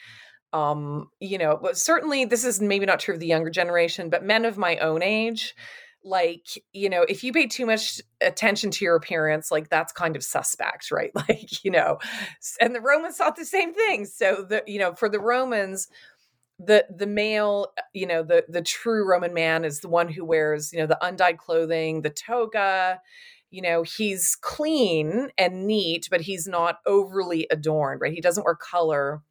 um, 0.51 1.09
you 1.19 1.37
know, 1.37 1.59
certainly 1.73 2.25
this 2.25 2.43
is 2.43 2.61
maybe 2.61 2.85
not 2.85 2.99
true 2.99 3.15
of 3.15 3.19
the 3.19 3.27
younger 3.27 3.49
generation, 3.49 4.09
but 4.09 4.23
men 4.23 4.45
of 4.45 4.57
my 4.57 4.77
own 4.77 5.01
age, 5.01 5.55
like, 6.03 6.47
you 6.73 6.89
know, 6.89 7.03
if 7.03 7.23
you 7.23 7.31
pay 7.31 7.47
too 7.47 7.65
much 7.65 8.01
attention 8.21 8.71
to 8.71 8.85
your 8.85 8.95
appearance, 8.95 9.51
like 9.51 9.69
that's 9.69 9.93
kind 9.93 10.15
of 10.15 10.23
suspect, 10.23 10.91
right? 10.91 11.11
Like, 11.29 11.63
you 11.63 11.71
know, 11.71 11.99
and 12.59 12.75
the 12.75 12.81
Romans 12.81 13.17
thought 13.17 13.35
the 13.35 13.45
same 13.45 13.73
thing. 13.73 14.05
So 14.05 14.45
the, 14.47 14.63
you 14.67 14.79
know, 14.79 14.93
for 14.93 15.07
the 15.07 15.19
Romans, 15.19 15.87
the 16.59 16.85
the 16.95 17.07
male 17.07 17.67
uh, 17.77 17.81
you 17.93 18.05
know 18.05 18.23
the 18.23 18.45
the 18.47 18.61
true 18.61 19.07
roman 19.09 19.33
man 19.33 19.65
is 19.65 19.79
the 19.79 19.89
one 19.89 20.07
who 20.07 20.23
wears 20.23 20.71
you 20.71 20.79
know 20.79 20.85
the 20.85 21.03
undyed 21.05 21.37
clothing 21.37 22.01
the 22.01 22.09
toga 22.09 22.99
you 23.49 23.61
know 23.61 23.83
he's 23.83 24.35
clean 24.39 25.29
and 25.37 25.65
neat 25.65 26.07
but 26.11 26.21
he's 26.21 26.47
not 26.47 26.77
overly 26.85 27.47
adorned 27.49 28.01
right 28.01 28.13
he 28.13 28.21
doesn't 28.21 28.43
wear 28.43 28.55
color 28.55 29.21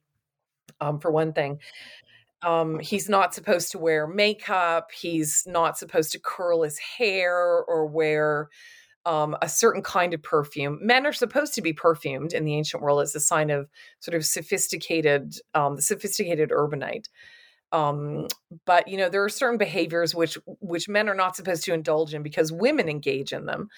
um, 0.80 0.98
for 0.98 1.10
one 1.12 1.32
thing 1.32 1.60
um, 2.42 2.78
he's 2.78 3.08
not 3.08 3.34
supposed 3.34 3.70
to 3.72 3.78
wear 3.78 4.06
makeup 4.06 4.90
he's 4.92 5.44
not 5.46 5.78
supposed 5.78 6.12
to 6.12 6.18
curl 6.18 6.62
his 6.62 6.78
hair 6.78 7.34
or 7.36 7.86
wear 7.86 8.48
um, 9.04 9.36
a 9.42 9.48
certain 9.48 9.82
kind 9.82 10.14
of 10.14 10.22
perfume. 10.22 10.78
Men 10.80 11.06
are 11.06 11.12
supposed 11.12 11.54
to 11.54 11.62
be 11.62 11.72
perfumed 11.72 12.32
in 12.32 12.44
the 12.44 12.54
ancient 12.54 12.82
world 12.82 13.02
as 13.02 13.14
a 13.14 13.20
sign 13.20 13.50
of 13.50 13.68
sort 14.00 14.14
of 14.14 14.24
sophisticated, 14.24 15.34
um, 15.54 15.80
sophisticated 15.80 16.50
urbanite. 16.50 17.08
Um, 17.72 18.28
but 18.66 18.86
you 18.86 18.98
know 18.98 19.08
there 19.08 19.24
are 19.24 19.30
certain 19.30 19.56
behaviors 19.56 20.14
which 20.14 20.36
which 20.60 20.90
men 20.90 21.08
are 21.08 21.14
not 21.14 21.36
supposed 21.36 21.64
to 21.64 21.72
indulge 21.72 22.12
in 22.12 22.22
because 22.22 22.52
women 22.52 22.88
engage 22.88 23.32
in 23.32 23.46
them. 23.46 23.68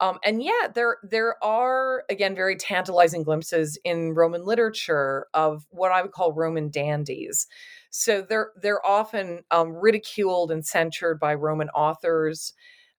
Um, 0.00 0.18
and 0.24 0.42
yet 0.42 0.74
there 0.74 0.96
there 1.02 1.42
are 1.44 2.04
again 2.08 2.34
very 2.34 2.56
tantalizing 2.56 3.24
glimpses 3.24 3.78
in 3.84 4.14
Roman 4.14 4.44
literature 4.44 5.26
of 5.34 5.66
what 5.70 5.92
I 5.92 6.00
would 6.00 6.12
call 6.12 6.32
Roman 6.32 6.70
dandies. 6.70 7.46
So 7.98 8.20
they're 8.20 8.50
they're 8.60 8.84
often 8.84 9.40
um, 9.50 9.72
ridiculed 9.72 10.50
and 10.50 10.64
censured 10.64 11.18
by 11.18 11.34
Roman 11.34 11.70
authors. 11.70 12.52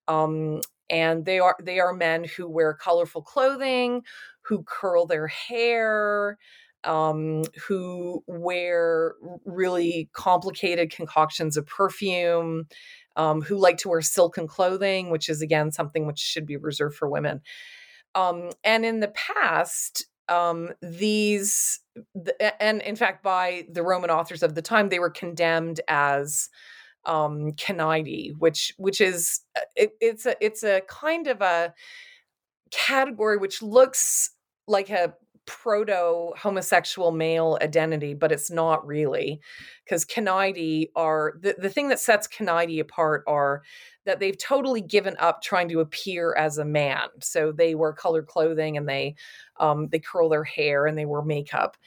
Um, 0.08 0.60
and 0.90 1.24
they 1.24 1.38
are 1.38 1.56
they 1.62 1.78
are 1.78 1.92
men 1.92 2.24
who 2.24 2.48
wear 2.48 2.74
colorful 2.74 3.22
clothing 3.22 4.02
who 4.42 4.64
curl 4.64 5.06
their 5.06 5.28
hair 5.28 6.38
um, 6.84 7.44
who 7.66 8.24
wear 8.26 9.14
really 9.44 10.08
complicated 10.14 10.90
concoctions 10.90 11.56
of 11.56 11.66
perfume 11.66 12.66
um, 13.16 13.42
who 13.42 13.56
like 13.58 13.76
to 13.78 13.88
wear 13.88 14.00
silken 14.00 14.46
clothing 14.48 15.10
which 15.10 15.28
is 15.28 15.42
again 15.42 15.70
something 15.70 16.06
which 16.06 16.18
should 16.18 16.46
be 16.46 16.56
reserved 16.56 16.96
for 16.96 17.08
women 17.08 17.40
um, 18.14 18.48
and 18.64 18.86
in 18.86 19.00
the 19.00 19.08
past 19.08 20.06
um, 20.28 20.70
these 20.82 21.80
and 22.60 22.82
in 22.82 22.96
fact 22.96 23.22
by 23.22 23.66
the 23.72 23.82
roman 23.82 24.10
authors 24.10 24.42
of 24.42 24.54
the 24.54 24.62
time 24.62 24.88
they 24.88 25.00
were 25.00 25.10
condemned 25.10 25.80
as 25.88 26.48
um 27.06 27.52
cinaedi 27.52 28.32
which 28.38 28.72
which 28.76 29.00
is 29.00 29.40
uh, 29.56 29.62
it, 29.74 29.90
it's 30.00 30.26
a 30.26 30.36
it's 30.40 30.62
a 30.62 30.82
kind 30.88 31.26
of 31.26 31.40
a 31.40 31.72
category 32.70 33.36
which 33.36 33.62
looks 33.62 34.30
like 34.66 34.90
a 34.90 35.14
proto 35.48 36.30
homosexual 36.36 37.10
male 37.10 37.58
identity 37.62 38.12
but 38.12 38.30
it's 38.30 38.50
not 38.50 38.86
really 38.86 39.40
because 39.82 40.04
cinaedi 40.04 40.90
are 40.94 41.34
the, 41.40 41.56
the 41.58 41.70
thing 41.70 41.88
that 41.88 41.98
sets 41.98 42.28
cinaedi 42.28 42.78
apart 42.78 43.24
are 43.26 43.62
that 44.04 44.20
they've 44.20 44.38
totally 44.38 44.82
given 44.82 45.16
up 45.18 45.40
trying 45.42 45.68
to 45.68 45.80
appear 45.80 46.34
as 46.36 46.58
a 46.58 46.64
man 46.66 47.08
so 47.20 47.50
they 47.50 47.74
wear 47.74 47.94
colored 47.94 48.26
clothing 48.26 48.76
and 48.76 48.86
they 48.86 49.14
um, 49.58 49.88
they 49.88 49.98
curl 49.98 50.28
their 50.28 50.44
hair 50.44 50.86
and 50.86 50.98
they 50.98 51.06
wear 51.06 51.22
makeup 51.22 51.78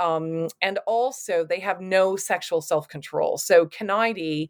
um, 0.00 0.46
and 0.62 0.78
also, 0.86 1.44
they 1.44 1.58
have 1.58 1.80
no 1.80 2.14
sexual 2.14 2.60
self 2.60 2.86
control. 2.86 3.36
So, 3.36 3.66
Cinaedi, 3.66 4.48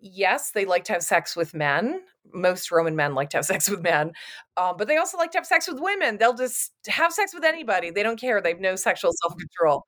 yes, 0.00 0.52
they 0.52 0.64
like 0.64 0.84
to 0.84 0.92
have 0.92 1.02
sex 1.02 1.36
with 1.36 1.54
men. 1.54 2.00
Most 2.32 2.70
Roman 2.70 2.96
men 2.96 3.14
like 3.14 3.30
to 3.30 3.38
have 3.38 3.44
sex 3.46 3.68
with 3.68 3.82
men, 3.82 4.12
um, 4.56 4.76
but 4.76 4.88
they 4.88 4.96
also 4.96 5.16
like 5.18 5.30
to 5.32 5.38
have 5.38 5.46
sex 5.46 5.68
with 5.68 5.80
women. 5.80 6.18
They'll 6.18 6.34
just 6.34 6.72
have 6.88 7.12
sex 7.12 7.34
with 7.34 7.44
anybody. 7.44 7.90
They 7.90 8.02
don't 8.02 8.20
care. 8.20 8.40
They 8.40 8.50
have 8.50 8.60
no 8.60 8.76
sexual 8.76 9.12
self 9.12 9.36
control. 9.36 9.86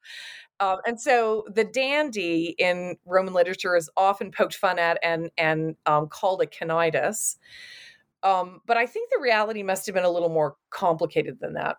Um, 0.60 0.78
and 0.86 1.00
so 1.00 1.44
the 1.52 1.64
dandy 1.64 2.54
in 2.58 2.96
Roman 3.04 3.34
literature 3.34 3.76
is 3.76 3.90
often 3.96 4.30
poked 4.30 4.54
fun 4.54 4.78
at 4.78 4.98
and 5.02 5.30
and 5.36 5.76
um, 5.86 6.08
called 6.08 6.42
a 6.42 6.46
cinaedus. 6.46 7.36
Um, 8.22 8.60
but 8.66 8.76
I 8.76 8.86
think 8.86 9.10
the 9.10 9.20
reality 9.20 9.64
must 9.64 9.86
have 9.86 9.94
been 9.94 10.04
a 10.04 10.10
little 10.10 10.28
more 10.28 10.56
complicated 10.70 11.38
than 11.40 11.54
that 11.54 11.76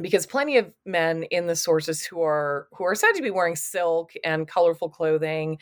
because 0.00 0.26
plenty 0.26 0.56
of 0.56 0.72
men 0.86 1.24
in 1.24 1.46
the 1.46 1.56
sources 1.56 2.04
who 2.04 2.22
are 2.22 2.68
who 2.72 2.84
are 2.84 2.94
said 2.94 3.12
to 3.12 3.22
be 3.22 3.30
wearing 3.30 3.56
silk 3.56 4.12
and 4.24 4.48
colorful 4.48 4.88
clothing 4.88 5.58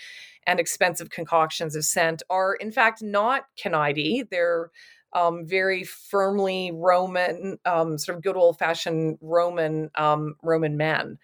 and 0.46 0.60
expensive 0.60 1.10
concoctions 1.10 1.74
of 1.74 1.84
scent 1.84 2.22
are 2.30 2.54
in 2.54 2.70
fact 2.70 3.02
not 3.02 3.44
cinaedi 3.58 4.28
they're 4.30 4.70
um, 5.12 5.44
very 5.44 5.82
firmly 5.82 6.70
roman 6.72 7.58
um, 7.64 7.98
sort 7.98 8.16
of 8.16 8.22
good 8.22 8.36
old-fashioned 8.36 9.18
roman 9.20 9.90
um, 9.96 10.36
roman 10.42 10.76
men. 10.76 11.18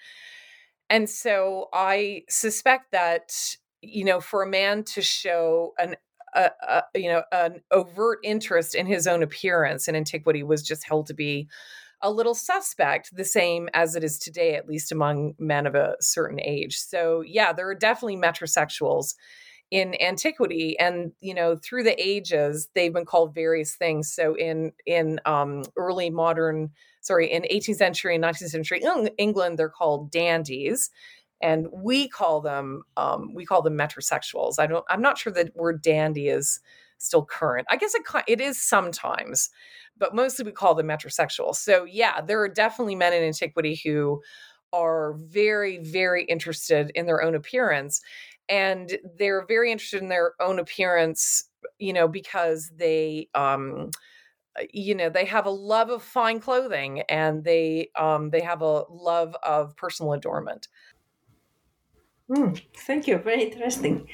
And 0.90 1.08
so 1.08 1.68
i 1.72 2.22
suspect 2.28 2.92
that 2.92 3.32
you 3.82 4.04
know 4.04 4.20
for 4.20 4.42
a 4.42 4.48
man 4.48 4.82
to 4.82 5.02
show 5.02 5.74
an 5.78 5.94
a, 6.34 6.50
a, 6.68 6.82
you 6.94 7.08
know 7.08 7.22
an 7.32 7.60
overt 7.70 8.18
interest 8.24 8.74
in 8.74 8.86
his 8.86 9.06
own 9.06 9.22
appearance 9.22 9.88
in 9.88 9.96
antiquity 9.96 10.42
was 10.42 10.62
just 10.62 10.84
held 10.86 11.06
to 11.06 11.14
be 11.14 11.48
a 12.02 12.10
little 12.10 12.34
suspect, 12.34 13.14
the 13.16 13.24
same 13.24 13.68
as 13.74 13.96
it 13.96 14.04
is 14.04 14.18
today, 14.18 14.54
at 14.54 14.68
least 14.68 14.92
among 14.92 15.34
men 15.38 15.66
of 15.66 15.74
a 15.74 15.96
certain 16.00 16.40
age. 16.40 16.78
So, 16.78 17.22
yeah, 17.22 17.52
there 17.52 17.68
are 17.68 17.74
definitely 17.74 18.16
metrosexuals 18.16 19.14
in 19.70 20.00
antiquity 20.00 20.78
and 20.78 21.10
you 21.20 21.34
know 21.34 21.56
through 21.56 21.82
the 21.82 22.00
ages 22.00 22.68
they've 22.74 22.92
been 22.92 23.04
called 23.04 23.34
various 23.34 23.74
things 23.74 24.12
so 24.12 24.34
in 24.36 24.72
in 24.86 25.18
um, 25.26 25.64
early 25.76 26.08
modern 26.08 26.70
sorry 27.00 27.30
in 27.32 27.42
18th 27.50 27.76
century 27.76 28.14
and 28.14 28.22
19th 28.22 28.50
century 28.50 28.80
england 29.18 29.58
they're 29.58 29.68
called 29.68 30.10
dandies 30.12 30.90
and 31.42 31.66
we 31.72 32.08
call 32.08 32.40
them 32.40 32.82
um, 32.96 33.34
we 33.34 33.44
call 33.44 33.60
them 33.60 33.76
metrosexuals 33.76 34.54
i 34.60 34.66
don't 34.66 34.84
i'm 34.88 35.02
not 35.02 35.18
sure 35.18 35.32
the 35.32 35.50
word 35.56 35.82
dandy 35.82 36.28
is 36.28 36.60
still 36.98 37.24
current 37.24 37.66
i 37.70 37.76
guess 37.76 37.94
it, 37.94 38.02
it 38.26 38.40
is 38.40 38.60
sometimes 38.60 39.50
but 39.98 40.14
mostly 40.14 40.44
we 40.44 40.52
call 40.52 40.74
them 40.74 40.88
metrosexual. 40.88 41.54
So 41.54 41.84
yeah, 41.84 42.20
there 42.20 42.40
are 42.40 42.48
definitely 42.48 42.94
men 42.94 43.12
in 43.12 43.22
antiquity 43.22 43.80
who 43.82 44.22
are 44.72 45.14
very, 45.18 45.78
very 45.78 46.24
interested 46.24 46.90
in 46.94 47.06
their 47.06 47.22
own 47.22 47.34
appearance. 47.34 48.00
And 48.48 48.98
they're 49.18 49.44
very 49.46 49.72
interested 49.72 50.02
in 50.02 50.08
their 50.08 50.32
own 50.40 50.58
appearance, 50.58 51.44
you 51.78 51.92
know, 51.92 52.08
because 52.08 52.70
they 52.76 53.28
um 53.34 53.90
uh, 54.58 54.64
you 54.72 54.94
know 54.94 55.08
they 55.10 55.24
have 55.24 55.46
a 55.46 55.50
love 55.50 55.90
of 55.90 56.02
fine 56.02 56.40
clothing 56.40 57.02
and 57.08 57.44
they 57.44 57.90
um 57.96 58.30
they 58.30 58.40
have 58.40 58.62
a 58.62 58.84
love 58.90 59.36
of 59.42 59.76
personal 59.76 60.12
adornment 60.12 60.68
Mm, 62.28 62.60
thank 62.86 63.06
you. 63.06 63.18
Very 63.18 63.44
interesting. 63.44 64.08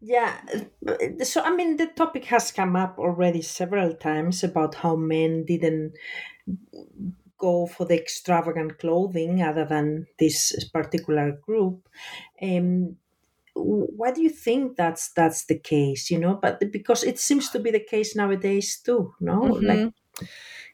Yeah. 0.00 0.38
Uh, 0.86 1.24
so, 1.24 1.40
I 1.42 1.54
mean, 1.54 1.76
the 1.76 1.86
topic 1.86 2.26
has 2.26 2.52
come 2.52 2.76
up 2.76 2.98
already 2.98 3.40
several 3.40 3.94
times 3.94 4.44
about 4.44 4.74
how 4.74 4.96
men 4.96 5.44
didn't 5.46 5.94
go 7.38 7.66
for 7.66 7.86
the 7.86 7.98
extravagant 7.98 8.78
clothing 8.78 9.42
other 9.42 9.64
than 9.64 10.06
this 10.18 10.52
particular 10.72 11.32
group. 11.46 11.88
Um, 12.42 12.96
why 13.54 14.10
do 14.10 14.22
you 14.22 14.30
think 14.30 14.76
that's 14.76 15.10
that's 15.12 15.46
the 15.46 15.58
case? 15.58 16.10
You 16.10 16.18
know, 16.18 16.38
but 16.40 16.60
because 16.70 17.04
it 17.04 17.18
seems 17.18 17.50
to 17.50 17.58
be 17.58 17.70
the 17.70 17.80
case 17.80 18.14
nowadays 18.16 18.80
too. 18.84 19.14
No, 19.20 19.40
mm-hmm. 19.40 19.66
like 19.66 19.92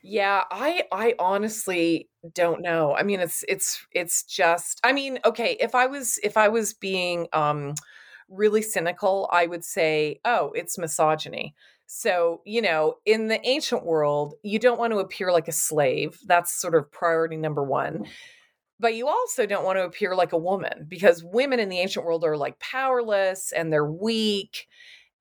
yeah, 0.03 0.45
I 0.51 0.85
I 0.91 1.15
honestly 1.19 2.10
don't 2.35 2.63
know. 2.63 2.95
I 2.95 3.03
mean, 3.03 3.21
it's 3.21 3.45
it's 3.49 3.87
it's 3.93 4.23
just 4.25 4.81
I 4.85 4.93
mean, 4.93 5.19
okay, 5.25 5.57
if 5.61 5.75
I 5.75 5.87
was 5.87 6.19
if 6.23 6.37
I 6.37 6.49
was 6.49 6.75
being 6.75 7.29
um 7.33 7.75
really 8.29 8.63
cynical, 8.63 9.29
I 9.33 9.47
would 9.47 9.65
say, 9.65 10.21
"Oh, 10.25 10.53
it's 10.55 10.79
misogyny." 10.79 11.55
So, 11.87 12.41
you 12.45 12.63
know, 12.63 12.97
in 13.05 13.29
the 13.29 13.45
ancient 13.47 13.85
world, 13.85 14.35
you 14.43 14.59
don't 14.61 14.79
want 14.79 14.93
to 14.93 15.01
appear 15.01 15.33
like 15.33 15.49
a 15.49 15.53
slave. 15.53 16.19
That's 16.27 16.53
sort 16.53 16.75
of 16.77 16.91
priority 16.93 17.37
number 17.37 17.65
1. 17.65 18.07
But 18.79 18.95
you 18.95 19.09
also 19.09 19.45
don't 19.45 19.65
want 19.65 19.79
to 19.79 19.85
appear 19.85 20.15
like 20.15 20.33
a 20.33 20.39
woman 20.39 20.87
because 20.89 21.23
women 21.25 21.61
in 21.61 21.69
the 21.69 21.81
ancient 21.81 22.07
world 22.07 22.25
are 22.25 22.37
like 22.37 22.59
powerless 22.61 23.53
and 23.53 23.73
they're 23.73 23.85
weak 23.85 24.69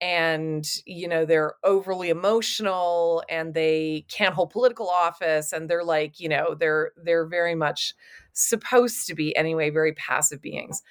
and 0.02 0.66
you 0.86 1.08
know 1.08 1.26
they're 1.26 1.56
overly 1.64 2.10
emotional 2.10 3.24
and 3.30 3.54
they 3.54 4.06
can't 4.10 4.34
hold 4.34 4.50
political 4.50 4.89
office 4.89 5.52
and 5.52 5.70
they're 5.70 5.84
like 5.84 6.20
you 6.20 6.30
know 6.30 6.56
they're 6.56 6.91
they're 7.04 7.26
very 7.26 7.56
much 7.56 7.93
supposed 8.34 9.08
to 9.08 9.14
be 9.14 9.36
anyway 9.36 9.70
very 9.70 9.93
passive 9.93 10.41
beings 10.41 10.82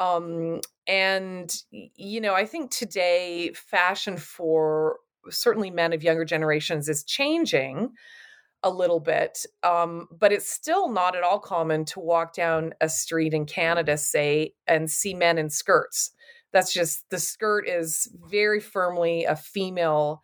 um 0.00 0.60
and 0.86 1.62
you 1.70 2.20
know 2.20 2.34
i 2.34 2.44
think 2.44 2.70
today 2.70 3.52
fashion 3.54 4.16
for 4.16 4.96
certainly 5.28 5.70
men 5.70 5.92
of 5.92 6.02
younger 6.02 6.24
generations 6.24 6.88
is 6.88 7.04
changing 7.04 7.92
a 8.62 8.70
little 8.70 9.00
bit, 9.00 9.46
um, 9.62 10.06
but 10.10 10.32
it's 10.32 10.50
still 10.50 10.90
not 10.90 11.16
at 11.16 11.22
all 11.22 11.38
common 11.38 11.84
to 11.86 12.00
walk 12.00 12.34
down 12.34 12.74
a 12.80 12.88
street 12.88 13.32
in 13.32 13.46
Canada, 13.46 13.96
say, 13.96 14.52
and 14.66 14.90
see 14.90 15.14
men 15.14 15.38
in 15.38 15.48
skirts. 15.48 16.12
That's 16.52 16.72
just 16.72 17.08
the 17.10 17.18
skirt 17.18 17.68
is 17.68 18.08
very 18.28 18.60
firmly 18.60 19.24
a 19.24 19.36
female 19.36 20.22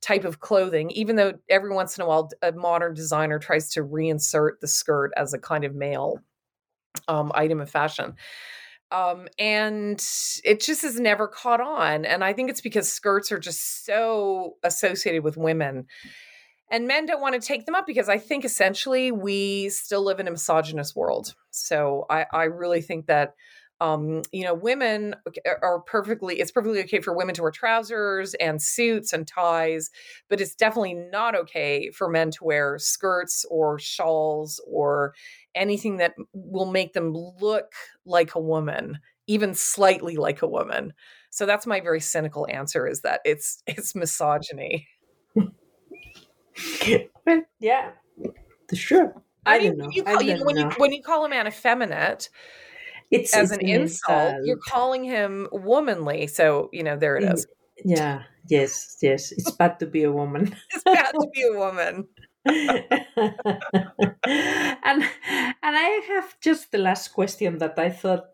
type 0.00 0.24
of 0.24 0.40
clothing, 0.40 0.90
even 0.90 1.16
though 1.16 1.34
every 1.48 1.72
once 1.74 1.96
in 1.96 2.04
a 2.04 2.06
while 2.06 2.30
a 2.42 2.52
modern 2.52 2.94
designer 2.94 3.38
tries 3.38 3.70
to 3.70 3.82
reinsert 3.82 4.60
the 4.60 4.68
skirt 4.68 5.12
as 5.16 5.32
a 5.32 5.38
kind 5.38 5.64
of 5.64 5.74
male 5.74 6.20
um, 7.08 7.32
item 7.34 7.60
of 7.60 7.70
fashion. 7.70 8.14
Um, 8.90 9.26
and 9.38 10.04
it 10.44 10.60
just 10.60 10.82
has 10.82 11.00
never 11.00 11.26
caught 11.26 11.60
on. 11.60 12.04
And 12.04 12.22
I 12.22 12.32
think 12.32 12.50
it's 12.50 12.60
because 12.60 12.92
skirts 12.92 13.32
are 13.32 13.38
just 13.38 13.84
so 13.84 14.54
associated 14.62 15.24
with 15.24 15.36
women 15.36 15.86
and 16.70 16.88
men 16.88 17.06
don't 17.06 17.20
want 17.20 17.40
to 17.40 17.46
take 17.46 17.66
them 17.66 17.74
up 17.74 17.86
because 17.86 18.08
I 18.08 18.18
think 18.18 18.44
essentially 18.44 19.12
we 19.12 19.68
still 19.68 20.02
live 20.02 20.20
in 20.20 20.28
a 20.28 20.30
misogynist 20.30 20.96
world. 20.96 21.34
So 21.50 22.06
I, 22.08 22.26
I 22.32 22.44
really 22.44 22.80
think 22.80 23.06
that 23.06 23.34
um, 23.80 24.22
you 24.32 24.44
know, 24.44 24.54
women 24.54 25.16
are 25.62 25.80
perfectly, 25.80 26.38
it's 26.40 26.52
perfectly 26.52 26.80
okay 26.80 27.00
for 27.00 27.14
women 27.14 27.34
to 27.34 27.42
wear 27.42 27.50
trousers 27.50 28.34
and 28.34 28.62
suits 28.62 29.12
and 29.12 29.26
ties, 29.26 29.90
but 30.28 30.40
it's 30.40 30.54
definitely 30.54 30.94
not 30.94 31.34
okay 31.34 31.90
for 31.90 32.08
men 32.08 32.30
to 32.32 32.44
wear 32.44 32.78
skirts 32.78 33.44
or 33.50 33.78
shawls 33.78 34.60
or 34.66 35.14
anything 35.54 35.96
that 35.98 36.14
will 36.32 36.70
make 36.70 36.92
them 36.92 37.12
look 37.12 37.72
like 38.06 38.34
a 38.34 38.40
woman, 38.40 38.98
even 39.26 39.54
slightly 39.54 40.16
like 40.16 40.42
a 40.42 40.48
woman. 40.48 40.92
So 41.30 41.46
that's 41.46 41.66
my 41.66 41.80
very 41.80 42.00
cynical 42.00 42.46
answer 42.48 42.86
is 42.86 43.00
that 43.00 43.20
it's 43.24 43.62
it's 43.66 43.94
misogyny. 43.94 44.86
yeah, 47.60 47.90
sure. 48.72 49.20
I, 49.46 49.56
I 49.56 49.58
mean, 49.58 49.90
you 49.90 50.04
call, 50.04 50.22
you 50.22 50.38
know, 50.38 50.44
when 50.44 50.56
you 50.56 50.70
when 50.76 50.92
you 50.92 51.02
call 51.02 51.24
a 51.24 51.28
man 51.28 51.46
effeminate, 51.46 52.30
it's 53.14 53.36
as 53.36 53.50
it's 53.50 53.62
an 53.62 53.68
insult. 53.68 54.36
You're 54.44 54.56
calling 54.58 55.04
him 55.04 55.48
womanly, 55.52 56.26
so 56.26 56.68
you 56.72 56.82
know 56.82 56.96
there 56.96 57.16
it 57.16 57.24
is. 57.24 57.46
Yeah. 57.84 58.22
Yes. 58.48 58.98
Yes. 59.00 59.32
It's 59.32 59.50
bad 59.52 59.78
to 59.80 59.86
be 59.86 60.04
a 60.04 60.12
woman. 60.12 60.54
it's 60.70 60.84
bad 60.84 61.12
to 61.12 61.26
be 61.32 61.42
a 61.42 61.58
woman. 61.58 62.06
and 62.46 62.60
and 64.84 65.06
I 65.62 66.00
have 66.08 66.38
just 66.40 66.72
the 66.72 66.78
last 66.78 67.08
question 67.08 67.58
that 67.58 67.78
I 67.78 67.88
thought 67.88 68.26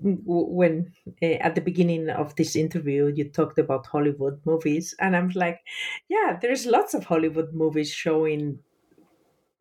when 0.00 0.92
uh, 1.22 1.26
at 1.26 1.54
the 1.54 1.60
beginning 1.60 2.08
of 2.08 2.34
this 2.36 2.56
interview 2.56 3.12
you 3.14 3.28
talked 3.28 3.58
about 3.58 3.86
Hollywood 3.86 4.40
movies, 4.44 4.94
and 4.98 5.14
I'm 5.14 5.30
like, 5.34 5.60
yeah, 6.08 6.38
there's 6.40 6.66
lots 6.66 6.94
of 6.94 7.04
Hollywood 7.04 7.52
movies 7.52 7.90
showing 7.90 8.58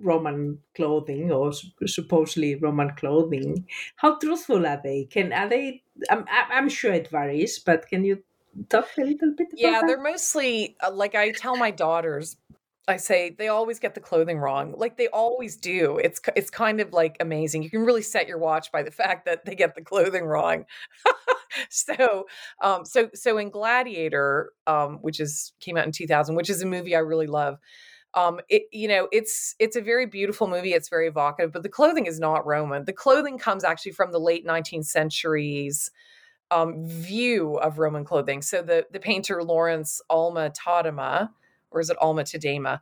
Roman 0.02 0.60
clothing 0.76 1.32
or 1.32 1.52
supposedly 1.86 2.56
Roman 2.56 2.96
clothing. 2.96 3.68
How 3.98 4.18
truthful 4.18 4.66
are 4.66 4.82
they? 4.84 5.06
Can 5.06 5.34
are 5.34 5.50
they? 5.50 5.84
I'm 6.10 6.26
I'm 6.30 6.70
sure 6.70 6.94
it 6.94 7.10
varies, 7.10 7.60
but 7.60 7.88
can 7.88 8.04
you 8.04 8.24
talk 8.70 8.88
a 8.98 9.04
little 9.04 9.34
bit? 9.38 9.50
yeah, 9.56 9.82
that? 9.82 9.88
they're 9.88 10.02
mostly 10.02 10.76
uh, 10.82 10.92
like 10.92 11.16
I 11.16 11.32
tell 11.32 11.56
my 11.56 11.72
daughters 11.72 12.38
I 12.88 12.98
say 12.98 13.36
they 13.38 13.48
always 13.48 13.80
get 13.80 13.94
the 13.94 14.02
clothing 14.02 14.40
wrong. 14.40 14.74
Like 14.76 14.98
they 14.98 15.08
always 15.08 15.56
do. 15.56 15.98
It's 15.98 16.20
it's 16.36 16.50
kind 16.50 16.82
of 16.82 16.94
like 16.94 17.18
amazing. 17.20 17.64
You 17.64 17.70
can 17.70 17.86
really 17.86 18.02
set 18.02 18.28
your 18.28 18.38
watch 18.38 18.72
by 18.72 18.84
the 18.84 18.92
fact 19.02 19.26
that 19.26 19.46
they 19.46 19.56
get 19.56 19.76
the 19.76 19.82
clothing 19.82 20.26
wrong. 20.26 20.66
so 21.70 22.28
um 22.62 22.86
so 22.86 23.10
so 23.14 23.38
in 23.38 23.50
Gladiator 23.50 24.52
um 24.68 25.00
which 25.02 25.20
is 25.20 25.54
came 25.60 25.78
out 25.78 25.86
in 25.86 25.92
2000, 25.92 26.36
which 26.36 26.50
is 26.50 26.62
a 26.62 26.66
movie 26.66 26.96
I 26.96 27.00
really 27.00 27.28
love. 27.28 27.58
Um 28.14 28.42
it 28.50 28.64
you 28.72 28.88
know, 28.88 29.08
it's 29.12 29.56
it's 29.60 29.76
a 29.76 29.82
very 29.82 30.06
beautiful 30.06 30.48
movie. 30.48 30.74
It's 30.74 30.90
very 30.90 31.08
evocative, 31.08 31.52
but 31.52 31.64
the 31.64 31.70
clothing 31.70 32.06
is 32.06 32.20
not 32.20 32.46
Roman. 32.46 32.86
The 32.86 32.94
clothing 32.94 33.38
comes 33.38 33.64
actually 33.64 33.94
from 33.94 34.12
the 34.12 34.20
late 34.20 34.46
19th 34.46 34.86
centuries 34.86 35.92
um, 36.52 36.86
view 36.86 37.56
of 37.60 37.80
Roman 37.80 38.04
clothing. 38.04 38.42
So 38.42 38.62
the 38.62 38.86
the 38.92 39.00
painter 39.00 39.44
Lawrence 39.44 40.02
Alma 40.10 40.52
Tadema 40.52 41.30
or 41.72 41.80
is 41.80 41.90
it 41.90 41.98
Alma 42.00 42.24
Tadema? 42.24 42.80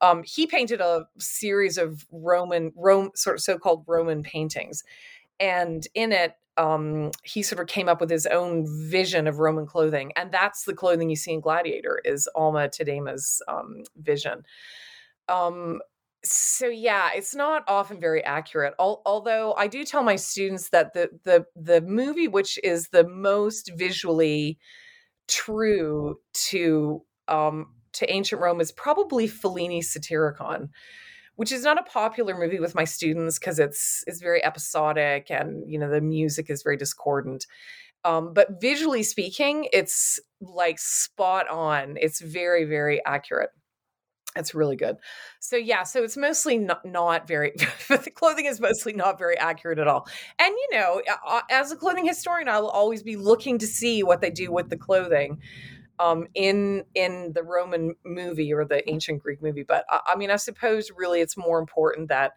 Um, 0.00 0.22
he 0.24 0.46
painted 0.46 0.80
a 0.80 1.06
series 1.18 1.76
of 1.76 2.06
Roman, 2.10 2.72
Rome, 2.74 3.10
sort 3.14 3.36
of 3.36 3.42
so-called 3.42 3.84
Roman 3.86 4.22
paintings, 4.22 4.82
and 5.38 5.86
in 5.94 6.10
it, 6.12 6.34
um, 6.60 7.10
he 7.24 7.42
sort 7.42 7.58
of 7.60 7.68
came 7.68 7.88
up 7.88 8.00
with 8.00 8.10
his 8.10 8.26
own 8.26 8.66
vision 8.90 9.26
of 9.26 9.38
Roman 9.38 9.66
clothing, 9.66 10.12
and 10.14 10.30
that's 10.30 10.64
the 10.64 10.74
clothing 10.74 11.08
you 11.08 11.16
see 11.16 11.32
in 11.32 11.40
Gladiator 11.40 12.02
is 12.04 12.28
Alma 12.34 12.68
Tadema's 12.68 13.42
um, 13.48 13.82
vision. 13.96 14.42
Um, 15.26 15.80
so 16.22 16.66
yeah, 16.66 17.10
it's 17.14 17.34
not 17.34 17.64
often 17.66 17.98
very 17.98 18.22
accurate. 18.22 18.74
Al- 18.78 19.00
although 19.06 19.54
I 19.54 19.68
do 19.68 19.86
tell 19.86 20.02
my 20.02 20.16
students 20.16 20.68
that 20.68 20.92
the 20.92 21.08
the 21.24 21.46
the 21.56 21.80
movie 21.80 22.28
which 22.28 22.58
is 22.62 22.88
the 22.88 23.08
most 23.08 23.72
visually 23.74 24.58
true 25.28 26.16
to 26.50 27.02
um, 27.26 27.68
to 27.94 28.12
ancient 28.12 28.42
Rome 28.42 28.60
is 28.60 28.70
probably 28.70 29.26
Fellini's 29.28 29.94
Satyricon, 29.94 30.68
which 31.36 31.52
is 31.52 31.64
not 31.64 31.78
a 31.78 31.82
popular 31.82 32.36
movie 32.38 32.60
with 32.60 32.74
my 32.74 32.84
students 32.84 33.38
because 33.38 33.58
it's 33.58 34.04
it's 34.06 34.20
very 34.20 34.44
episodic 34.44 35.30
and 35.30 35.62
you 35.70 35.78
know 35.78 35.90
the 35.90 36.00
music 36.00 36.50
is 36.50 36.62
very 36.62 36.76
discordant. 36.76 37.46
Um, 38.04 38.32
but 38.32 38.60
visually 38.60 39.02
speaking, 39.02 39.68
it's 39.72 40.18
like 40.40 40.78
spot 40.78 41.48
on. 41.48 41.96
It's 42.00 42.20
very 42.20 42.64
very 42.64 43.04
accurate. 43.04 43.50
It's 44.36 44.54
really 44.54 44.76
good. 44.76 44.96
So 45.40 45.56
yeah, 45.56 45.82
so 45.82 46.04
it's 46.04 46.16
mostly 46.16 46.56
not, 46.56 46.84
not 46.84 47.26
very. 47.26 47.52
the 47.88 48.10
clothing 48.14 48.46
is 48.46 48.60
mostly 48.60 48.92
not 48.92 49.18
very 49.18 49.36
accurate 49.36 49.78
at 49.78 49.88
all. 49.88 50.06
And 50.38 50.54
you 50.54 50.78
know, 50.78 51.02
as 51.50 51.72
a 51.72 51.76
clothing 51.76 52.06
historian, 52.06 52.48
I 52.48 52.60
will 52.60 52.70
always 52.70 53.02
be 53.02 53.16
looking 53.16 53.58
to 53.58 53.66
see 53.66 54.02
what 54.02 54.20
they 54.20 54.30
do 54.30 54.52
with 54.52 54.68
the 54.68 54.76
clothing 54.76 55.40
um, 56.00 56.26
in 56.34 56.84
in 56.94 57.32
the 57.34 57.42
Roman 57.42 57.94
movie 58.04 58.52
or 58.52 58.64
the 58.64 58.88
ancient 58.90 59.22
Greek 59.22 59.42
movie. 59.42 59.64
But 59.64 59.84
I, 59.90 60.00
I 60.08 60.16
mean, 60.16 60.30
I 60.30 60.36
suppose 60.36 60.90
really 60.96 61.20
it's 61.20 61.36
more 61.36 61.60
important 61.60 62.08
that 62.08 62.32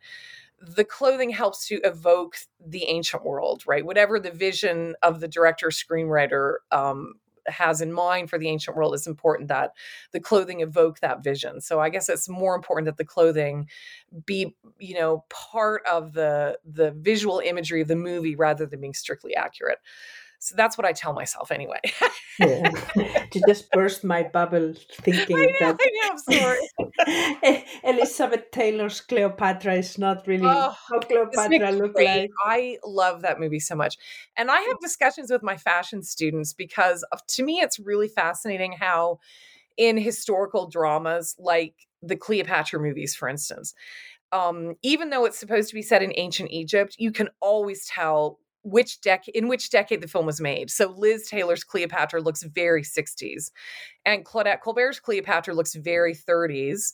the 0.59 0.85
clothing 0.85 1.29
helps 1.29 1.67
to 1.67 1.75
evoke 1.83 2.35
the 2.65 2.85
ancient 2.85 3.25
world, 3.25 3.63
right? 3.67 3.85
Whatever 3.85 4.19
the 4.19 4.31
vision 4.31 4.95
of 5.01 5.19
the 5.19 5.27
director 5.27 5.67
screenwriter 5.67 6.55
um, 6.71 7.15
has 7.47 7.81
in 7.81 7.91
mind 7.91 8.29
for 8.29 8.39
the 8.39 8.47
ancient 8.47 8.77
world, 8.77 8.93
it's 8.93 9.07
important 9.07 9.49
that 9.49 9.71
the 10.13 10.21
clothing 10.21 10.61
evoke 10.61 10.99
that 11.01 11.23
vision. 11.23 11.59
So 11.59 11.81
I 11.81 11.89
guess 11.89 12.07
it's 12.07 12.29
more 12.29 12.55
important 12.55 12.85
that 12.85 12.97
the 12.97 13.03
clothing 13.05 13.67
be, 14.25 14.55
you 14.79 14.95
know, 14.95 15.25
part 15.29 15.81
of 15.85 16.13
the 16.13 16.57
the 16.65 16.91
visual 16.91 17.39
imagery 17.43 17.81
of 17.81 17.89
the 17.89 17.95
movie 17.97 18.35
rather 18.35 18.65
than 18.65 18.79
being 18.79 18.93
strictly 18.93 19.35
accurate. 19.35 19.79
So 20.43 20.55
that's 20.57 20.77
what 20.77 20.85
I 20.85 20.91
tell 20.91 21.13
myself 21.13 21.51
anyway. 21.51 21.79
yeah. 22.37 22.69
To 23.31 23.41
just 23.47 23.71
burst 23.71 24.03
my 24.03 24.23
bubble 24.23 24.73
thinking 25.01 25.37
I 25.37 25.45
know, 25.45 25.77
that 25.77 25.77
I 26.29 26.57
know. 27.47 27.63
Elizabeth 27.89 28.51
Taylor's 28.51 28.99
Cleopatra 28.99 29.75
is 29.75 29.97
not 29.97 30.27
really 30.27 30.45
oh, 30.45 30.75
how 30.89 30.99
Cleopatra 30.99 31.71
looked 31.71 31.95
like. 31.95 32.29
I 32.45 32.77
love 32.85 33.21
that 33.21 33.39
movie 33.39 33.61
so 33.61 33.75
much. 33.75 33.97
And 34.35 34.51
I 34.51 34.59
have 34.59 34.79
discussions 34.81 35.31
with 35.31 35.43
my 35.43 35.55
fashion 35.55 36.03
students 36.03 36.51
because 36.51 37.03
of, 37.13 37.25
to 37.27 37.43
me 37.43 37.61
it's 37.61 37.79
really 37.79 38.09
fascinating 38.09 38.73
how 38.73 39.19
in 39.77 39.97
historical 39.97 40.67
dramas 40.67 41.35
like 41.39 41.75
the 42.01 42.17
Cleopatra 42.17 42.81
movies, 42.81 43.15
for 43.15 43.29
instance, 43.29 43.73
um, 44.33 44.75
even 44.81 45.09
though 45.09 45.23
it's 45.23 45.39
supposed 45.39 45.69
to 45.69 45.75
be 45.75 45.81
set 45.81 46.03
in 46.03 46.11
ancient 46.17 46.51
Egypt, 46.51 46.97
you 46.99 47.11
can 47.11 47.29
always 47.39 47.85
tell 47.85 48.39
which 48.63 49.01
decade 49.01 49.35
in 49.35 49.47
which 49.47 49.69
decade 49.69 50.01
the 50.01 50.07
film 50.07 50.25
was 50.25 50.41
made. 50.41 50.69
So 50.69 50.93
Liz 50.97 51.27
Taylor's 51.27 51.63
Cleopatra 51.63 52.21
looks 52.21 52.43
very 52.43 52.83
60s, 52.83 53.51
and 54.05 54.25
Claudette 54.25 54.61
Colbert's 54.61 54.99
Cleopatra 54.99 55.53
looks 55.53 55.75
very 55.75 56.15
30s. 56.15 56.93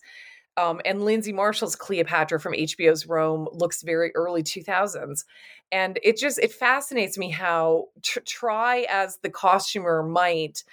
Um, 0.58 0.82
and 0.84 1.00
Lyndsey 1.00 1.34
Marshal's 1.34 1.76
Cleopatra 1.76 2.38
from 2.40 2.54
HBO's 2.54 3.08
Rome 3.08 3.48
looks 3.54 3.82
very 3.82 4.12
early 4.14 4.44
2000s. 4.44 5.24
And 5.72 6.00
it 6.04 6.18
just 6.18 6.40
it 6.40 6.52
fascinates 6.52 7.18
me 7.18 7.30
how 7.30 7.86
tr- 8.04 8.20
try 8.26 8.86
as 8.90 9.20
the 9.24 9.30
costumer 9.30 10.04
might 10.04 10.64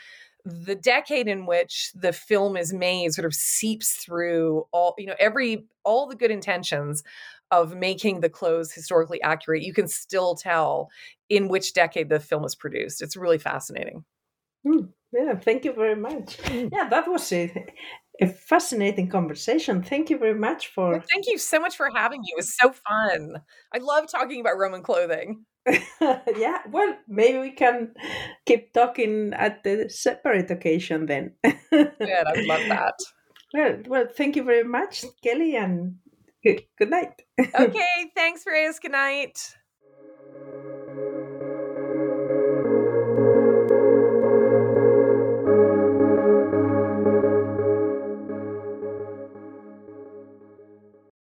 the 0.46 0.76
decade 0.76 1.26
in 1.26 1.44
which 1.44 1.90
the 1.92 2.12
film 2.12 2.56
is 2.56 2.72
made 2.72 3.12
sort 3.12 3.26
of 3.26 3.34
seeps 3.34 3.94
through 3.94 4.64
all 4.70 4.94
you 4.96 5.06
know 5.06 5.16
every 5.18 5.66
all 5.82 6.06
the 6.06 6.14
good 6.14 6.30
intentions 6.30 7.02
of 7.50 7.76
making 7.76 8.20
the 8.20 8.28
clothes 8.28 8.72
historically 8.72 9.22
accurate, 9.22 9.62
you 9.62 9.72
can 9.72 9.88
still 9.88 10.34
tell 10.34 10.88
in 11.28 11.48
which 11.48 11.74
decade 11.74 12.08
the 12.08 12.20
film 12.20 12.42
was 12.42 12.54
produced. 12.54 13.02
It's 13.02 13.16
really 13.16 13.38
fascinating. 13.38 14.04
Mm, 14.66 14.88
yeah, 15.12 15.34
thank 15.36 15.64
you 15.64 15.72
very 15.72 15.96
much. 15.96 16.38
Mm. 16.38 16.70
Yeah, 16.72 16.88
that 16.88 17.08
was 17.08 17.32
a, 17.32 17.66
a 18.20 18.26
fascinating 18.26 19.08
conversation. 19.08 19.82
Thank 19.82 20.10
you 20.10 20.18
very 20.18 20.38
much 20.38 20.68
for. 20.68 20.92
Well, 20.92 21.04
thank 21.12 21.26
you 21.26 21.38
so 21.38 21.60
much 21.60 21.76
for 21.76 21.88
having 21.94 22.20
me. 22.20 22.28
It 22.32 22.36
was 22.36 22.56
so 22.56 22.72
fun. 22.88 23.36
I 23.72 23.78
love 23.78 24.10
talking 24.10 24.40
about 24.40 24.58
Roman 24.58 24.82
clothing. 24.82 25.44
yeah, 26.36 26.58
well, 26.70 26.94
maybe 27.08 27.38
we 27.38 27.50
can 27.50 27.92
keep 28.46 28.72
talking 28.72 29.32
at 29.34 29.64
the 29.64 29.88
separate 29.88 30.50
occasion 30.50 31.06
then. 31.06 31.32
Good, 31.42 31.92
I 32.00 32.32
would 32.34 32.46
love 32.46 32.68
that. 32.68 32.94
Well, 33.54 33.78
well, 33.86 34.06
thank 34.14 34.36
you 34.36 34.42
very 34.42 34.64
much, 34.64 35.04
Kelly, 35.22 35.56
and 35.56 35.96
good 36.78 36.90
night. 36.90 37.22
okay, 37.40 38.12
thanks, 38.14 38.44
Reyes. 38.46 38.78
Good 38.78 38.92
night. 38.92 39.56